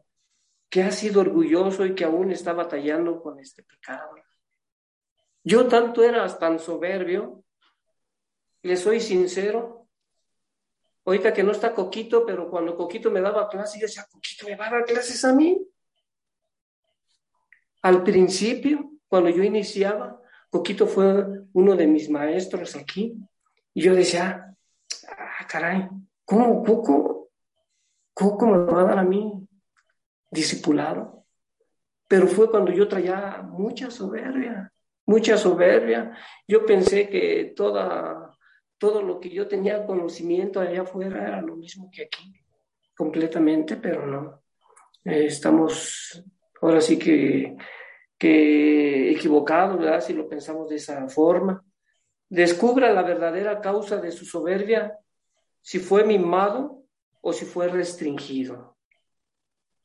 que 0.69 0.81
ha 0.81 0.91
sido 0.91 1.19
orgulloso 1.19 1.85
y 1.85 1.93
que 1.93 2.05
aún 2.05 2.31
está 2.31 2.53
batallando 2.53 3.21
con 3.21 3.37
este 3.37 3.63
pecado. 3.63 4.15
Yo 5.43 5.67
tanto 5.67 6.05
era 6.05 6.25
tan 6.37 6.57
soberbio, 6.57 7.43
le 8.61 8.77
soy 8.77 9.01
sincero, 9.01 9.89
ahorita 11.03 11.33
que 11.33 11.43
no 11.43 11.51
está 11.51 11.73
Coquito, 11.73 12.25
pero 12.25 12.49
cuando 12.49 12.77
Coquito 12.77 13.11
me 13.11 13.19
daba 13.19 13.49
clases, 13.49 13.81
yo 13.81 13.87
decía, 13.87 14.07
Coquito 14.09 14.45
me 14.47 14.55
va 14.55 14.85
clases 14.85 15.25
a 15.25 15.33
mí. 15.33 15.67
Al 17.81 18.03
principio, 18.03 18.89
cuando 19.09 19.29
yo 19.29 19.43
iniciaba, 19.43 20.21
Coquito 20.55 20.87
fue 20.87 21.43
uno 21.51 21.75
de 21.75 21.85
mis 21.85 22.09
maestros 22.09 22.77
aquí, 22.77 23.13
y 23.73 23.81
yo 23.81 23.93
decía, 23.93 24.55
ah, 25.09 25.45
caray, 25.49 25.89
¿cómo 26.23 26.63
Coco? 26.63 27.27
Coco 28.13 28.47
me 28.47 28.59
va 28.59 28.79
a 28.79 28.85
dar 28.85 28.99
a 28.99 29.03
mí 29.03 29.33
discipulado? 30.31 31.25
Pero 32.07 32.27
fue 32.27 32.49
cuando 32.49 32.71
yo 32.71 32.87
traía 32.87 33.41
mucha 33.41 33.91
soberbia, 33.91 34.71
mucha 35.05 35.35
soberbia. 35.35 36.17
Yo 36.47 36.65
pensé 36.65 37.09
que 37.09 37.51
toda, 37.53 38.33
todo 38.77 39.01
lo 39.01 39.19
que 39.19 39.31
yo 39.31 39.49
tenía 39.49 39.85
conocimiento 39.85 40.61
allá 40.61 40.83
afuera 40.83 41.27
era 41.27 41.41
lo 41.41 41.57
mismo 41.57 41.91
que 41.91 42.03
aquí, 42.03 42.33
completamente, 42.95 43.75
pero 43.75 44.07
no. 44.07 44.41
Eh, 45.03 45.25
estamos 45.25 46.23
ahora 46.61 46.79
sí 46.79 46.97
que, 46.97 47.57
que 48.17 49.11
equivocados, 49.11 49.79
¿verdad? 49.79 50.01
Si 50.01 50.13
lo 50.13 50.27
pensamos 50.27 50.69
de 50.69 50.75
esa 50.75 51.07
forma. 51.07 51.63
Descubra 52.29 52.91
la 52.91 53.03
verdadera 53.03 53.61
causa 53.61 53.97
de 53.97 54.11
su 54.11 54.25
soberbia, 54.25 54.97
si 55.61 55.79
fue 55.79 56.03
mimado 56.03 56.83
o 57.21 57.33
si 57.33 57.45
fue 57.45 57.67
restringido. 57.67 58.75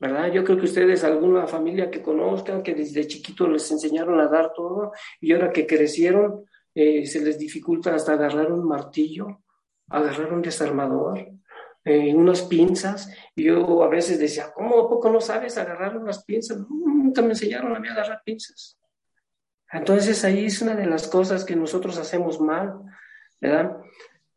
¿verdad? 0.01 0.31
Yo 0.31 0.43
creo 0.43 0.57
que 0.57 0.65
ustedes, 0.65 1.03
alguna 1.03 1.45
familia 1.45 1.91
que 1.91 2.01
conozcan, 2.01 2.63
que 2.63 2.73
desde 2.73 3.05
chiquito 3.05 3.47
les 3.47 3.69
enseñaron 3.69 4.19
a 4.19 4.27
dar 4.27 4.51
todo 4.51 4.93
y 5.19 5.31
ahora 5.31 5.51
que 5.51 5.67
crecieron, 5.67 6.43
eh, 6.73 7.05
se 7.05 7.21
les 7.21 7.37
dificulta 7.37 7.93
hasta 7.93 8.13
agarrar 8.13 8.51
un 8.51 8.67
martillo, 8.67 9.43
agarrar 9.89 10.33
un 10.33 10.41
desarmador, 10.41 11.27
eh, 11.85 12.15
unas 12.15 12.41
pinzas. 12.41 13.13
Y 13.35 13.43
yo 13.43 13.83
a 13.83 13.89
veces 13.89 14.17
decía, 14.17 14.51
¿cómo 14.55 14.89
poco 14.89 15.07
no 15.11 15.21
sabes 15.21 15.59
agarrar 15.59 15.95
unas 15.95 16.23
pinzas? 16.23 16.57
Nunca 17.11 17.21
me 17.21 17.29
enseñaron 17.29 17.75
a 17.75 17.79
mí 17.79 17.89
a 17.89 17.91
agarrar 17.91 18.21
pinzas. 18.23 18.79
Entonces 19.69 20.23
ahí 20.23 20.45
es 20.45 20.61
una 20.61 20.75
de 20.75 20.85
las 20.85 21.09
cosas 21.09 21.43
que 21.43 21.57
nosotros 21.57 21.97
hacemos 21.97 22.39
mal, 22.39 22.79
¿verdad? 23.41 23.77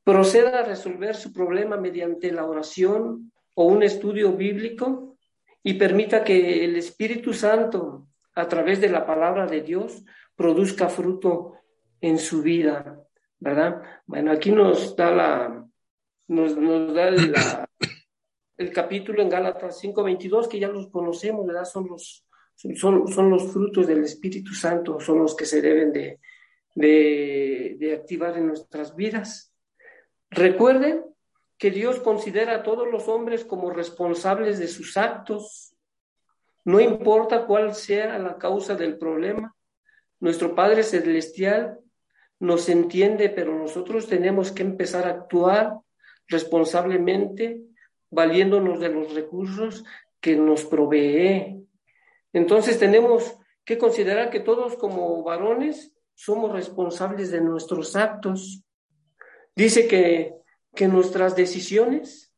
Proceda 0.03 0.59
a 0.59 0.64
resolver 0.64 1.14
su 1.14 1.33
problema 1.33 1.77
mediante 1.77 2.33
la 2.33 2.45
oración 2.45 3.33
o 3.55 3.66
un 3.66 3.85
estudio 3.85 4.33
bíblico 4.33 5.16
y 5.62 5.75
permita 5.75 6.25
que 6.25 6.64
el 6.64 6.75
Espíritu 6.75 7.33
Santo, 7.33 8.09
a 8.35 8.49
través 8.49 8.81
de 8.81 8.89
la 8.89 9.07
palabra 9.07 9.47
de 9.47 9.61
Dios, 9.61 10.05
produzca 10.35 10.89
fruto 10.89 11.55
en 12.01 12.18
su 12.18 12.43
vida, 12.43 13.01
¿verdad? 13.39 13.83
Bueno, 14.07 14.33
aquí 14.33 14.51
nos 14.51 14.97
da 14.97 15.11
la, 15.12 15.64
nos, 16.27 16.57
da 16.93 17.09
el, 17.09 18.72
capítulo 18.72 19.22
en 19.22 19.29
Gálatas 19.29 19.81
5:22, 19.81 20.49
que 20.49 20.59
ya 20.59 20.68
los 20.68 20.89
conocemos, 20.89 21.47
¿verdad? 21.47 21.64
Son 21.64 21.87
los, 21.87 22.24
son, 22.55 23.09
son 23.09 23.31
los 23.31 23.53
frutos 23.53 23.87
del 23.87 24.05
Espíritu 24.05 24.55
Santo, 24.55 25.01
son 25.01 25.19
los 25.19 25.35
que 25.37 25.45
se 25.45 25.61
deben 25.61 25.93
de, 25.93 26.21
de, 26.75 27.77
de 27.79 27.95
activar 27.95 28.37
en 28.37 28.49
nuestras 28.49 28.95
vidas. 28.97 29.53
Recuerden 30.31 31.05
que 31.59 31.71
Dios 31.71 32.01
considera 32.01 32.57
a 32.57 32.63
todos 32.63 32.91
los 32.91 33.09
hombres 33.09 33.45
como 33.45 33.71
responsables 33.71 34.59
de 34.59 34.69
sus 34.69 34.97
actos. 34.97 35.75
No 36.65 36.81
importa 36.81 37.47
cuál 37.47 37.75
sea 37.75 38.19
la 38.19 38.39
causa 38.39 38.75
del 38.75 38.99
problema, 38.99 39.55
nuestro 40.21 40.55
Padre 40.55 40.83
Celestial 40.83 41.79
nos 42.41 42.69
entiende, 42.69 43.29
pero 43.29 43.57
nosotros 43.57 44.07
tenemos 44.07 44.53
que 44.53 44.63
empezar 44.63 45.07
a 45.07 45.11
actuar 45.11 45.79
responsablemente, 46.29 47.61
valiéndonos 48.11 48.81
de 48.81 48.89
los 48.89 49.15
recursos 49.15 49.85
que 50.21 50.37
nos 50.37 50.65
provee. 50.65 51.63
Entonces 52.35 52.78
tenemos 52.78 53.39
que 53.64 53.78
considerar 53.78 54.28
que 54.28 54.41
todos 54.41 54.76
como 54.76 55.22
varones 55.22 55.95
somos 56.14 56.53
responsables 56.53 57.30
de 57.30 57.41
nuestros 57.41 57.97
actos. 57.97 58.62
Dice 59.57 59.89
que 59.89 60.45
que 60.74 60.89
nuestras 60.89 61.37
decisiones 61.37 62.32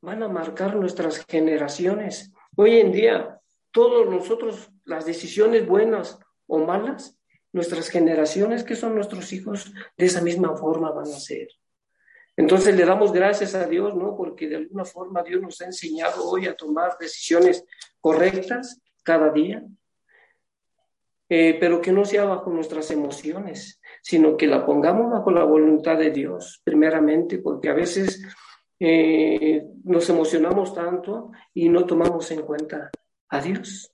van 0.00 0.22
a 0.22 0.28
marcar 0.28 0.74
nuestras 0.76 1.24
generaciones. 1.26 2.32
Hoy 2.56 2.78
en 2.78 2.92
día, 2.92 3.40
todos 3.70 4.08
nosotros, 4.08 4.70
las 4.84 5.06
decisiones 5.06 5.66
buenas 5.66 6.18
o 6.46 6.58
malas, 6.58 7.18
nuestras 7.52 7.88
generaciones, 7.88 8.64
que 8.64 8.74
son 8.74 8.94
nuestros 8.94 9.32
hijos, 9.32 9.72
de 9.96 10.06
esa 10.06 10.20
misma 10.20 10.56
forma 10.56 10.90
van 10.90 11.06
a 11.06 11.20
ser. 11.20 11.48
Entonces 12.36 12.74
le 12.74 12.84
damos 12.84 13.12
gracias 13.12 13.54
a 13.54 13.66
Dios, 13.66 13.94
¿no? 13.94 14.16
Porque 14.16 14.48
de 14.48 14.56
alguna 14.56 14.84
forma 14.84 15.22
Dios 15.22 15.40
nos 15.40 15.60
ha 15.60 15.66
enseñado 15.66 16.28
hoy 16.28 16.46
a 16.46 16.56
tomar 16.56 16.96
decisiones 16.98 17.64
correctas 18.00 18.80
cada 19.04 19.30
día, 19.30 19.62
eh, 21.28 21.56
pero 21.58 21.80
que 21.80 21.92
no 21.92 22.04
sea 22.04 22.24
bajo 22.24 22.50
nuestras 22.50 22.90
emociones, 22.90 23.80
sino 24.02 24.36
que 24.36 24.46
la 24.46 24.66
pongamos 24.66 25.10
bajo 25.10 25.30
la 25.30 25.44
voluntad 25.44 25.96
de 25.96 26.10
Dios, 26.10 26.60
primeramente, 26.64 27.38
porque 27.38 27.68
a 27.70 27.74
veces 27.74 28.22
eh, 28.78 29.64
nos 29.84 30.08
emocionamos 30.10 30.74
tanto 30.74 31.30
y 31.54 31.68
no 31.68 31.86
tomamos 31.86 32.30
en 32.30 32.42
cuenta 32.42 32.90
a 33.28 33.40
Dios. 33.40 33.90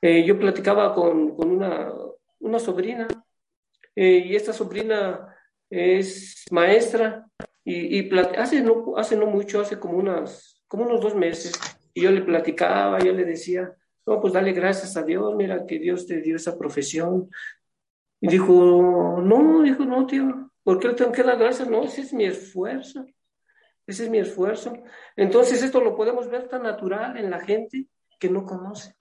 Eh, 0.00 0.24
yo 0.24 0.38
platicaba 0.38 0.94
con, 0.94 1.34
una, 1.38 1.92
una, 2.40 2.58
sobrina 2.58 3.08
y 3.94 4.36
esta 4.36 4.52
sobrina 4.52 5.34
es 5.70 6.44
maestra 6.50 7.26
y, 7.64 7.98
y 7.98 8.10
hace, 8.36 8.60
no, 8.60 8.94
hace 8.96 9.16
no 9.16 9.26
mucho, 9.26 9.60
hace 9.60 9.80
como, 9.80 9.98
unas, 9.98 10.62
como 10.68 10.84
unos 10.84 11.00
dos 11.00 11.14
meses, 11.14 11.52
y 11.96 12.02
yo 12.02 12.10
le 12.10 12.20
platicaba, 12.20 12.98
yo 12.98 13.14
le 13.14 13.24
decía, 13.24 13.74
no, 14.04 14.20
pues 14.20 14.34
dale 14.34 14.52
gracias 14.52 14.98
a 14.98 15.02
Dios, 15.02 15.34
mira 15.34 15.64
que 15.64 15.78
Dios 15.78 16.06
te 16.06 16.20
dio 16.20 16.36
esa 16.36 16.58
profesión. 16.58 17.30
Y 18.20 18.28
dijo, 18.28 19.22
no, 19.24 19.62
dijo, 19.62 19.86
no, 19.86 20.06
tío, 20.06 20.50
¿por 20.62 20.78
qué 20.78 20.88
le 20.88 20.94
tengo 20.94 21.10
que 21.10 21.22
dar 21.22 21.38
gracias? 21.38 21.70
No, 21.70 21.84
ese 21.84 22.02
es 22.02 22.12
mi 22.12 22.26
esfuerzo, 22.26 23.06
ese 23.86 24.04
es 24.04 24.10
mi 24.10 24.18
esfuerzo. 24.18 24.74
Entonces 25.16 25.62
esto 25.62 25.80
lo 25.80 25.96
podemos 25.96 26.28
ver 26.28 26.48
tan 26.48 26.64
natural 26.64 27.16
en 27.16 27.30
la 27.30 27.40
gente 27.40 27.86
que 28.20 28.28
no 28.28 28.44
conoce, 28.44 28.94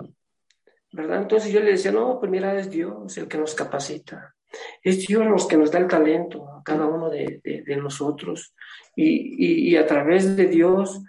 ¿verdad? 0.93 1.23
Entonces 1.23 1.51
yo 1.51 1.59
le 1.59 1.71
decía, 1.71 1.91
no, 1.91 2.17
pues 2.17 2.31
mira, 2.31 2.57
es 2.57 2.69
Dios 2.71 3.17
el 3.17 3.27
que 3.27 3.37
nos 3.37 3.55
capacita. 3.55 4.33
Es 4.81 5.05
Dios 5.05 5.25
los 5.25 5.47
que 5.47 5.57
nos 5.57 5.69
da 5.69 5.79
el 5.79 5.87
talento 5.89 6.47
a 6.47 6.63
cada 6.63 6.85
uno 6.85 7.09
de, 7.09 7.41
nosotros. 7.77 8.55
Y, 8.95 9.73
y, 9.73 9.75
a 9.75 9.85
través 9.85 10.37
de 10.37 10.45
Dios 10.45 11.01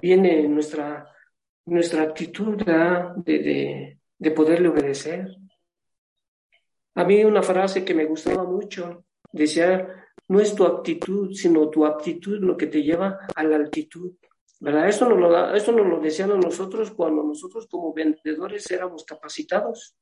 viene 0.00 0.48
nuestra 0.48 1.13
nuestra 1.66 2.02
actitud 2.02 2.56
de, 2.56 3.98
de, 4.18 4.30
poderle 4.30 4.68
obedecer. 4.68 5.28
A 6.94 7.04
mí 7.04 7.24
una 7.24 7.42
frase 7.42 7.84
que 7.84 7.94
me 7.94 8.04
gustaba 8.04 8.44
mucho 8.44 9.04
decía, 9.32 9.88
no 10.28 10.40
es 10.40 10.54
tu 10.54 10.64
actitud, 10.64 11.32
sino 11.32 11.68
tu 11.68 11.84
aptitud 11.84 12.38
lo 12.40 12.56
que 12.56 12.66
te 12.66 12.82
lleva 12.82 13.18
a 13.34 13.44
la 13.44 13.56
altitud. 13.56 14.12
¿Verdad? 14.60 14.88
Eso 14.88 15.08
nos 15.08 15.18
lo, 15.18 15.54
eso 15.54 15.72
nos 15.72 15.86
lo 15.86 16.00
decían 16.00 16.30
a 16.30 16.36
nosotros 16.36 16.92
cuando 16.92 17.22
nosotros 17.22 17.66
como 17.66 17.92
vendedores 17.92 18.70
éramos 18.70 19.04
capacitados. 19.04 19.96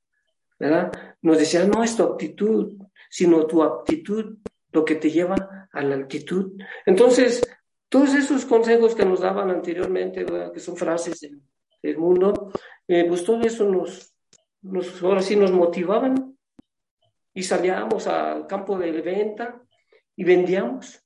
¿verdad? 0.58 0.92
Nos 1.22 1.38
decían, 1.38 1.70
no 1.70 1.82
es 1.82 1.96
tu 1.96 2.04
actitud, 2.04 2.76
sino 3.10 3.46
tu 3.46 3.62
aptitud 3.62 4.36
lo 4.70 4.84
que 4.84 4.94
te 4.94 5.10
lleva 5.10 5.68
a 5.72 5.82
la 5.82 5.94
altitud. 5.94 6.52
Entonces, 6.86 7.42
todos 7.88 8.14
esos 8.14 8.44
consejos 8.44 8.94
que 8.94 9.04
nos 9.04 9.20
daban 9.20 9.50
anteriormente, 9.50 10.24
que 10.52 10.60
son 10.60 10.76
frases 10.76 11.20
del, 11.20 11.42
del 11.82 11.98
mundo, 11.98 12.52
eh, 12.86 13.04
pues 13.08 13.24
todo 13.24 13.42
eso 13.42 13.68
nos, 13.68 14.14
nos, 14.62 15.02
ahora 15.02 15.22
sí 15.22 15.36
nos 15.36 15.50
motivaban 15.50 16.38
y 17.34 17.42
salíamos 17.42 18.06
al 18.06 18.46
campo 18.46 18.78
de 18.78 18.92
venta 19.00 19.60
y 20.16 20.24
vendíamos. 20.24 21.02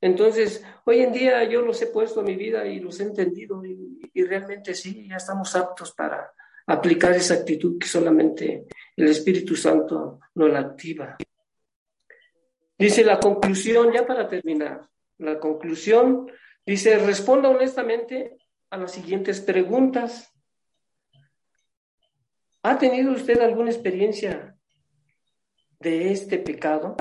Entonces, 0.00 0.64
hoy 0.84 1.00
en 1.00 1.12
día 1.12 1.44
yo 1.44 1.62
los 1.62 1.80
he 1.82 1.88
puesto 1.88 2.20
en 2.20 2.26
mi 2.26 2.36
vida 2.36 2.66
y 2.66 2.80
los 2.80 3.00
he 3.00 3.04
entendido 3.04 3.64
y, 3.64 4.10
y 4.14 4.22
realmente 4.24 4.74
sí, 4.74 5.08
ya 5.08 5.16
estamos 5.16 5.54
aptos 5.56 5.92
para 5.92 6.32
aplicar 6.66 7.12
esa 7.12 7.34
actitud 7.34 7.78
que 7.78 7.86
solamente 7.86 8.66
el 8.96 9.08
Espíritu 9.08 9.56
Santo 9.56 10.20
nos 10.34 10.50
la 10.50 10.60
activa. 10.60 11.16
Dice 12.78 13.04
la 13.04 13.20
conclusión, 13.20 13.92
ya 13.92 14.06
para 14.06 14.26
terminar, 14.26 14.88
la 15.18 15.38
conclusión 15.38 16.30
dice, 16.64 16.98
responda 16.98 17.50
honestamente 17.50 18.38
a 18.70 18.76
las 18.76 18.92
siguientes 18.92 19.40
preguntas. 19.40 20.32
¿Ha 22.62 22.78
tenido 22.78 23.12
usted 23.12 23.40
alguna 23.40 23.70
experiencia 23.70 24.56
de 25.80 26.12
este 26.12 26.38
pecado? 26.38 26.96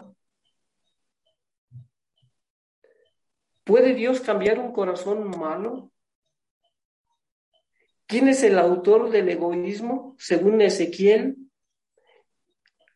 ¿Puede 3.63 3.93
Dios 3.93 4.19
cambiar 4.19 4.57
un 4.57 4.71
corazón 4.71 5.29
malo? 5.29 5.91
¿Quién 8.07 8.27
es 8.27 8.41
el 8.41 8.57
autor 8.57 9.11
del 9.11 9.29
egoísmo? 9.29 10.15
Según 10.17 10.61
Ezequiel, 10.61 11.37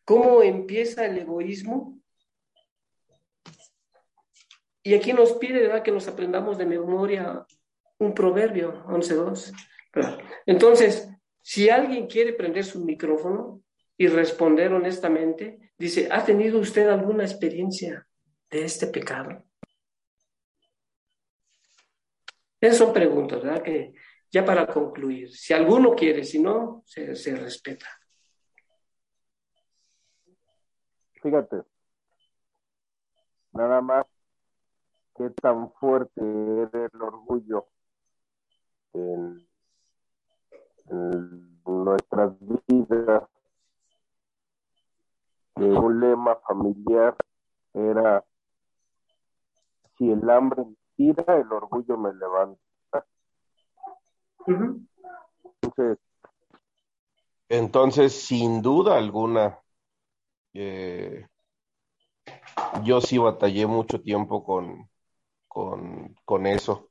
¿cómo 0.04 0.42
empieza 0.42 1.06
el 1.06 1.18
egoísmo? 1.18 2.00
Y 4.82 4.94
aquí 4.94 5.12
nos 5.12 5.34
pide 5.34 5.60
¿verdad? 5.60 5.84
que 5.84 5.92
nos 5.92 6.08
aprendamos 6.08 6.58
de 6.58 6.66
memoria 6.66 7.46
un 8.04 8.14
proverbio 8.14 8.84
11.2. 8.86 9.52
Entonces, 10.46 11.08
si 11.40 11.68
alguien 11.68 12.06
quiere 12.06 12.32
prender 12.32 12.64
su 12.64 12.84
micrófono 12.84 13.62
y 13.96 14.08
responder 14.08 14.72
honestamente, 14.72 15.72
dice, 15.78 16.08
¿ha 16.10 16.24
tenido 16.24 16.58
usted 16.58 16.88
alguna 16.88 17.24
experiencia 17.24 18.06
de 18.50 18.64
este 18.64 18.86
pecado? 18.86 19.44
Esas 22.60 22.78
son 22.78 22.92
preguntas, 22.94 23.42
¿verdad? 23.42 23.62
Que 23.62 23.92
ya 24.30 24.44
para 24.44 24.66
concluir, 24.66 25.30
si 25.30 25.52
alguno 25.52 25.94
quiere, 25.94 26.24
si 26.24 26.40
no, 26.40 26.82
se, 26.86 27.36
respeta. 27.36 27.86
Fíjate, 31.22 31.62
nada 33.52 33.80
más 33.80 34.06
qué 35.16 35.30
tan 35.40 35.70
fuerte 35.74 36.20
es 36.20 36.74
el 36.74 37.02
orgullo 37.02 37.68
en, 38.94 39.46
en 40.86 41.62
nuestras 41.64 42.32
vidas. 42.66 43.24
Un 45.56 46.00
lema 46.00 46.36
familiar 46.48 47.16
era 47.72 48.24
si 49.96 50.10
el 50.10 50.28
hambre 50.28 50.64
tira, 50.96 51.36
el 51.36 51.52
orgullo 51.52 51.96
me 51.96 52.12
levanta. 52.12 53.06
Entonces, 54.46 55.98
entonces, 57.48 58.12
sin 58.12 58.62
duda 58.62 58.96
alguna, 58.96 59.60
eh, 60.54 61.26
yo 62.82 63.00
sí 63.00 63.18
batallé 63.18 63.66
mucho 63.66 64.00
tiempo 64.00 64.42
con, 64.44 64.90
con, 65.46 66.16
con 66.24 66.46
eso. 66.46 66.90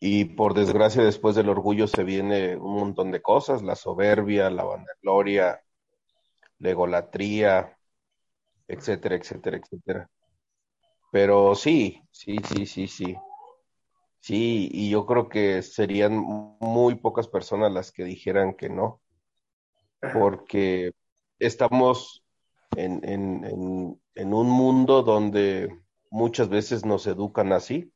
Y 0.00 0.24
por 0.24 0.54
desgracia, 0.54 1.02
después 1.04 1.36
del 1.36 1.48
orgullo 1.48 1.86
se 1.86 2.04
viene 2.04 2.56
un 2.56 2.74
montón 2.74 3.10
de 3.12 3.22
cosas, 3.22 3.62
la 3.62 3.76
soberbia, 3.76 4.50
la 4.50 4.64
vanagloria, 4.64 5.62
la 6.58 6.70
egolatría, 6.70 7.76
etcétera, 8.68 9.16
etcétera, 9.16 9.58
etcétera. 9.58 10.10
Pero 11.12 11.54
sí, 11.54 12.02
sí, 12.10 12.36
sí, 12.48 12.66
sí, 12.66 12.88
sí. 12.88 13.16
Sí, 14.20 14.68
y 14.72 14.90
yo 14.90 15.04
creo 15.06 15.28
que 15.28 15.62
serían 15.62 16.16
muy 16.60 16.94
pocas 16.94 17.28
personas 17.28 17.72
las 17.72 17.92
que 17.92 18.04
dijeran 18.04 18.54
que 18.54 18.68
no, 18.70 19.00
porque 20.12 20.92
estamos 21.38 22.22
en, 22.76 23.00
en, 23.08 23.44
en, 23.44 24.00
en 24.14 24.34
un 24.34 24.48
mundo 24.48 25.02
donde 25.02 25.68
muchas 26.10 26.48
veces 26.48 26.84
nos 26.84 27.06
educan 27.06 27.52
así, 27.52 27.92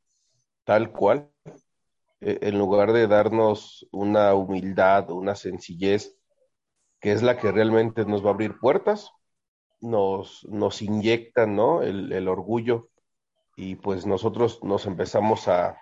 tal 0.65 0.91
cual, 0.91 1.31
en 2.21 2.57
lugar 2.57 2.93
de 2.93 3.07
darnos 3.07 3.87
una 3.91 4.33
humildad, 4.33 5.11
una 5.11 5.35
sencillez, 5.35 6.17
que 6.99 7.11
es 7.11 7.23
la 7.23 7.37
que 7.37 7.51
realmente 7.51 8.05
nos 8.05 8.23
va 8.23 8.29
a 8.29 8.33
abrir 8.33 8.59
puertas, 8.59 9.11
nos, 9.81 10.45
nos 10.49 10.81
inyectan, 10.81 11.55
¿no? 11.55 11.81
El, 11.83 12.11
el 12.11 12.27
orgullo 12.27 12.89
y 13.55 13.75
pues 13.75 14.05
nosotros 14.05 14.63
nos 14.63 14.85
empezamos 14.85 15.47
a, 15.47 15.77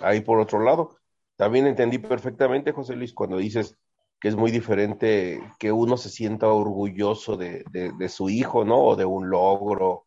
a 0.00 0.14
ir 0.14 0.24
por 0.24 0.38
otro 0.40 0.60
lado. 0.60 0.96
También 1.36 1.66
entendí 1.66 1.98
perfectamente, 1.98 2.72
José 2.72 2.96
Luis, 2.96 3.12
cuando 3.12 3.38
dices 3.38 3.76
que 4.20 4.28
es 4.28 4.36
muy 4.36 4.50
diferente 4.50 5.40
que 5.58 5.72
uno 5.72 5.96
se 5.96 6.08
sienta 6.08 6.48
orgulloso 6.48 7.36
de, 7.36 7.64
de, 7.70 7.92
de 7.92 8.08
su 8.08 8.30
hijo, 8.30 8.64
¿no? 8.64 8.80
O 8.84 8.96
de 8.96 9.04
un 9.04 9.30
logro 9.30 10.06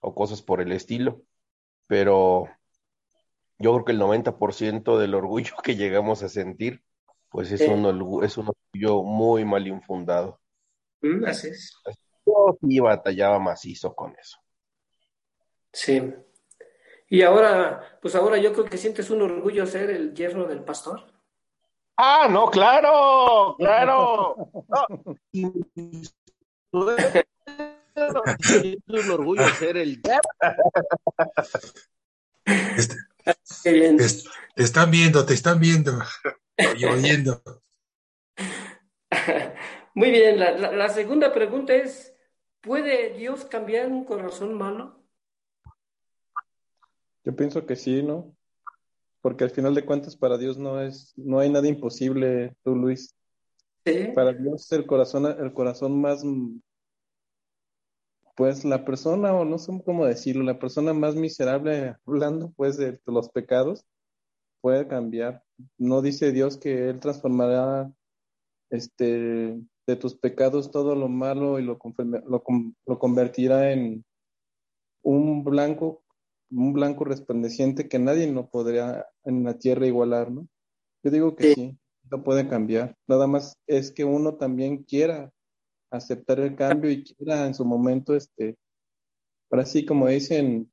o 0.00 0.14
cosas 0.14 0.42
por 0.42 0.60
el 0.60 0.72
estilo. 0.72 1.22
Pero 1.86 2.48
yo 3.58 3.72
creo 3.72 3.84
que 3.84 3.92
el 3.92 4.00
90% 4.00 4.98
del 4.98 5.14
orgullo 5.14 5.54
que 5.62 5.76
llegamos 5.76 6.22
a 6.22 6.28
sentir, 6.28 6.82
pues 7.28 7.50
es, 7.52 7.60
Sí. 7.60 7.66
un, 7.66 8.24
es 8.24 8.36
un 8.36 8.48
orgullo 8.48 9.02
muy 9.02 9.44
mal 9.44 9.66
infundado. 9.66 10.40
Mm, 11.00 11.24
Así 11.24 11.48
es. 11.48 11.76
Yo 12.26 12.56
sí 12.60 12.78
batallaba 12.80 13.38
macizo 13.38 13.94
con 13.94 14.14
eso. 14.18 14.38
Sí. 15.72 16.14
Y 17.08 17.22
ahora, 17.22 17.98
pues 18.00 18.14
ahora 18.14 18.38
yo 18.38 18.52
creo 18.52 18.64
que 18.64 18.78
sientes 18.78 19.10
un 19.10 19.22
orgullo 19.22 19.66
ser 19.66 19.90
el 19.90 20.14
yerno 20.14 20.44
del 20.46 20.62
pastor. 20.62 21.12
Ah, 21.96 22.26
no, 22.30 22.50
claro, 22.50 23.54
claro. 23.58 24.36
No, 26.72 26.90
es 26.96 28.84
un 29.04 29.10
orgullo 29.10 29.46
ser 29.58 29.76
el 29.76 30.00
Este, 32.46 32.96
Es- 33.64 34.24
te 34.54 34.62
están 34.62 34.90
viendo, 34.90 35.24
te 35.24 35.34
están 35.34 35.58
viendo 35.60 35.92
y 36.78 36.84
oyendo. 36.84 37.42
Muy 39.94 40.10
bien, 40.10 40.38
la, 40.38 40.52
la- 40.52 40.72
la 40.72 40.88
segunda 40.88 41.32
pregunta 41.32 41.74
es, 41.74 42.14
¿puede 42.60 43.10
Dios 43.14 43.44
cambiar 43.44 43.88
un 43.88 44.04
corazón 44.04 44.54
malo? 44.54 45.02
Yo 47.24 47.36
pienso 47.36 47.66
que 47.66 47.76
sí, 47.76 48.02
¿no? 48.02 48.34
Porque 49.20 49.44
al 49.44 49.50
final 49.50 49.74
de 49.74 49.84
cuentas 49.84 50.16
para 50.16 50.36
Dios 50.38 50.58
no 50.58 50.80
es, 50.80 51.12
no 51.16 51.38
hay 51.38 51.50
nada 51.50 51.68
imposible, 51.68 52.56
tú 52.64 52.74
Luis. 52.74 53.14
Sí. 53.84 54.08
Para 54.14 54.32
Dios 54.32 54.70
el 54.72 54.86
corazón, 54.86 55.26
el 55.26 55.52
corazón 55.52 56.00
más, 56.00 56.22
pues 58.34 58.64
la 58.64 58.84
persona, 58.84 59.34
o 59.34 59.44
no 59.44 59.58
sé 59.58 59.72
cómo 59.84 60.06
decirlo, 60.06 60.42
la 60.42 60.58
persona 60.58 60.92
más 60.94 61.14
miserable, 61.14 61.96
hablando 62.06 62.52
pues 62.56 62.76
de 62.76 63.00
los 63.06 63.28
pecados, 63.30 63.84
puede 64.60 64.86
cambiar. 64.88 65.42
No 65.78 66.02
dice 66.02 66.32
Dios 66.32 66.56
que 66.56 66.88
Él 66.88 67.00
transformará 67.00 67.92
este 68.70 69.60
de 69.86 69.96
tus 69.96 70.14
pecados 70.14 70.70
todo 70.70 70.94
lo 70.94 71.08
malo 71.08 71.58
y 71.58 71.64
lo, 71.64 71.78
lo 72.86 72.98
convertirá 72.98 73.72
en 73.72 74.04
un 75.02 75.42
blanco, 75.44 76.02
un 76.50 76.72
blanco 76.72 77.04
resplandeciente 77.04 77.88
que 77.88 77.98
nadie 77.98 78.30
no 78.30 78.48
podría 78.48 79.06
en 79.24 79.44
la 79.44 79.58
tierra 79.58 79.86
igualar, 79.86 80.30
¿no? 80.30 80.46
Yo 81.02 81.10
digo 81.10 81.34
que 81.34 81.54
Sí. 81.54 81.54
sí, 81.54 81.78
lo 82.10 82.22
puede 82.22 82.48
cambiar. 82.48 82.96
Nada 83.08 83.26
más 83.26 83.54
es 83.66 83.90
que 83.90 84.04
uno 84.04 84.36
también 84.36 84.84
quiera 84.84 85.32
aceptar 85.92 86.40
el 86.40 86.56
cambio 86.56 86.90
y 86.90 87.04
quiera 87.04 87.46
en 87.46 87.54
su 87.54 87.64
momento, 87.64 88.16
este, 88.16 88.56
ahora 89.50 89.66
sí, 89.66 89.84
como 89.86 90.08
dicen, 90.08 90.72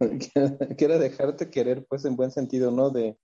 quiera 0.78 0.98
dejarte 0.98 1.50
querer, 1.50 1.84
pues 1.86 2.04
en 2.04 2.16
buen 2.16 2.30
sentido, 2.30 2.70
¿no? 2.70 2.90
De, 2.90 3.18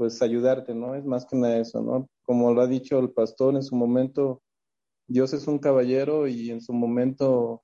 pues 0.00 0.22
ayudarte, 0.22 0.74
¿no? 0.74 0.94
Es 0.94 1.04
más 1.04 1.26
que 1.26 1.36
nada 1.36 1.58
eso, 1.58 1.82
¿no? 1.82 2.08
Como 2.22 2.54
lo 2.54 2.62
ha 2.62 2.66
dicho 2.66 2.98
el 2.98 3.10
pastor 3.10 3.54
en 3.54 3.62
su 3.62 3.76
momento, 3.76 4.42
Dios 5.06 5.34
es 5.34 5.46
un 5.46 5.58
caballero 5.58 6.26
y 6.26 6.50
en 6.50 6.62
su 6.62 6.72
momento, 6.72 7.62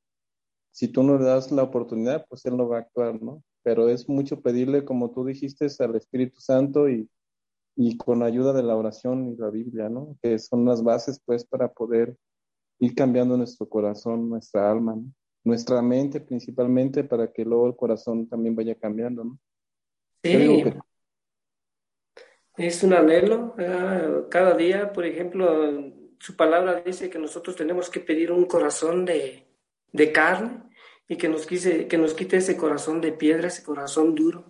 si 0.71 0.89
tú 0.89 1.03
no 1.03 1.17
le 1.17 1.25
das 1.25 1.51
la 1.51 1.63
oportunidad, 1.63 2.27
pues 2.29 2.45
Él 2.45 2.57
no 2.57 2.69
va 2.69 2.77
a 2.77 2.81
actuar, 2.81 3.23
¿no? 3.23 3.43
Pero 3.63 3.89
es 3.89 4.09
mucho 4.09 4.43
pedirle, 4.43 4.85
como 4.85 5.11
tú 5.11 5.25
dijiste, 5.25 5.67
al 5.79 5.97
Espíritu 5.97 6.41
Santo 6.41 6.91
y, 6.91 7.09
y 7.75 7.97
con 7.97 8.23
ayuda 8.23 8.53
de 8.53 8.63
la 8.63 8.77
oración 8.77 9.33
y 9.33 9.37
la 9.37 9.49
Biblia, 9.49 9.89
¿no? 9.89 10.19
Que 10.21 10.39
son 10.39 10.67
las 10.67 10.83
bases, 10.83 11.21
pues, 11.25 11.47
para 11.47 11.73
poder 11.73 12.19
ir 12.79 12.95
cambiando 12.95 13.37
nuestro 13.37 13.69
corazón, 13.69 14.29
nuestra 14.29 14.71
alma, 14.71 14.97
¿no? 14.97 15.05
Nuestra 15.45 15.81
mente 15.81 16.21
principalmente 16.21 17.05
para 17.05 17.33
que 17.33 17.45
luego 17.45 17.69
el 17.69 17.77
corazón 17.77 18.29
también 18.29 18.57
vaya 18.57 18.75
cambiando, 18.75 19.25
¿no? 19.25 19.39
Sí, 20.23 20.65
que 22.57 22.67
es 22.67 22.83
un 22.83 22.95
anhelo. 22.95 23.55
Cada 24.31 24.55
día, 24.55 24.93
por 24.93 25.05
ejemplo, 25.05 25.93
su 26.19 26.37
palabra 26.37 26.83
dice 26.85 27.11
que 27.11 27.19
nosotros 27.19 27.55
tenemos 27.55 27.91
que 27.91 28.01
pedir 28.01 28.33
un 28.33 28.47
corazón 28.47 29.05
de, 29.05 29.47
de 29.93 30.13
carne 30.13 30.63
y 31.09 31.17
que 31.17 31.29
nos, 31.29 31.47
quise, 31.47 31.87
que 31.87 31.99
nos 31.99 32.15
quite 32.15 32.39
ese 32.39 32.57
corazón 32.57 33.01
de 33.01 33.13
piedra, 33.13 33.49
ese 33.49 33.63
corazón 33.63 34.15
duro, 34.15 34.45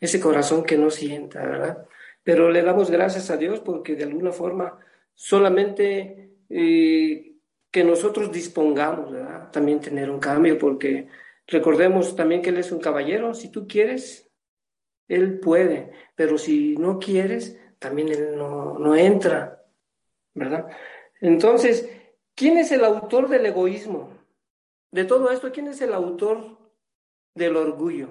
ese 0.00 0.20
corazón 0.20 0.64
que 0.64 0.76
no 0.76 0.90
sienta, 0.90 1.44
¿verdad? 1.44 1.86
Pero 2.22 2.50
le 2.50 2.62
damos 2.62 2.90
gracias 2.90 3.30
a 3.30 3.36
Dios 3.36 3.60
porque 3.60 3.96
de 3.96 4.04
alguna 4.04 4.32
forma 4.32 4.78
solamente 5.14 6.30
eh, 6.48 7.35
que 7.76 7.84
nosotros 7.84 8.32
dispongamos, 8.32 9.12
¿verdad? 9.12 9.50
También 9.50 9.82
tener 9.82 10.08
un 10.10 10.18
cambio, 10.18 10.56
porque 10.56 11.08
recordemos 11.46 12.16
también 12.16 12.40
que 12.40 12.48
Él 12.48 12.56
es 12.56 12.72
un 12.72 12.80
caballero, 12.80 13.34
si 13.34 13.50
tú 13.50 13.68
quieres, 13.68 14.32
Él 15.08 15.40
puede, 15.40 15.92
pero 16.14 16.38
si 16.38 16.74
no 16.78 16.98
quieres, 16.98 17.60
también 17.78 18.08
Él 18.08 18.38
no, 18.38 18.78
no 18.78 18.96
entra, 18.96 19.62
¿verdad? 20.32 20.68
Entonces, 21.20 21.86
¿quién 22.34 22.56
es 22.56 22.72
el 22.72 22.82
autor 22.82 23.28
del 23.28 23.44
egoísmo? 23.44 24.08
De 24.90 25.04
todo 25.04 25.30
esto, 25.30 25.52
¿quién 25.52 25.68
es 25.68 25.82
el 25.82 25.92
autor 25.92 26.56
del 27.34 27.58
orgullo? 27.58 28.08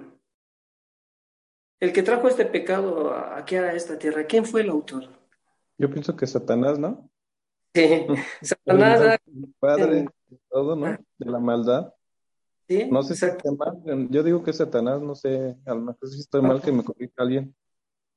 El 1.80 1.92
que 1.92 2.04
trajo 2.04 2.28
este 2.28 2.46
pecado 2.46 3.16
aquí 3.16 3.56
a 3.56 3.74
esta 3.74 3.98
tierra, 3.98 4.28
¿quién 4.28 4.46
fue 4.46 4.62
el 4.62 4.70
autor? 4.70 5.10
Yo 5.80 5.90
pienso 5.90 6.16
que 6.16 6.28
Satanás, 6.28 6.78
¿no? 6.78 7.10
Sí, 7.76 8.08
Satanás. 8.42 9.20
Padre, 9.60 10.06
todo, 10.50 10.78
¿no? 10.78 10.98
De 11.18 11.30
la 11.30 11.40
maldad. 11.40 11.94
Sí, 12.70 12.88
no 12.90 13.04
sé 13.04 13.16
si 13.16 13.26
está 13.26 13.52
mal. 13.52 14.08
Yo 14.10 14.24
digo 14.24 14.42
que 14.42 14.54
Satanás, 14.54 15.02
no 15.02 15.14
sé, 15.14 15.58
a 15.66 15.76
lo 15.76 15.82
mejor 15.82 16.08
si 16.08 16.22
estoy 16.22 16.42
mal 16.42 16.62
que 16.62 16.72
me 16.72 16.86
corrija 16.86 17.14
alguien. 17.18 17.54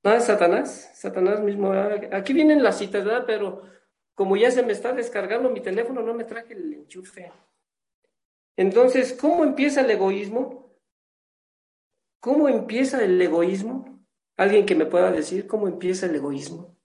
No, 0.04 0.12
es 0.12 0.24
Satanás, 0.24 0.92
Satanás 0.94 1.40
mismo. 1.40 1.72
Aquí 2.12 2.32
vienen 2.32 2.62
las 2.62 2.78
citas, 2.78 3.04
¿verdad? 3.04 3.24
Pero 3.26 3.62
como 4.14 4.36
ya 4.36 4.50
se 4.52 4.62
me 4.62 4.72
está 4.72 4.92
descargando 4.92 5.50
mi 5.50 5.60
teléfono, 5.60 6.02
no 6.02 6.14
me 6.14 6.24
traje 6.24 6.54
el 6.54 6.72
enchufe. 6.74 7.32
Entonces, 8.56 9.12
¿cómo 9.12 9.42
empieza 9.42 9.80
el 9.80 9.90
egoísmo? 9.90 10.72
¿Cómo 12.20 12.48
empieza 12.48 13.04
el 13.04 13.20
egoísmo? 13.20 14.04
¿Alguien 14.36 14.66
que 14.66 14.76
me 14.76 14.86
pueda 14.86 15.10
decir 15.10 15.48
cómo 15.48 15.66
empieza 15.66 16.06
el 16.06 16.14
egoísmo? 16.14 16.77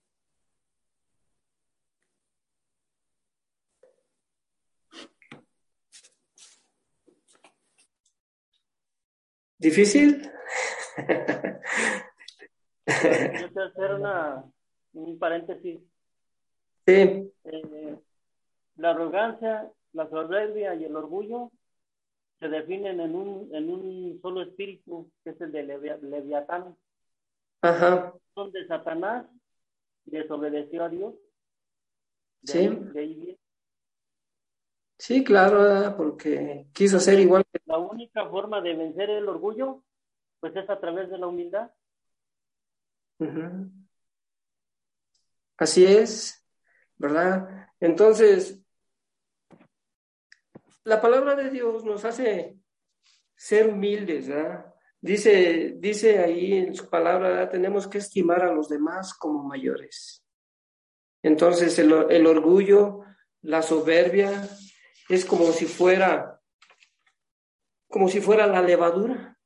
¿Difícil? 9.64 10.20
Yo 10.20 10.30
quiero 12.86 13.64
hacer 13.64 13.94
una, 13.94 14.44
un 14.92 15.18
paréntesis. 15.18 15.80
Sí. 16.86 17.32
Eh, 17.44 17.98
la 18.76 18.90
arrogancia, 18.90 19.72
la 19.94 20.06
soberbia 20.10 20.74
y 20.74 20.84
el 20.84 20.94
orgullo 20.94 21.50
se 22.40 22.48
definen 22.50 23.00
en 23.00 23.14
un, 23.14 23.54
en 23.54 23.70
un 23.70 24.20
solo 24.20 24.42
espíritu, 24.42 25.10
que 25.24 25.30
es 25.30 25.40
el 25.40 25.50
de 25.50 25.62
Leviatán. 26.02 26.76
Ajá. 27.62 28.12
Donde 28.36 28.66
Satanás 28.66 29.24
desobedeció 30.04 30.84
a 30.84 30.90
Dios. 30.90 31.14
De 32.42 32.52
sí. 32.52 32.58
Ahí, 32.58 32.90
de 32.92 33.00
ahí 33.00 33.38
sí, 34.98 35.24
claro, 35.24 35.96
porque 35.96 36.66
quiso 36.72 36.98
ser 37.00 37.20
igual. 37.20 37.44
La 37.66 37.78
única 37.78 38.28
forma 38.28 38.60
de 38.60 38.74
vencer 38.74 39.10
el 39.10 39.28
orgullo, 39.28 39.82
pues 40.40 40.54
es 40.56 40.68
a 40.68 40.78
través 40.80 41.10
de 41.10 41.18
la 41.18 41.26
humildad. 41.26 41.70
Así 45.56 45.84
es, 45.84 46.44
¿verdad? 46.96 47.68
Entonces, 47.80 48.64
la 50.84 51.00
palabra 51.00 51.34
de 51.34 51.50
Dios 51.50 51.84
nos 51.84 52.04
hace 52.04 52.58
ser 53.34 53.68
humildes, 53.68 54.28
¿verdad? 54.28 54.74
Dice, 55.00 55.74
dice 55.76 56.18
ahí 56.18 56.54
en 56.54 56.74
su 56.74 56.88
palabra, 56.88 57.28
¿verdad? 57.28 57.50
tenemos 57.50 57.86
que 57.86 57.98
estimar 57.98 58.42
a 58.42 58.52
los 58.52 58.68
demás 58.68 59.12
como 59.12 59.42
mayores. 59.42 60.24
Entonces 61.22 61.78
el, 61.78 61.92
el 62.10 62.26
orgullo, 62.26 63.00
la 63.42 63.62
soberbia, 63.62 64.48
es 65.08 65.24
como 65.24 65.52
si 65.52 65.66
fuera, 65.66 66.40
como 67.88 68.08
si 68.08 68.20
fuera 68.20 68.46
la 68.46 68.62
levadura, 68.62 69.38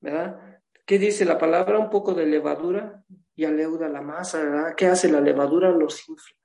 ¿verdad? 0.00 0.60
¿Qué 0.86 0.98
dice 0.98 1.24
la 1.24 1.38
palabra? 1.38 1.78
Un 1.78 1.90
poco 1.90 2.14
de 2.14 2.26
levadura 2.26 3.04
y 3.34 3.44
aleuda 3.44 3.88
la 3.88 4.00
masa, 4.00 4.42
¿verdad? 4.42 4.74
¿Qué 4.76 4.86
hace 4.86 5.10
la 5.10 5.20
levadura? 5.20 5.70
Los 5.70 6.08
infla. 6.08 6.36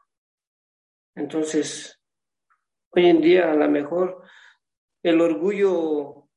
Entonces, 1.16 2.00
Hoy 2.96 3.08
en 3.08 3.22
día, 3.22 3.52
a 3.52 3.56
lo 3.56 3.70
mejor, 3.70 4.22
el 5.04 5.20
orgullo 5.20 6.30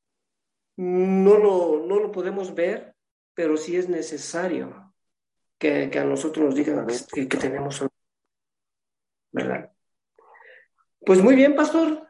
no 0.76 1.38
lo, 1.38 1.86
no 1.86 2.00
lo 2.00 2.10
podemos 2.10 2.52
ver, 2.52 2.96
pero 3.32 3.56
sí 3.56 3.76
es 3.76 3.88
necesario 3.88 4.92
que, 5.56 5.88
que 5.88 5.98
a 6.00 6.04
nosotros 6.04 6.46
nos 6.46 6.54
digan 6.56 6.84
que, 7.14 7.28
que 7.28 7.36
tenemos 7.36 7.80
¿verdad? 7.80 7.87
Pues 11.08 11.22
muy 11.22 11.36
bien, 11.36 11.56
pastor. 11.56 12.06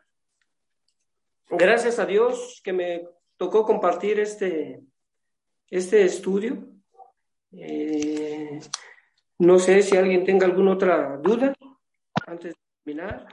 Gracias 1.51 2.01
a 2.01 2.05
Dios 2.05 2.61
que 2.64 2.72
me 2.72 3.09
tocó 3.36 3.64
compartir 3.64 4.18
este, 4.18 4.82
este 5.70 6.05
estudio. 6.05 6.66
Eh, 7.53 8.59
no 9.38 9.61
sé 9.61 9.82
si 9.84 9.96
alguien 9.96 10.24
tenga 10.24 10.46
alguna 10.46 10.72
otra 10.72 11.16
duda 11.18 11.55
antes 12.26 12.55
de 12.55 12.61
terminar. 12.82 13.28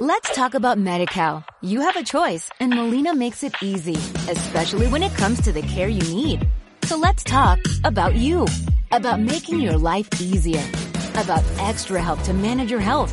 Let's 0.00 0.34
talk 0.34 0.54
about 0.54 0.78
MediCal. 0.78 1.44
You 1.60 1.82
have 1.82 1.96
a 1.96 2.02
choice, 2.02 2.50
and 2.58 2.74
Molina 2.74 3.14
makes 3.14 3.44
it 3.44 3.52
easy, 3.60 3.98
especially 4.30 4.86
when 4.86 5.02
it 5.02 5.14
comes 5.18 5.42
to 5.42 5.52
the 5.52 5.60
care 5.60 5.88
you 5.88 6.00
need. 6.14 6.40
So 6.84 6.96
let's 6.96 7.22
talk 7.22 7.58
about 7.84 8.14
you, 8.14 8.46
about 8.92 9.20
making 9.20 9.60
your 9.60 9.76
life 9.76 10.08
easier, 10.18 10.64
about 11.16 11.44
extra 11.58 12.00
help 12.00 12.22
to 12.22 12.32
manage 12.32 12.70
your 12.70 12.80
health. 12.80 13.12